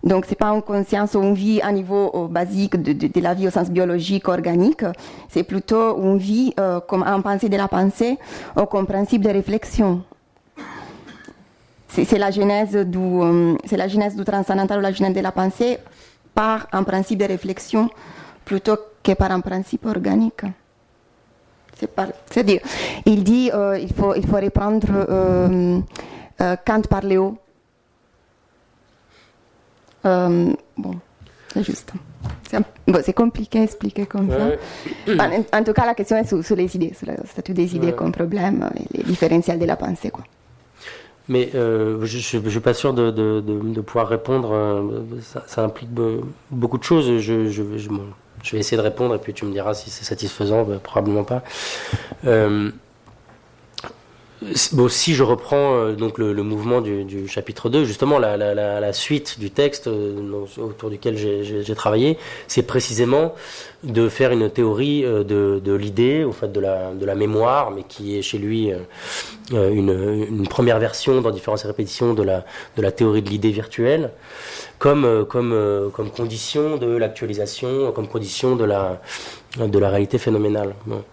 Donc, 0.03 0.25
c'est 0.27 0.35
pas 0.35 0.49
une 0.49 0.61
conscience 0.61 1.13
où 1.15 1.19
on 1.19 1.33
vit 1.33 1.61
à 1.61 1.71
niveau 1.71 2.27
basique 2.27 2.75
de, 2.75 3.21
la 3.21 3.33
vie 3.33 3.47
au 3.47 3.51
sens 3.51 3.69
biologique, 3.69 4.27
organique. 4.27 4.83
C'est 5.29 5.43
plutôt 5.43 5.97
une 6.01 6.17
vie 6.17 6.53
euh, 6.59 6.81
comme 6.81 7.03
un 7.03 7.21
pensée 7.21 7.47
de 7.47 7.55
la 7.55 7.69
pensée 7.69 8.17
ou 8.59 8.65
comme 8.65 8.85
principe 8.85 9.21
de 9.21 9.29
réflexion 9.29 10.03
c'est 12.01 12.17
la 12.17 12.31
genèse 12.31 12.75
du, 12.75 12.97
euh, 12.97 13.55
c'est 13.65 13.77
la 13.77 13.87
genèse 13.87 14.15
du 14.15 14.23
transcendantal 14.23 14.79
ou 14.79 14.81
la 14.81 14.91
genèse 14.91 15.13
de 15.13 15.19
la 15.19 15.31
pensée 15.31 15.77
par 16.33 16.67
un 16.71 16.83
principe 16.83 17.19
de 17.19 17.25
réflexion 17.25 17.89
plutôt 18.45 18.77
que 19.03 19.13
par 19.13 19.31
un 19.31 19.41
principe 19.41 19.85
organique. 19.85 20.43
C'est-à-dire, 22.29 22.61
il 23.05 23.23
dit 23.23 23.51
euh, 23.53 23.77
il, 23.79 23.93
faut, 23.93 24.15
il 24.15 24.25
faut 24.25 24.37
reprendre 24.37 24.87
euh, 24.91 25.79
Kant 26.65 26.81
par 26.89 27.01
Léo. 27.01 27.37
bon, 30.03 30.55
c'est 31.53 31.63
juste. 31.63 31.91
C'est 33.03 33.13
compliqué 33.13 33.59
à 33.59 33.63
expliquer 33.63 34.05
comme 34.05 34.29
ça. 34.29 35.17
En, 35.57 35.63
tout 35.63 35.73
cas, 35.73 35.85
la 35.85 35.95
question 35.95 36.17
est 36.17 36.41
sur, 36.41 36.55
les 36.55 36.75
idées, 36.75 36.93
sur 36.93 37.07
le 37.07 37.17
statut 37.25 37.53
des 37.53 37.75
idées 37.75 37.93
comme 37.93 38.11
problème, 38.11 38.69
les 38.93 39.03
différentiels 39.03 39.59
de 39.59 39.65
la 39.65 39.75
pensée. 39.75 40.09
Quoi. 40.11 40.23
Mais 41.29 41.51
euh, 41.55 42.03
je 42.03 42.17
ne 42.17 42.49
suis 42.49 42.59
pas 42.59 42.73
sûr 42.73 42.93
de, 42.93 43.09
de, 43.09 43.39
de, 43.39 43.81
pouvoir 43.81 44.07
répondre. 44.09 44.51
Euh, 44.51 45.01
ça, 45.21 45.43
ça, 45.47 45.63
implique 45.63 45.89
beaucoup 46.51 46.77
de 46.77 46.83
choses. 46.83 47.05
Je, 47.19 47.49
je, 47.49 47.77
je, 47.77 47.89
je, 48.43 48.51
vais 48.51 48.59
essayer 48.59 48.77
de 48.77 48.81
répondre 48.81 49.15
et 49.15 49.19
puis 49.19 49.33
tu 49.33 49.45
me 49.45 49.51
diras 49.51 49.73
si 49.73 49.89
c'est 49.89 50.03
satisfaisant. 50.05 50.63
Ben, 50.63 50.79
probablement 50.79 51.23
pas. 51.23 51.43
Euh, 52.25 52.71
si 54.89 55.13
je 55.13 55.23
reprends 55.23 55.75
euh, 55.75 55.93
donc 55.93 56.17
le, 56.17 56.33
mouvement 56.43 56.81
du, 56.81 57.27
chapitre 57.27 57.69
2, 57.69 57.85
justement 57.85 58.19
la, 58.19 58.93
suite 58.93 59.39
du 59.39 59.51
texte 59.51 59.87
euh, 59.87 60.45
autour 60.57 60.89
duquel 60.89 61.17
j'ai 61.17 61.75
travaillé, 61.75 62.17
c'est 62.47 62.63
précisément 62.63 63.33
de 63.83 64.09
faire 64.09 64.31
une 64.31 64.49
théorie 64.49 65.03
de, 65.03 65.73
l'idée, 65.73 66.23
au 66.23 66.31
fait 66.31 66.51
de 66.51 66.59
la, 66.59 67.15
mémoire, 67.15 67.71
mais 67.71 67.83
qui 67.83 68.17
est 68.17 68.21
chez 68.21 68.37
lui 68.37 68.71
une, 69.51 70.47
première 70.49 70.79
version 70.79 71.21
dans 71.21 71.31
différentes 71.31 71.61
répétitions 71.61 72.13
de 72.13 72.23
la 72.23 72.91
théorie 72.91 73.21
de 73.21 73.29
l'idée 73.29 73.51
virtuelle, 73.51 74.11
comme, 74.83 75.25
comme, 75.33 75.55
comme 75.93 76.09
condition 76.11 76.77
de 76.77 76.89
l'actualisation, 77.01 77.91
comme 77.93 78.07
condition 78.07 78.57
de 78.57 78.65
la, 78.65 79.01
de 79.57 79.79
la 79.79 79.89
réalité 79.89 80.17
phénoménale. 80.17 80.75
Bon 80.85 81.03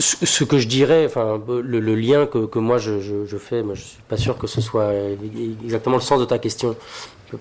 ce 0.00 0.44
que 0.44 0.58
je 0.58 0.66
dirais, 0.66 1.04
enfin, 1.04 1.40
le, 1.62 1.94
lien 1.94 2.26
que, 2.26 2.58
moi 2.58 2.78
je, 2.78 3.36
fais, 3.38 3.62
moi 3.62 3.74
je 3.74 3.82
suis 3.82 4.02
pas 4.08 4.16
sûr 4.16 4.38
que 4.38 4.46
ce 4.46 4.60
soit 4.60 4.92
exactement 5.64 5.96
le 5.96 6.02
sens 6.02 6.20
de 6.20 6.24
ta 6.24 6.38
question. 6.38 6.74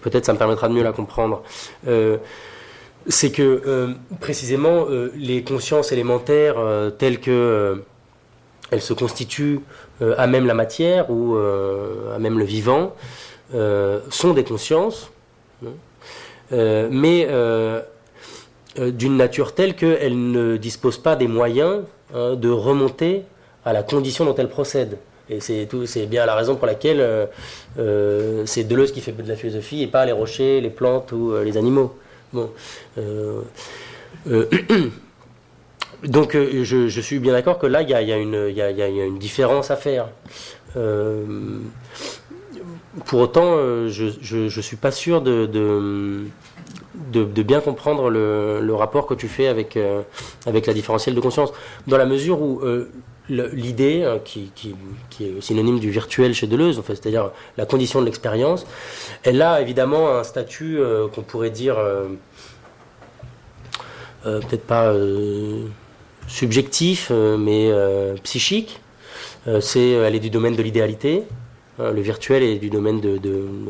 Peut-être 0.01 0.25
ça 0.25 0.33
me 0.33 0.37
permettra 0.37 0.67
de 0.67 0.73
mieux 0.73 0.83
la 0.83 0.91
comprendre. 0.91 1.41
Euh, 1.87 2.17
c'est 3.07 3.31
que 3.31 3.61
euh, 3.65 3.93
précisément 4.19 4.85
euh, 4.89 5.11
les 5.15 5.43
consciences 5.43 5.91
élémentaires 5.91 6.57
telles 6.97 7.19
que 7.19 7.81
elles 8.71 8.81
se 8.81 8.93
constituent 8.93 9.61
à 10.17 10.27
même 10.27 10.45
la 10.45 10.53
matière 10.53 11.09
ou 11.09 11.37
à 11.37 12.19
même 12.19 12.37
le 12.37 12.45
vivant 12.45 12.93
sont 13.51 14.33
des 14.33 14.43
consciences, 14.43 15.11
hein. 15.65 16.87
mais 16.91 17.27
d'une 18.77 19.17
nature 19.17 19.53
telle 19.53 19.75
qu'elles 19.75 20.31
ne 20.31 20.57
disposent 20.57 20.97
pas 20.97 21.15
des 21.15 21.27
moyens 21.27 21.83
Hein, 22.13 22.35
de 22.35 22.49
remonter 22.49 23.23
à 23.63 23.71
la 23.71 23.83
condition 23.83 24.25
dont 24.25 24.33
elle 24.33 24.49
procède. 24.49 24.97
Et 25.29 25.39
c'est 25.41 25.67
bien 26.07 26.25
la 26.25 26.33
raison 26.33 26.55
pour 26.55 26.65
laquelle 26.65 26.99
euh, 27.01 27.27
euh, 27.77 28.47
c'est 28.47 28.63
Deleuze 28.63 28.91
qui 28.91 29.01
fait 29.01 29.11
de 29.11 29.27
la 29.27 29.35
philosophie 29.35 29.83
et 29.83 29.87
pas 29.87 30.07
les 30.07 30.11
rochers, 30.11 30.59
les 30.59 30.71
plantes 30.71 31.11
ou 31.11 31.33
euh, 31.33 31.43
les 31.43 31.55
animaux. 31.55 31.95
Bon. 32.33 32.49
donc 36.03 36.35
je, 36.35 36.99
suis 36.99 37.19
bien 37.19 37.33
d'accord 37.33 37.59
que 37.59 37.67
là 37.67 37.83
il 37.83 37.89
y 37.89 37.93
a, 37.93 37.99
une 38.01 39.19
différence 39.19 39.69
à 39.69 39.75
faire. 39.75 40.09
Pour 43.05 43.19
autant, 43.19 43.57
je 43.87 44.37
ne 44.37 44.61
suis 44.61 44.77
pas 44.77 44.91
sûr 44.91 45.21
de 45.21 46.27
bien 47.43 47.61
comprendre 47.61 48.09
le, 48.09 48.73
rapport 48.73 49.07
que 49.07 49.13
tu 49.13 49.27
fais 49.27 49.47
avec, 49.47 49.77
euh, 49.77 50.01
avec 50.45 50.67
la 50.67 50.73
différentielle 50.73 51.15
de 51.15 51.19
conscience, 51.19 51.51
dans 51.87 51.97
la 51.97 52.05
mesure 52.05 52.41
où 52.41 52.61
euh, 52.61 52.89
l'idée, 53.29 54.05
qui, 54.25 54.51
est 55.21 55.41
synonyme 55.41 55.79
du 55.79 55.91
virtuel 55.91 56.33
chez 56.33 56.47
Deleuze, 56.47 56.81
c'est-à-dire 56.85 57.31
la 57.57 57.65
condition 57.65 57.99
de 57.99 58.05
l'expérience, 58.05 58.65
elle 59.23 59.41
a 59.41 59.61
évidemment 59.61 60.09
un 60.09 60.23
statut 60.23 60.79
euh, 60.79 61.07
qu'on 61.07 61.21
pourrait 61.21 61.51
dire 61.51 61.77
peut-être 64.23 64.65
pas 64.65 64.93
subjectif, 66.27 67.11
mais 67.11 67.71
psychique. 68.23 68.81
elle 69.45 70.15
est 70.15 70.19
du 70.19 70.29
domaine 70.29 70.55
de 70.55 70.63
l'idéalité. 70.63 71.23
Euh, 71.79 71.93
le 71.93 72.01
virtuel 72.01 72.43
est 72.43 72.57
du 72.57 72.69
domaine 72.69 72.99
de, 72.99 73.19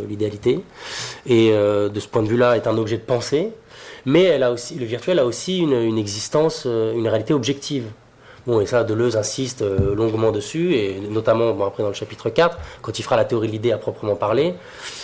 l'idéalité 0.08 0.64
et 1.26 1.52
euh, 1.52 1.90
de 1.90 2.00
ce 2.00 2.08
point 2.08 2.24
de 2.24 2.28
vue-là 2.28 2.56
est 2.56 2.68
un 2.68 2.78
objet 2.78 2.98
de 2.98 3.04
pensée, 3.04 3.52
mais 4.06 4.38
le 4.38 4.86
virtuel 4.86 5.20
a 5.20 5.26
aussi 5.26 5.60
une, 5.60 5.98
existence, 5.98 6.64
euh, 6.66 6.94
une 6.94 7.08
réalité 7.08 7.34
objective. 7.34 7.86
Bon, 8.48 8.62
et 8.62 8.66
ça, 8.66 8.84
Deleuze 8.84 9.16
insiste 9.16 9.62
longuement 9.62 10.32
dessus, 10.32 10.74
et 10.74 11.00
notamment 11.12 11.50
après 11.68 11.84
dans 11.84 11.90
le 11.90 11.96
chapitre 11.96 12.30
4, 12.30 12.58
quand 12.82 12.98
il 12.98 13.04
fera 13.04 13.16
la 13.16 13.26
théorie 13.26 13.48
de 13.48 13.52
l'idée 13.52 13.72
à 13.72 13.78
proprement 13.78 14.16
parler, 14.16 14.56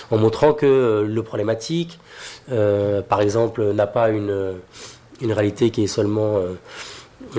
en 0.09 0.17
montrant 0.17 0.53
que 0.53 1.05
le 1.07 1.21
problématique, 1.21 1.99
par 2.47 3.21
exemple, 3.21 3.73
n'a 3.73 3.85
pas 3.85 4.09
une 4.09 4.53
réalité 5.21 5.69
qui 5.69 5.83
est 5.83 5.87
seulement 5.87 6.39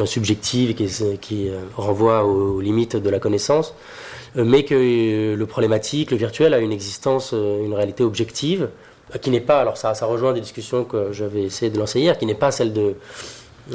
subjective, 0.04 0.74
qui, 0.74 0.88
qui 1.20 1.50
renvoie 1.76 2.24
aux 2.24 2.60
limites 2.60 2.96
de 2.96 3.10
la 3.10 3.18
connaissance, 3.18 3.74
euh, 4.36 4.44
mais 4.44 4.64
que 4.64 4.74
euh, 4.74 5.36
le 5.36 5.46
problématique, 5.46 6.10
le 6.10 6.16
virtuel 6.16 6.52
a 6.54 6.58
une 6.58 6.72
existence, 6.72 7.30
euh, 7.32 7.64
une 7.64 7.74
réalité 7.74 8.02
objective, 8.04 8.68
qui 9.22 9.30
n'est 9.30 9.40
pas, 9.40 9.60
alors 9.60 9.76
ça, 9.76 9.94
ça 9.94 10.06
rejoint 10.06 10.32
des 10.32 10.40
discussions 10.40 10.84
que 10.84 11.12
j'avais 11.12 11.44
essayé 11.44 11.70
de 11.70 11.78
lancer 11.78 12.00
hier, 12.00 12.18
qui 12.18 12.26
n'est 12.26 12.34
pas 12.34 12.50
celle 12.50 12.72
de, 12.72 12.96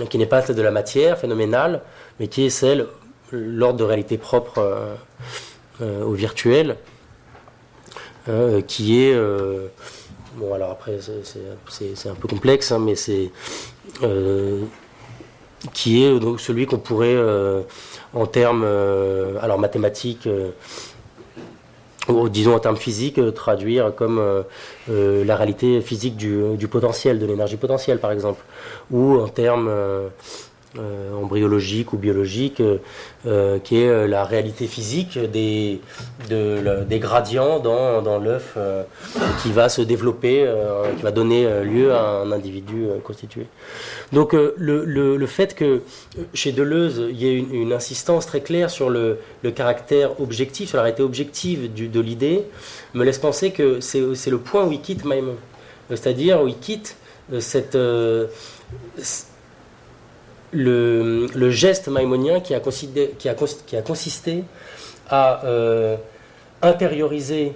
qui 0.09 0.18
n'est 0.18 0.26
pas 0.26 0.41
celle 0.41 0.57
de 0.57 0.62
la 0.62 0.72
matière 0.72 1.18
phénoménale, 1.18 1.82
mais 2.20 2.28
qui 2.28 2.43
est 2.45 2.49
celle, 2.49 2.88
l'ordre 3.32 3.80
de 3.80 3.86
réalité 3.86 4.18
propre 4.18 4.97
au 5.80 6.12
virtuel, 6.12 6.76
qui 8.68 9.01
est, 9.01 9.18
bon 10.36 10.53
alors 10.53 10.72
après 10.72 10.99
c'est 11.70 12.09
un 12.09 12.16
peu 12.16 12.28
complexe, 12.28 12.74
hein, 12.74 12.80
mais 12.80 12.95
c'est, 12.95 13.32
qui 15.74 16.03
est 16.03 16.20
donc 16.20 16.41
celui 16.41 16.66
qu'on 16.66 16.80
pourrait 16.80 17.16
en 18.14 18.26
termes 18.26 18.64
euh, 18.66 19.38
alors 19.41 19.59
mathématiques 19.59 20.28
euh, 20.28 20.51
ou 22.07 22.30
disons 22.30 22.55
en 22.55 22.59
termes 22.59 22.78
physiques, 22.78 23.20
euh, 23.20 23.32
traduire 23.32 23.93
comme 23.95 24.43
la 24.88 25.36
réalité 25.36 25.82
physique 25.82 26.18
du, 26.18 26.68
potentiel, 26.68 27.20
de 27.20 27.26
l'énergie 27.26 27.57
potentielle 27.57 27.99
par 27.99 28.12
exemple, 28.12 28.43
ou 28.89 29.20
en 29.20 29.28
termes 29.28 29.72
euh, 30.80 31.13
embryologique 31.22 31.91
ou 31.91 31.97
biologique, 31.97 32.61
euh, 32.61 32.78
euh, 33.26 33.59
qui 33.59 33.82
est 33.82 34.07
la 34.07 34.24
réalité 34.24 34.67
physique 34.67 35.19
des, 35.19 35.82
des 36.30 36.99
gradients 36.99 37.59
dans, 37.59 38.01
dans 38.01 38.17
l'œuf 38.19 38.57
qui 39.43 39.51
va 39.51 39.67
se 39.67 39.82
développer, 39.82 40.49
qui 40.95 41.03
va 41.03 41.11
donner 41.11 41.45
lieu 41.65 41.93
à 41.93 42.22
un 42.22 42.32
individu 42.32 42.88
constitué. 43.03 43.47
Donc 44.13 44.32
le, 44.32 44.55
le, 44.57 45.17
le, 45.17 45.28
fait 45.28 45.55
que 45.55 45.82
chez 46.34 46.53
Deleuze, 46.53 47.03
il 47.09 47.22
y 47.22 47.28
ait 47.28 47.36
une, 47.38 47.74
insistance 47.74 48.26
très 48.26 48.39
claire 48.39 48.69
sur 48.69 48.89
le, 48.89 49.19
caractère 49.53 50.22
objectif, 50.22 50.69
sur 50.69 50.78
la 50.78 50.84
réalité 50.84 51.03
objective 51.03 51.74
du, 51.74 51.89
de 51.89 51.99
l'idée, 51.99 52.45
me 52.93 53.03
laisse 53.03 53.19
penser 53.19 53.51
que 53.51 53.82
c'est 53.82 54.30
le 54.30 54.38
point 54.38 54.63
où 54.65 54.72
il 54.72 54.80
quitte 54.80 55.03
Maïmon. 55.03 55.36
C'est-à-dire 55.89 56.41
où 56.41 56.47
il 56.47 56.57
quitte 56.57 56.95
cette 57.39 57.78
le, 60.54 61.49
geste 61.49 61.88
maïmonien 61.88 62.39
qui 62.39 62.54
a, 62.54 62.60
consisté 62.60 64.43
à 65.10 65.45
euh, 65.45 65.95
intérioriser 66.62 67.54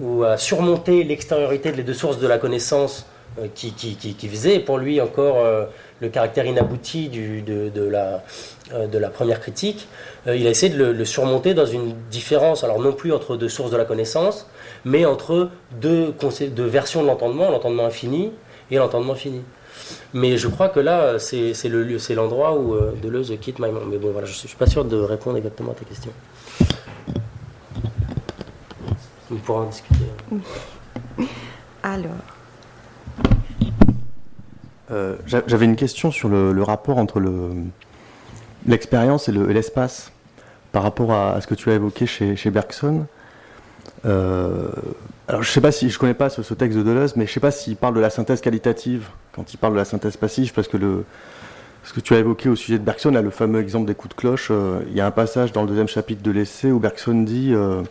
ou 0.00 0.24
à 0.24 0.36
surmonter 0.36 1.04
l'extériorité 1.04 1.72
des 1.72 1.82
deux 1.82 1.94
sources 1.94 2.18
de 2.18 2.26
la 2.26 2.38
connaissance 2.38 3.06
euh, 3.40 3.46
qui, 3.54 3.72
qui, 3.72 4.28
faisait 4.28 4.58
pour 4.60 4.78
lui 4.78 5.00
encore 5.00 5.38
euh, 5.38 5.66
le 6.00 6.08
caractère 6.08 6.46
inabouti 6.46 7.08
de, 7.08 7.88
la, 7.88 9.08
première 9.10 9.40
critique, 9.40 9.86
il 10.26 10.46
a 10.46 10.50
essayé 10.50 10.74
de 10.74 10.84
le, 10.84 11.04
surmonter 11.04 11.54
dans 11.54 11.66
une 11.66 11.94
différence, 12.10 12.64
alors 12.64 12.80
non 12.80 12.92
plus 12.92 13.12
entre 13.12 13.36
deux 13.36 13.48
sources 13.48 13.70
de 13.70 13.76
la 13.76 13.84
connaissance, 13.84 14.48
mais 14.84 15.04
entre 15.04 15.50
deux 15.80 16.12
versions 16.58 17.02
de 17.02 17.06
l'entendement, 17.06 17.50
l'entendement 17.50 17.86
infini 17.86 18.32
et 18.70 18.76
l'entendement 18.76 19.14
fini. 19.14 19.42
Mais 20.12 20.36
je 20.36 20.48
crois 20.48 20.68
que 20.68 20.80
là, 20.80 21.18
c'est 21.18 21.68
le 21.68 21.82
lieu, 21.82 21.98
c'est 21.98 22.14
l'endroit 22.14 22.56
où 22.56 22.74
euh, 22.74 22.92
Deleuze 23.02 23.34
quitte 23.40 23.58
Maïmon. 23.58 23.84
Mais 23.86 23.98
bon, 23.98 24.12
voilà, 24.12 24.26
je 24.26 24.32
ne 24.32 24.48
suis 24.48 24.56
pas 24.56 24.66
sûr 24.66 24.84
de 24.84 24.96
répondre 24.96 25.36
exactement 25.36 25.72
à 25.72 25.74
ta 25.74 25.84
question. 25.84 26.12
On 29.30 29.36
pourra 29.36 29.62
en 29.62 29.66
discuter. 29.66 30.04
Alors. 31.82 32.10
Euh, 34.90 35.16
j'avais 35.26 35.64
une 35.64 35.76
question 35.76 36.10
sur 36.10 36.28
le, 36.28 36.62
rapport 36.62 36.98
entre 36.98 37.20
l'expérience 38.66 39.28
et 39.28 39.32
l'espace 39.32 40.12
par 40.72 40.82
rapport 40.82 41.12
à, 41.12 41.40
ce 41.40 41.46
que 41.46 41.54
tu 41.54 41.70
as 41.70 41.74
évoqué 41.74 42.06
chez, 42.06 42.36
chez 42.36 42.50
Bergson. 42.50 43.06
Euh, 44.04 44.68
alors 45.28 45.42
je 45.42 45.50
sais 45.50 45.60
pas 45.60 45.72
si 45.72 45.88
je 45.88 45.98
connais 45.98 46.14
pas 46.14 46.28
ce, 46.28 46.54
texte 46.54 46.76
de 46.76 46.82
Deleuze, 46.82 47.16
mais 47.16 47.26
je 47.26 47.32
sais 47.32 47.40
pas 47.40 47.50
s'il 47.50 47.76
parle 47.76 47.94
de 47.94 48.00
la 48.00 48.10
synthèse 48.10 48.40
qualitative 48.40 49.08
quand 49.34 49.52
il 49.52 49.56
parle 49.56 49.74
de 49.74 49.78
la 49.78 49.84
synthèse 49.84 50.16
passive, 50.16 50.52
parce 50.52 50.68
que 50.68 50.76
ce 51.82 51.92
que 51.92 52.00
tu 52.00 52.14
as 52.14 52.18
évoqué 52.18 52.48
au 52.48 52.56
sujet 52.56 52.78
de 52.78 52.84
Bergson, 52.84 53.10
là, 53.10 53.22
le 53.22 53.30
fameux 53.30 53.60
exemple 53.60 53.86
des 53.86 53.94
coups 53.94 54.14
de 54.14 54.20
cloche, 54.20 54.48
euh, 54.50 54.80
il 54.88 54.96
y 54.96 55.00
a 55.00 55.06
un 55.06 55.10
passage 55.10 55.52
dans 55.52 55.62
le 55.62 55.68
deuxième 55.68 55.88
chapitre 55.88 56.22
de 56.22 56.30
l'essai 56.30 56.70
où 56.70 56.78
Bergson 56.78 57.22
dit 57.22 57.52
euh, 57.52 57.82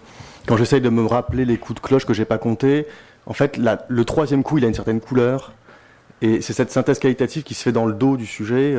quand 0.47 0.57
j'essaye 0.57 0.81
de 0.81 0.89
me 0.89 1.05
rappeler 1.05 1.45
les 1.45 1.57
coups 1.57 1.81
de 1.81 1.85
cloche 1.85 2.05
que 2.05 2.13
j'ai 2.13 2.25
pas 2.25 2.37
comptés, 2.37 2.87
en 3.25 3.33
fait 3.33 3.57
le 3.57 4.05
troisième 4.05 4.43
coup 4.43 4.57
il 4.57 4.65
a 4.65 4.67
une 4.67 4.73
certaine 4.73 4.99
couleur. 4.99 5.53
Et 6.21 6.41
c'est 6.41 6.53
cette 6.53 6.71
synthèse 6.71 6.99
qualitative 6.99 7.43
qui 7.43 7.53
se 7.53 7.63
fait 7.63 7.73
dans 7.73 7.85
le 7.85 7.93
dos 7.93 8.15
du 8.15 8.25
sujet. 8.25 8.77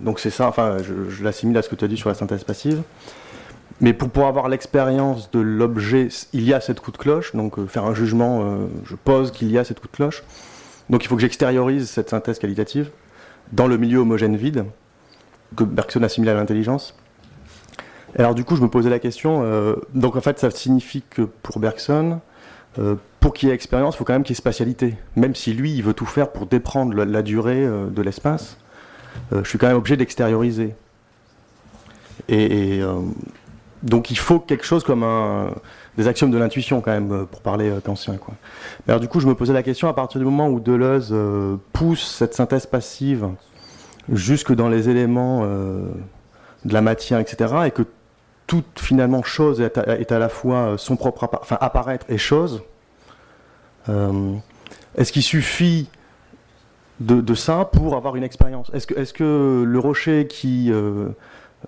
donc 0.00 0.20
c'est 0.20 0.30
ça, 0.30 0.46
enfin, 0.46 0.76
je, 0.80 1.10
je 1.10 1.24
l'assimile 1.24 1.56
à 1.58 1.62
ce 1.62 1.68
que 1.68 1.74
tu 1.74 1.84
as 1.84 1.88
dit 1.88 1.96
sur 1.96 2.08
la 2.08 2.14
synthèse 2.14 2.44
passive. 2.44 2.82
Mais 3.80 3.92
pour 3.92 4.08
pouvoir 4.10 4.28
avoir 4.28 4.48
l'expérience 4.48 5.30
de 5.30 5.40
l'objet, 5.40 6.08
il 6.32 6.44
y 6.44 6.54
a 6.54 6.60
cette 6.60 6.80
coup 6.80 6.92
de 6.92 6.96
cloche, 6.96 7.34
donc 7.34 7.58
euh, 7.58 7.66
faire 7.66 7.84
un 7.84 7.94
jugement, 7.94 8.42
euh, 8.42 8.66
je 8.84 8.94
pose 8.94 9.32
qu'il 9.32 9.50
y 9.50 9.58
a 9.58 9.64
cette 9.64 9.80
coup 9.80 9.88
de 9.88 9.96
cloche. 9.96 10.22
Donc 10.90 11.04
il 11.04 11.08
faut 11.08 11.16
que 11.16 11.22
j'extériorise 11.22 11.88
cette 11.88 12.10
synthèse 12.10 12.38
qualitative 12.38 12.90
dans 13.52 13.66
le 13.66 13.76
milieu 13.76 13.98
homogène 13.98 14.36
vide 14.36 14.64
que 15.56 15.64
Bergson 15.64 16.02
assimile 16.02 16.30
à 16.30 16.34
l'intelligence. 16.34 16.96
Alors 18.16 18.34
du 18.34 18.44
coup, 18.44 18.56
je 18.56 18.62
me 18.62 18.68
posais 18.68 18.90
la 18.90 18.98
question, 18.98 19.42
euh, 19.44 19.76
donc 19.94 20.16
en 20.16 20.20
fait, 20.20 20.38
ça 20.38 20.50
signifie 20.50 21.02
que 21.08 21.22
pour 21.22 21.58
Bergson, 21.58 22.20
pour 23.20 23.34
qu'il 23.34 23.48
y 23.48 23.52
ait 23.52 23.54
expérience, 23.54 23.94
il 23.94 23.98
faut 23.98 24.04
quand 24.04 24.14
même 24.14 24.24
qu'il 24.24 24.32
y 24.32 24.36
ait 24.36 24.36
spatialité. 24.36 24.96
Même 25.14 25.36
si 25.36 25.52
lui, 25.54 25.72
il 25.72 25.82
veut 25.82 25.94
tout 25.94 26.06
faire 26.06 26.32
pour 26.32 26.46
déprendre 26.46 27.04
la, 27.04 27.22
durée 27.22 27.64
de 27.64 28.02
l'espace, 28.02 28.58
je 29.30 29.48
suis 29.48 29.58
quand 29.58 29.68
même 29.68 29.76
obligé 29.76 29.96
d'extérioriser. 29.96 30.74
Et 32.28 32.82
donc 33.84 34.10
il 34.10 34.18
faut 34.18 34.40
quelque 34.40 34.64
chose 34.64 34.82
comme 34.82 35.04
un, 35.04 35.54
des 35.96 36.08
axiomes 36.08 36.30
de 36.30 36.38
l'intuition 36.38 36.80
quand 36.80 36.90
même 36.90 37.12
euh, 37.12 37.24
pour 37.24 37.40
parler 37.40 37.70
euh, 37.70 37.80
kantien. 37.80 38.16
Quoi. 38.16 38.34
Alors 38.88 39.00
du 39.00 39.08
coup 39.08 39.20
je 39.20 39.26
me 39.26 39.34
posais 39.34 39.52
la 39.52 39.62
question 39.62 39.88
à 39.88 39.94
partir 39.94 40.18
du 40.18 40.24
moment 40.24 40.48
où 40.48 40.60
Deleuze 40.60 41.10
euh, 41.12 41.56
pousse 41.72 42.06
cette 42.06 42.34
synthèse 42.34 42.66
passive 42.66 43.28
jusque 44.12 44.54
dans 44.54 44.68
les 44.68 44.90
éléments 44.90 45.46
de 45.46 46.74
la 46.74 46.82
matière, 46.82 47.20
etc., 47.20 47.54
et 47.64 47.70
que 47.70 47.80
toute 48.46 48.78
finalement 48.78 49.22
chose 49.22 49.62
est 49.62 49.78
à, 50.12 50.18
la 50.18 50.28
fois 50.28 50.74
son 50.76 50.96
propre 50.96 51.26
enfin 51.40 51.56
apparaître 51.58 52.04
et 52.10 52.18
chose. 52.18 52.62
est-ce 53.88 55.10
qu'il 55.10 55.22
suffit 55.22 55.88
de, 57.00 57.34
ça 57.34 57.64
pour 57.64 57.96
avoir 57.96 58.16
une 58.16 58.24
expérience? 58.24 58.70
Est-ce 58.74 58.86
que, 58.86 59.12
que 59.12 59.64
le 59.64 59.78
rocher 59.78 60.26
qui 60.26 60.70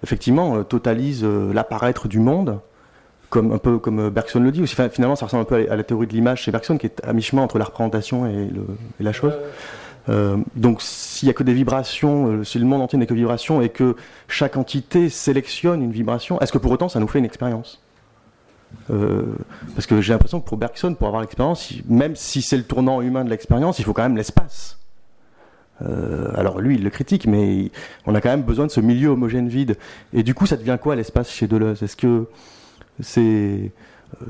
effectivement, 0.03 0.57
euh, 0.57 0.62
totalise 0.62 1.22
euh, 1.24 1.53
l'apparaître 1.53 2.09
du 2.09 2.18
monde, 2.18 2.61
comme 3.31 3.53
un 3.53 3.59
peu 3.59 3.79
comme 3.79 4.01
euh, 4.01 4.11
Bergson 4.11 4.41
le 4.41 4.53
dit. 4.53 4.62
Aussi, 4.62 4.77
finalement, 4.91 5.16
ça 5.16 5.27
ressemble 5.27 5.43
un 5.43 5.47
peu 5.47 5.66
à 5.70 5.77
la 5.77 5.83
théorie 5.83 6.07
de 6.07 6.12
l'image 6.12 6.43
chez 6.43 6.53
Bergson, 6.53 6.79
qui 6.79 6.87
est 6.87 7.03
à 7.05 7.12
mi-chemin 7.12 7.43
entre 7.43 7.59
la 7.59 7.64
représentation 7.64 8.27
et, 8.27 8.51
la 9.01 9.12
chose. 9.12 9.35
donc, 10.55 10.83
s'il 10.83 11.27
n'y 11.27 11.31
a 11.31 11.35
que 11.35 11.43
des 11.43 11.55
vibrations, 11.55 12.45
si 12.45 12.59
le 12.59 12.64
monde 12.64 12.83
entier 12.83 12.99
n'est 12.99 13.07
que 13.07 13.14
vibrations, 13.14 13.61
et 13.61 13.68
que 13.68 13.97
chaque 14.29 14.57
entité 14.57 15.09
sélectionne 15.09 15.83
une 15.83 15.93
vibration, 15.93 16.41
est-ce 16.41 16.53
que 16.53 16.59
pour 16.59 16.70
autant 16.70 16.89
ça 16.89 17.01
nous 17.01 17.09
fait 17.09 17.18
une 17.18 17.24
expérience? 17.24 17.83
Parce 18.89 19.87
que 19.87 20.01
j'ai 20.01 20.12
l'impression 20.12 20.41
que 20.41 20.47
pour 20.47 20.59
Bergson, 20.59 20.95
pour 20.95 21.09
avoir 21.09 21.22
l'expérience, 21.22 21.72
même 21.89 22.14
si 22.14 22.43
c'est 22.43 22.57
le 22.57 22.64
tournant 22.64 23.01
humain 23.01 23.24
de 23.24 23.31
l'expérience, 23.31 23.79
il 23.79 23.85
faut 23.85 23.93
quand 23.93 24.03
même 24.03 24.16
l'espace. 24.16 24.79
Euh, 25.83 26.31
alors 26.35 26.61
lui, 26.61 26.77
il 26.77 26.83
le 26.83 26.91
critique, 26.91 27.27
mais 27.27 27.70
on 28.07 28.14
a 28.14 28.20
quand 28.20 28.31
même 28.31 28.43
besoin 28.43 28.66
de 28.66 28.70
ce 28.70 28.81
milieu 28.81 29.11
homogène 29.11 29.49
vide. 29.49 29.77
Et 30.12 30.22
du 30.22 30.35
coup, 30.35 30.47
ça 30.47 30.57
devient 30.57 30.79
quoi 30.81 30.97
l'espace 30.97 31.31
chez 31.31 31.47
Deleuze? 31.47 31.83
Est-ce 31.83 31.97
que 31.97 32.27
c'est 33.01 33.73
euh, 34.23 34.27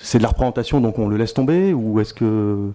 c'est 0.00 0.18
de 0.18 0.22
la 0.22 0.28
représentation, 0.28 0.80
donc 0.80 0.98
on 0.98 1.08
le 1.08 1.16
laisse 1.16 1.34
tomber, 1.34 1.74
ou 1.74 2.00
est-ce 2.00 2.14
que 2.14 2.70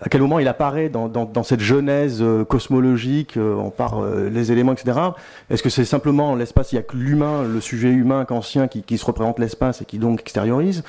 à 0.00 0.08
quel 0.08 0.20
moment 0.20 0.38
il 0.38 0.48
apparaît 0.48 0.88
dans, 0.88 1.42
cette 1.44 1.60
genèse 1.60 2.18
euh, 2.20 2.44
cosmologique, 2.44 3.36
on 3.36 3.70
part 3.70 4.02
les 4.04 4.50
éléments, 4.50 4.72
etc. 4.72 4.98
Est-ce 5.50 5.62
que 5.62 5.68
c'est 5.68 5.84
simplement 5.84 6.34
l'espace, 6.34 6.72
il 6.72 6.76
n'y 6.76 6.80
a 6.80 6.82
que 6.82 6.96
l'humain, 6.96 7.44
le 7.44 7.60
sujet 7.60 7.90
humain 7.90 8.24
qu'ancien 8.24 8.66
qui, 8.66 8.82
qui 8.82 8.98
se 8.98 9.06
représente 9.06 9.38
l'espace 9.38 9.82
et 9.82 9.84
qui 9.84 9.98
donc 9.98 10.20
extériorise, 10.20 10.82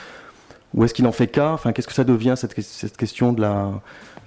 ou 0.74 0.84
est-ce 0.84 0.94
qu'il 0.94 1.08
en 1.08 1.12
fait 1.12 1.28
cas? 1.28 1.52
Enfin, 1.52 1.72
qu'est-ce 1.72 1.88
que 1.88 1.94
ça 1.94 2.04
devient 2.04 2.34
cette, 2.36 2.60
cette 2.62 2.98
question 2.98 3.32
de 3.32 3.42
la 3.42 3.72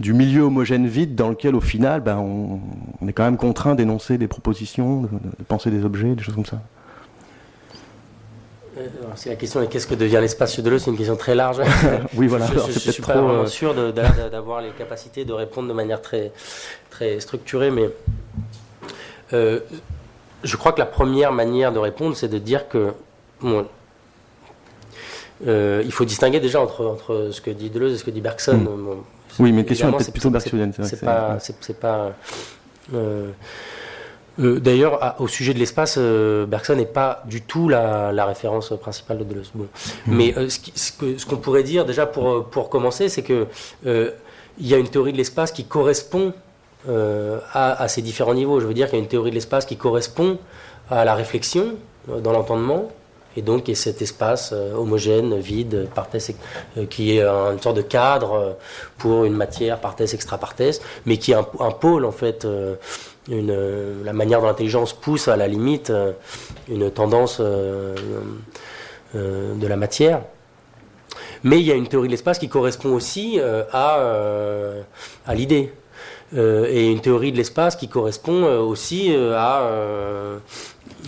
du 0.01 0.13
milieu 0.13 0.43
homogène 0.43 0.87
vide 0.87 1.15
dans 1.15 1.29
lequel, 1.29 1.55
au 1.55 1.61
final, 1.61 2.01
ben, 2.01 2.19
on, 2.19 3.09
est 3.09 3.13
quand 3.13 3.25
même 3.25 3.37
contraint 3.37 3.75
d'énoncer 3.75 4.19
des 4.19 4.29
propositions, 4.29 5.03
de, 5.03 5.09
penser 5.47 5.71
des 5.71 5.85
objets, 5.85 6.15
des 6.15 6.23
choses 6.23 6.35
comme 6.35 6.47
ça? 6.47 6.61
Euh, 8.79 8.85
la 9.27 9.37
question 9.37 9.63
est 9.63 9.69
qu'est-ce 9.69 9.87
que 9.87 9.95
devient 9.95 10.19
l'espace 10.21 10.59
Deleuze, 10.61 10.83
c'est 10.85 10.91
une 10.91 10.97
question 10.97 11.17
très 11.17 11.35
large. 11.35 11.61
oui, 12.17 12.27
voilà. 12.27 12.47
Je 12.47 12.53
ne 12.55 12.93
suis 12.93 13.03
pas 13.03 13.15
vraiment 13.15 13.43
euh, 13.43 13.47
sûr 13.47 13.75
d'avoir 13.75 14.61
les 14.63 14.71
capacités 14.71 15.25
de 15.25 15.33
répondre 15.33 15.69
de 15.69 15.73
manière 15.73 16.01
très, 16.01 16.33
très 16.91 17.21
structurée, 17.21 17.71
mais 17.71 17.91
euh, 19.33 19.61
je 20.45 20.57
crois 20.57 20.73
que 20.73 20.79
la 20.79 20.87
première 20.87 21.33
manière 21.33 21.73
de 21.73 21.79
répondre, 21.79 22.17
c'est 22.17 22.29
de 22.29 22.39
dire 22.39 22.69
que 22.69 22.93
il 25.45 25.93
faut 25.93 26.05
distinguer 26.05 26.41
déjà 26.41 26.61
entre, 26.61 26.87
entre 26.87 27.31
ce 27.33 27.41
que 27.41 27.51
dit 27.51 27.71
Deleuze 27.71 27.95
et 27.95 27.99
ce 27.99 28.05
que 28.05 28.11
dit 28.11 28.21
Bergson. 28.21 28.57
Hmm. 28.57 29.03
Oui, 29.39 29.53
mais 29.53 29.61
une 29.61 29.67
question 29.67 29.93
peut-être 29.93 30.11
plutôt 30.11 30.31
bergsonienne. 30.31 30.73
C'est 30.83 31.01
pas, 31.01 31.39
c'est 31.41 31.79
pas. 31.79 32.13
Euh, 32.95 33.31
euh, 34.41 34.61
D'ailleurs, 34.61 35.17
au 35.19 35.29
sujet 35.29 35.55
de 35.55 35.59
l'espace, 35.59 35.97
euh, 35.99 36.47
Bergson 36.47 36.77
n'est 36.77 36.87
pas 36.87 37.23
du 37.27 37.43
tout 37.43 37.69
la, 37.69 38.13
la, 38.13 38.25
référence 38.25 38.73
principale 38.81 39.19
de 39.19 39.25
Deleuze. 39.25 39.51
Bon. 39.55 39.67
Hmm. 40.07 40.17
Mais 40.17 40.35
euh, 40.37 40.49
ce, 40.49 40.93
ce 41.17 41.27
qu'on 41.27 41.37
pourrait 41.37 41.63
dire 41.63 41.85
déjà 41.85 42.07
pour, 42.07 42.45
pour 42.47 42.69
commencer, 42.69 43.09
c'est 43.09 43.23
que 43.23 43.47
il 44.61 44.67
y 44.67 44.75
a 44.75 44.79
une 44.79 44.89
théorie 44.89 45.13
de 45.13 45.17
l'espace 45.17 45.53
qui 45.53 45.65
correspond 45.65 46.33
à, 46.89 47.83
à, 47.83 47.89
ces 47.89 48.03
différents 48.03 48.35
niveaux. 48.35 48.59
Je 48.59 48.67
veux 48.67 48.75
dire 48.75 48.87
qu'il 48.87 48.99
y 48.99 49.01
a 49.01 49.03
une 49.03 49.09
théorie 49.09 49.31
de 49.31 49.37
l'espace 49.37 49.67
qui 49.67 49.77
correspond 49.77 50.39
à 50.91 51.05
la 51.05 51.15
réflexion 51.15 51.77
dans 52.09 52.33
l'entendement, 52.33 52.91
et 53.39 53.43
donc, 53.43 53.69
a 53.69 53.75
cet 53.77 54.03
espace 54.03 54.51
euh, 54.53 54.75
homogène, 54.75 55.39
vide, 55.39 55.89
euh, 55.97 56.87
qui 56.87 57.17
est 57.17 57.23
une 57.23 57.61
sorte 57.61 57.77
de 57.77 57.83
cadre 57.83 58.33
euh, 58.33 58.53
pour 58.97 59.25
une 59.25 59.35
matière 59.35 59.79
parthèse, 59.81 60.13
extra-parthèse, 60.13 60.81
mais 61.07 61.19
qui 61.19 61.31
est 61.31 61.37
un, 61.37 61.71
pôle, 61.71 62.05
en 62.05 62.11
fait, 62.11 62.45
une, 63.29 64.03
la 64.05 64.13
manière 64.13 64.41
dont 64.41 64.47
l'intelligence 64.47 64.93
pousse 64.93 65.29
à 65.29 65.37
la 65.37 65.49
limite 65.49 65.93
une 66.69 66.91
tendance 66.91 67.41
de 67.41 67.95
la 69.67 69.77
matière. 69.77 70.23
Mais 71.45 71.61
il 71.61 71.67
y 71.67 71.73
a 71.73 71.75
une 71.75 71.87
théorie 71.87 72.09
de 72.09 72.13
l'espace 72.13 72.39
qui 72.39 72.49
correspond 72.49 72.93
aussi 72.93 73.39
à, 73.73 74.75
l'idée. 75.35 75.73
et 76.35 76.91
une 76.91 77.01
théorie 77.01 77.33
de 77.33 77.37
l'espace 77.37 77.77
qui 77.77 77.89
correspond 77.89 78.45
aussi 78.61 79.15
à, 79.15 79.71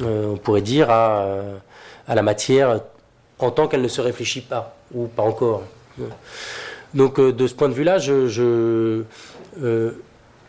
on 0.02 0.36
pourrait 0.36 0.62
dire, 0.62 0.90
à, 0.90 1.34
la 2.08 2.22
matière 2.22 2.80
en 3.38 3.50
tant 3.50 3.66
qu'elle 3.66 3.82
ne 3.82 3.88
se 3.88 4.00
réfléchit 4.00 4.42
pas, 4.42 4.76
ou 4.94 5.06
pas 5.06 5.22
encore. 5.22 5.62
Donc 6.94 7.20
de 7.20 7.46
ce 7.46 7.54
point 7.54 7.68
de 7.68 7.74
vue-là, 7.74 7.98
je 7.98 9.04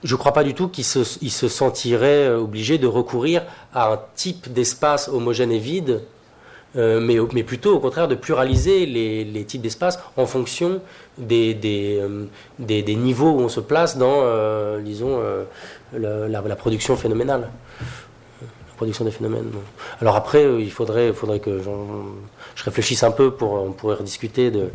je 0.03 0.15
ne 0.15 0.19
crois 0.19 0.33
pas 0.33 0.43
du 0.43 0.53
tout 0.53 0.67
qu'il 0.67 0.83
se, 0.83 1.03
se 1.03 1.47
sentirait 1.47 2.29
obligé 2.29 2.77
de 2.77 2.87
recourir 2.87 3.43
à 3.73 3.93
un 3.93 3.99
type 4.15 4.51
d'espace 4.51 5.07
homogène 5.07 5.51
et 5.51 5.59
vide 5.59 6.01
euh, 6.77 7.01
mais, 7.33 7.43
plutôt 7.43 7.75
au 7.75 7.79
contraire 7.79 8.07
de 8.07 8.15
pluraliser 8.15 8.85
les, 8.85 9.43
types 9.45 9.61
d'espaces 9.61 9.99
en 10.15 10.25
fonction 10.25 10.81
euh, 11.19 12.25
des, 12.59 12.95
niveaux 12.95 13.31
où 13.31 13.39
on 13.41 13.49
se 13.49 13.59
place 13.59 13.97
dans, 13.97 14.21
euh, 14.23 14.79
disons, 14.81 15.19
la, 15.93 16.27
la, 16.27 16.55
production 16.55 16.95
phénoménale. 16.95 17.49
La 17.81 18.75
production 18.77 19.03
des 19.03 19.11
phénomènes. 19.11 19.51
Alors 19.99 20.15
après, 20.15 20.45
il 20.59 20.71
faudrait, 20.71 21.11
faudrait 21.13 21.39
que 21.39 21.61
je 22.55 22.63
réfléchisse 22.63 23.03
un 23.03 23.11
peu 23.11 23.31
pour 23.31 23.53
on 23.53 23.71
pourrait 23.71 23.95
rediscuter 23.95 24.51
de, 24.51 24.69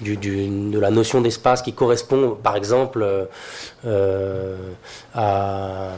du, 0.00 0.16
du, 0.16 0.70
de 0.70 0.78
la 0.78 0.90
notion 0.90 1.20
d'espace 1.20 1.62
qui 1.62 1.72
correspond, 1.72 2.36
par 2.42 2.56
exemple, 2.56 3.06
à, 5.14 5.94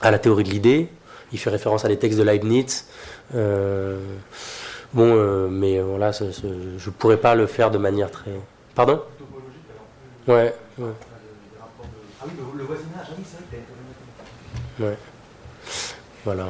à 0.00 0.10
la 0.10 0.18
théorie 0.18 0.44
de 0.44 0.50
l'idée. 0.50 0.88
Il 1.32 1.38
fait 1.38 1.50
référence 1.50 1.84
à 1.84 1.88
des 1.88 1.98
textes 1.98 2.18
de 2.18 2.24
Leibniz. 2.24 2.86
Euh, 3.34 3.98
bon, 4.92 5.14
euh, 5.14 5.48
mais 5.48 5.80
voilà, 5.80 6.10
je 6.12 6.24
ne 6.26 6.90
pourrais 6.90 7.18
pas 7.18 7.34
le 7.34 7.46
faire 7.46 7.70
de 7.70 7.78
manière 7.78 8.10
très. 8.10 8.32
Pardon? 8.74 9.02
Ouais. 10.26 10.54
ouais. 10.78 10.90
Ah 12.20 12.24
oui, 12.26 12.32
le, 12.56 12.64
voisinage, 12.64 13.06
ah 13.08 13.12
oui, 13.16 13.24
c'est 13.24 13.56
vrai 14.80 14.90
Ouais. 14.90 14.98
Voilà. 16.24 16.48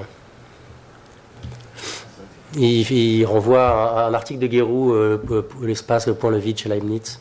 Il, 2.57 3.25
renvoie 3.27 3.69
à 3.69 4.09
un 4.09 4.15
article 4.15 4.41
de 4.41 4.47
Guérou, 4.47 4.93
euh, 4.93 5.19
l'espace, 5.63 6.07
le 6.07 6.15
point, 6.15 6.31
le 6.31 6.39
Leibniz, 6.39 7.21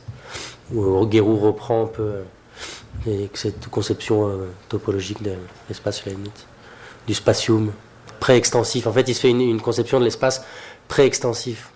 où 0.74 1.06
Guérou 1.06 1.38
reprend 1.38 1.84
un 1.84 1.88
peu 1.88 2.12
cette 3.34 3.70
conception 3.70 4.40
topologique 4.68 5.22
de 5.22 5.34
l'espace 5.68 6.02
chez 6.02 6.10
Leibniz, 6.10 6.32
du 7.08 7.14
spatium 7.14 7.72
pré-extensif. 8.20 8.88
En 8.88 8.92
fait, 8.92 9.08
il 9.08 9.16
se 9.16 9.22
fait 9.22 9.30
une, 9.30 9.62
conception 9.62 10.00
de 10.00 10.06
l'espace 10.06 10.44
pré-extensif. 10.88 11.70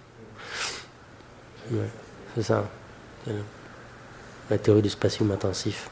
c'est 2.36 2.44
ça. 2.44 2.66
La 4.50 4.58
théorie 4.58 4.82
du 4.82 4.90
spatium 4.90 5.32
intensif. 5.32 5.90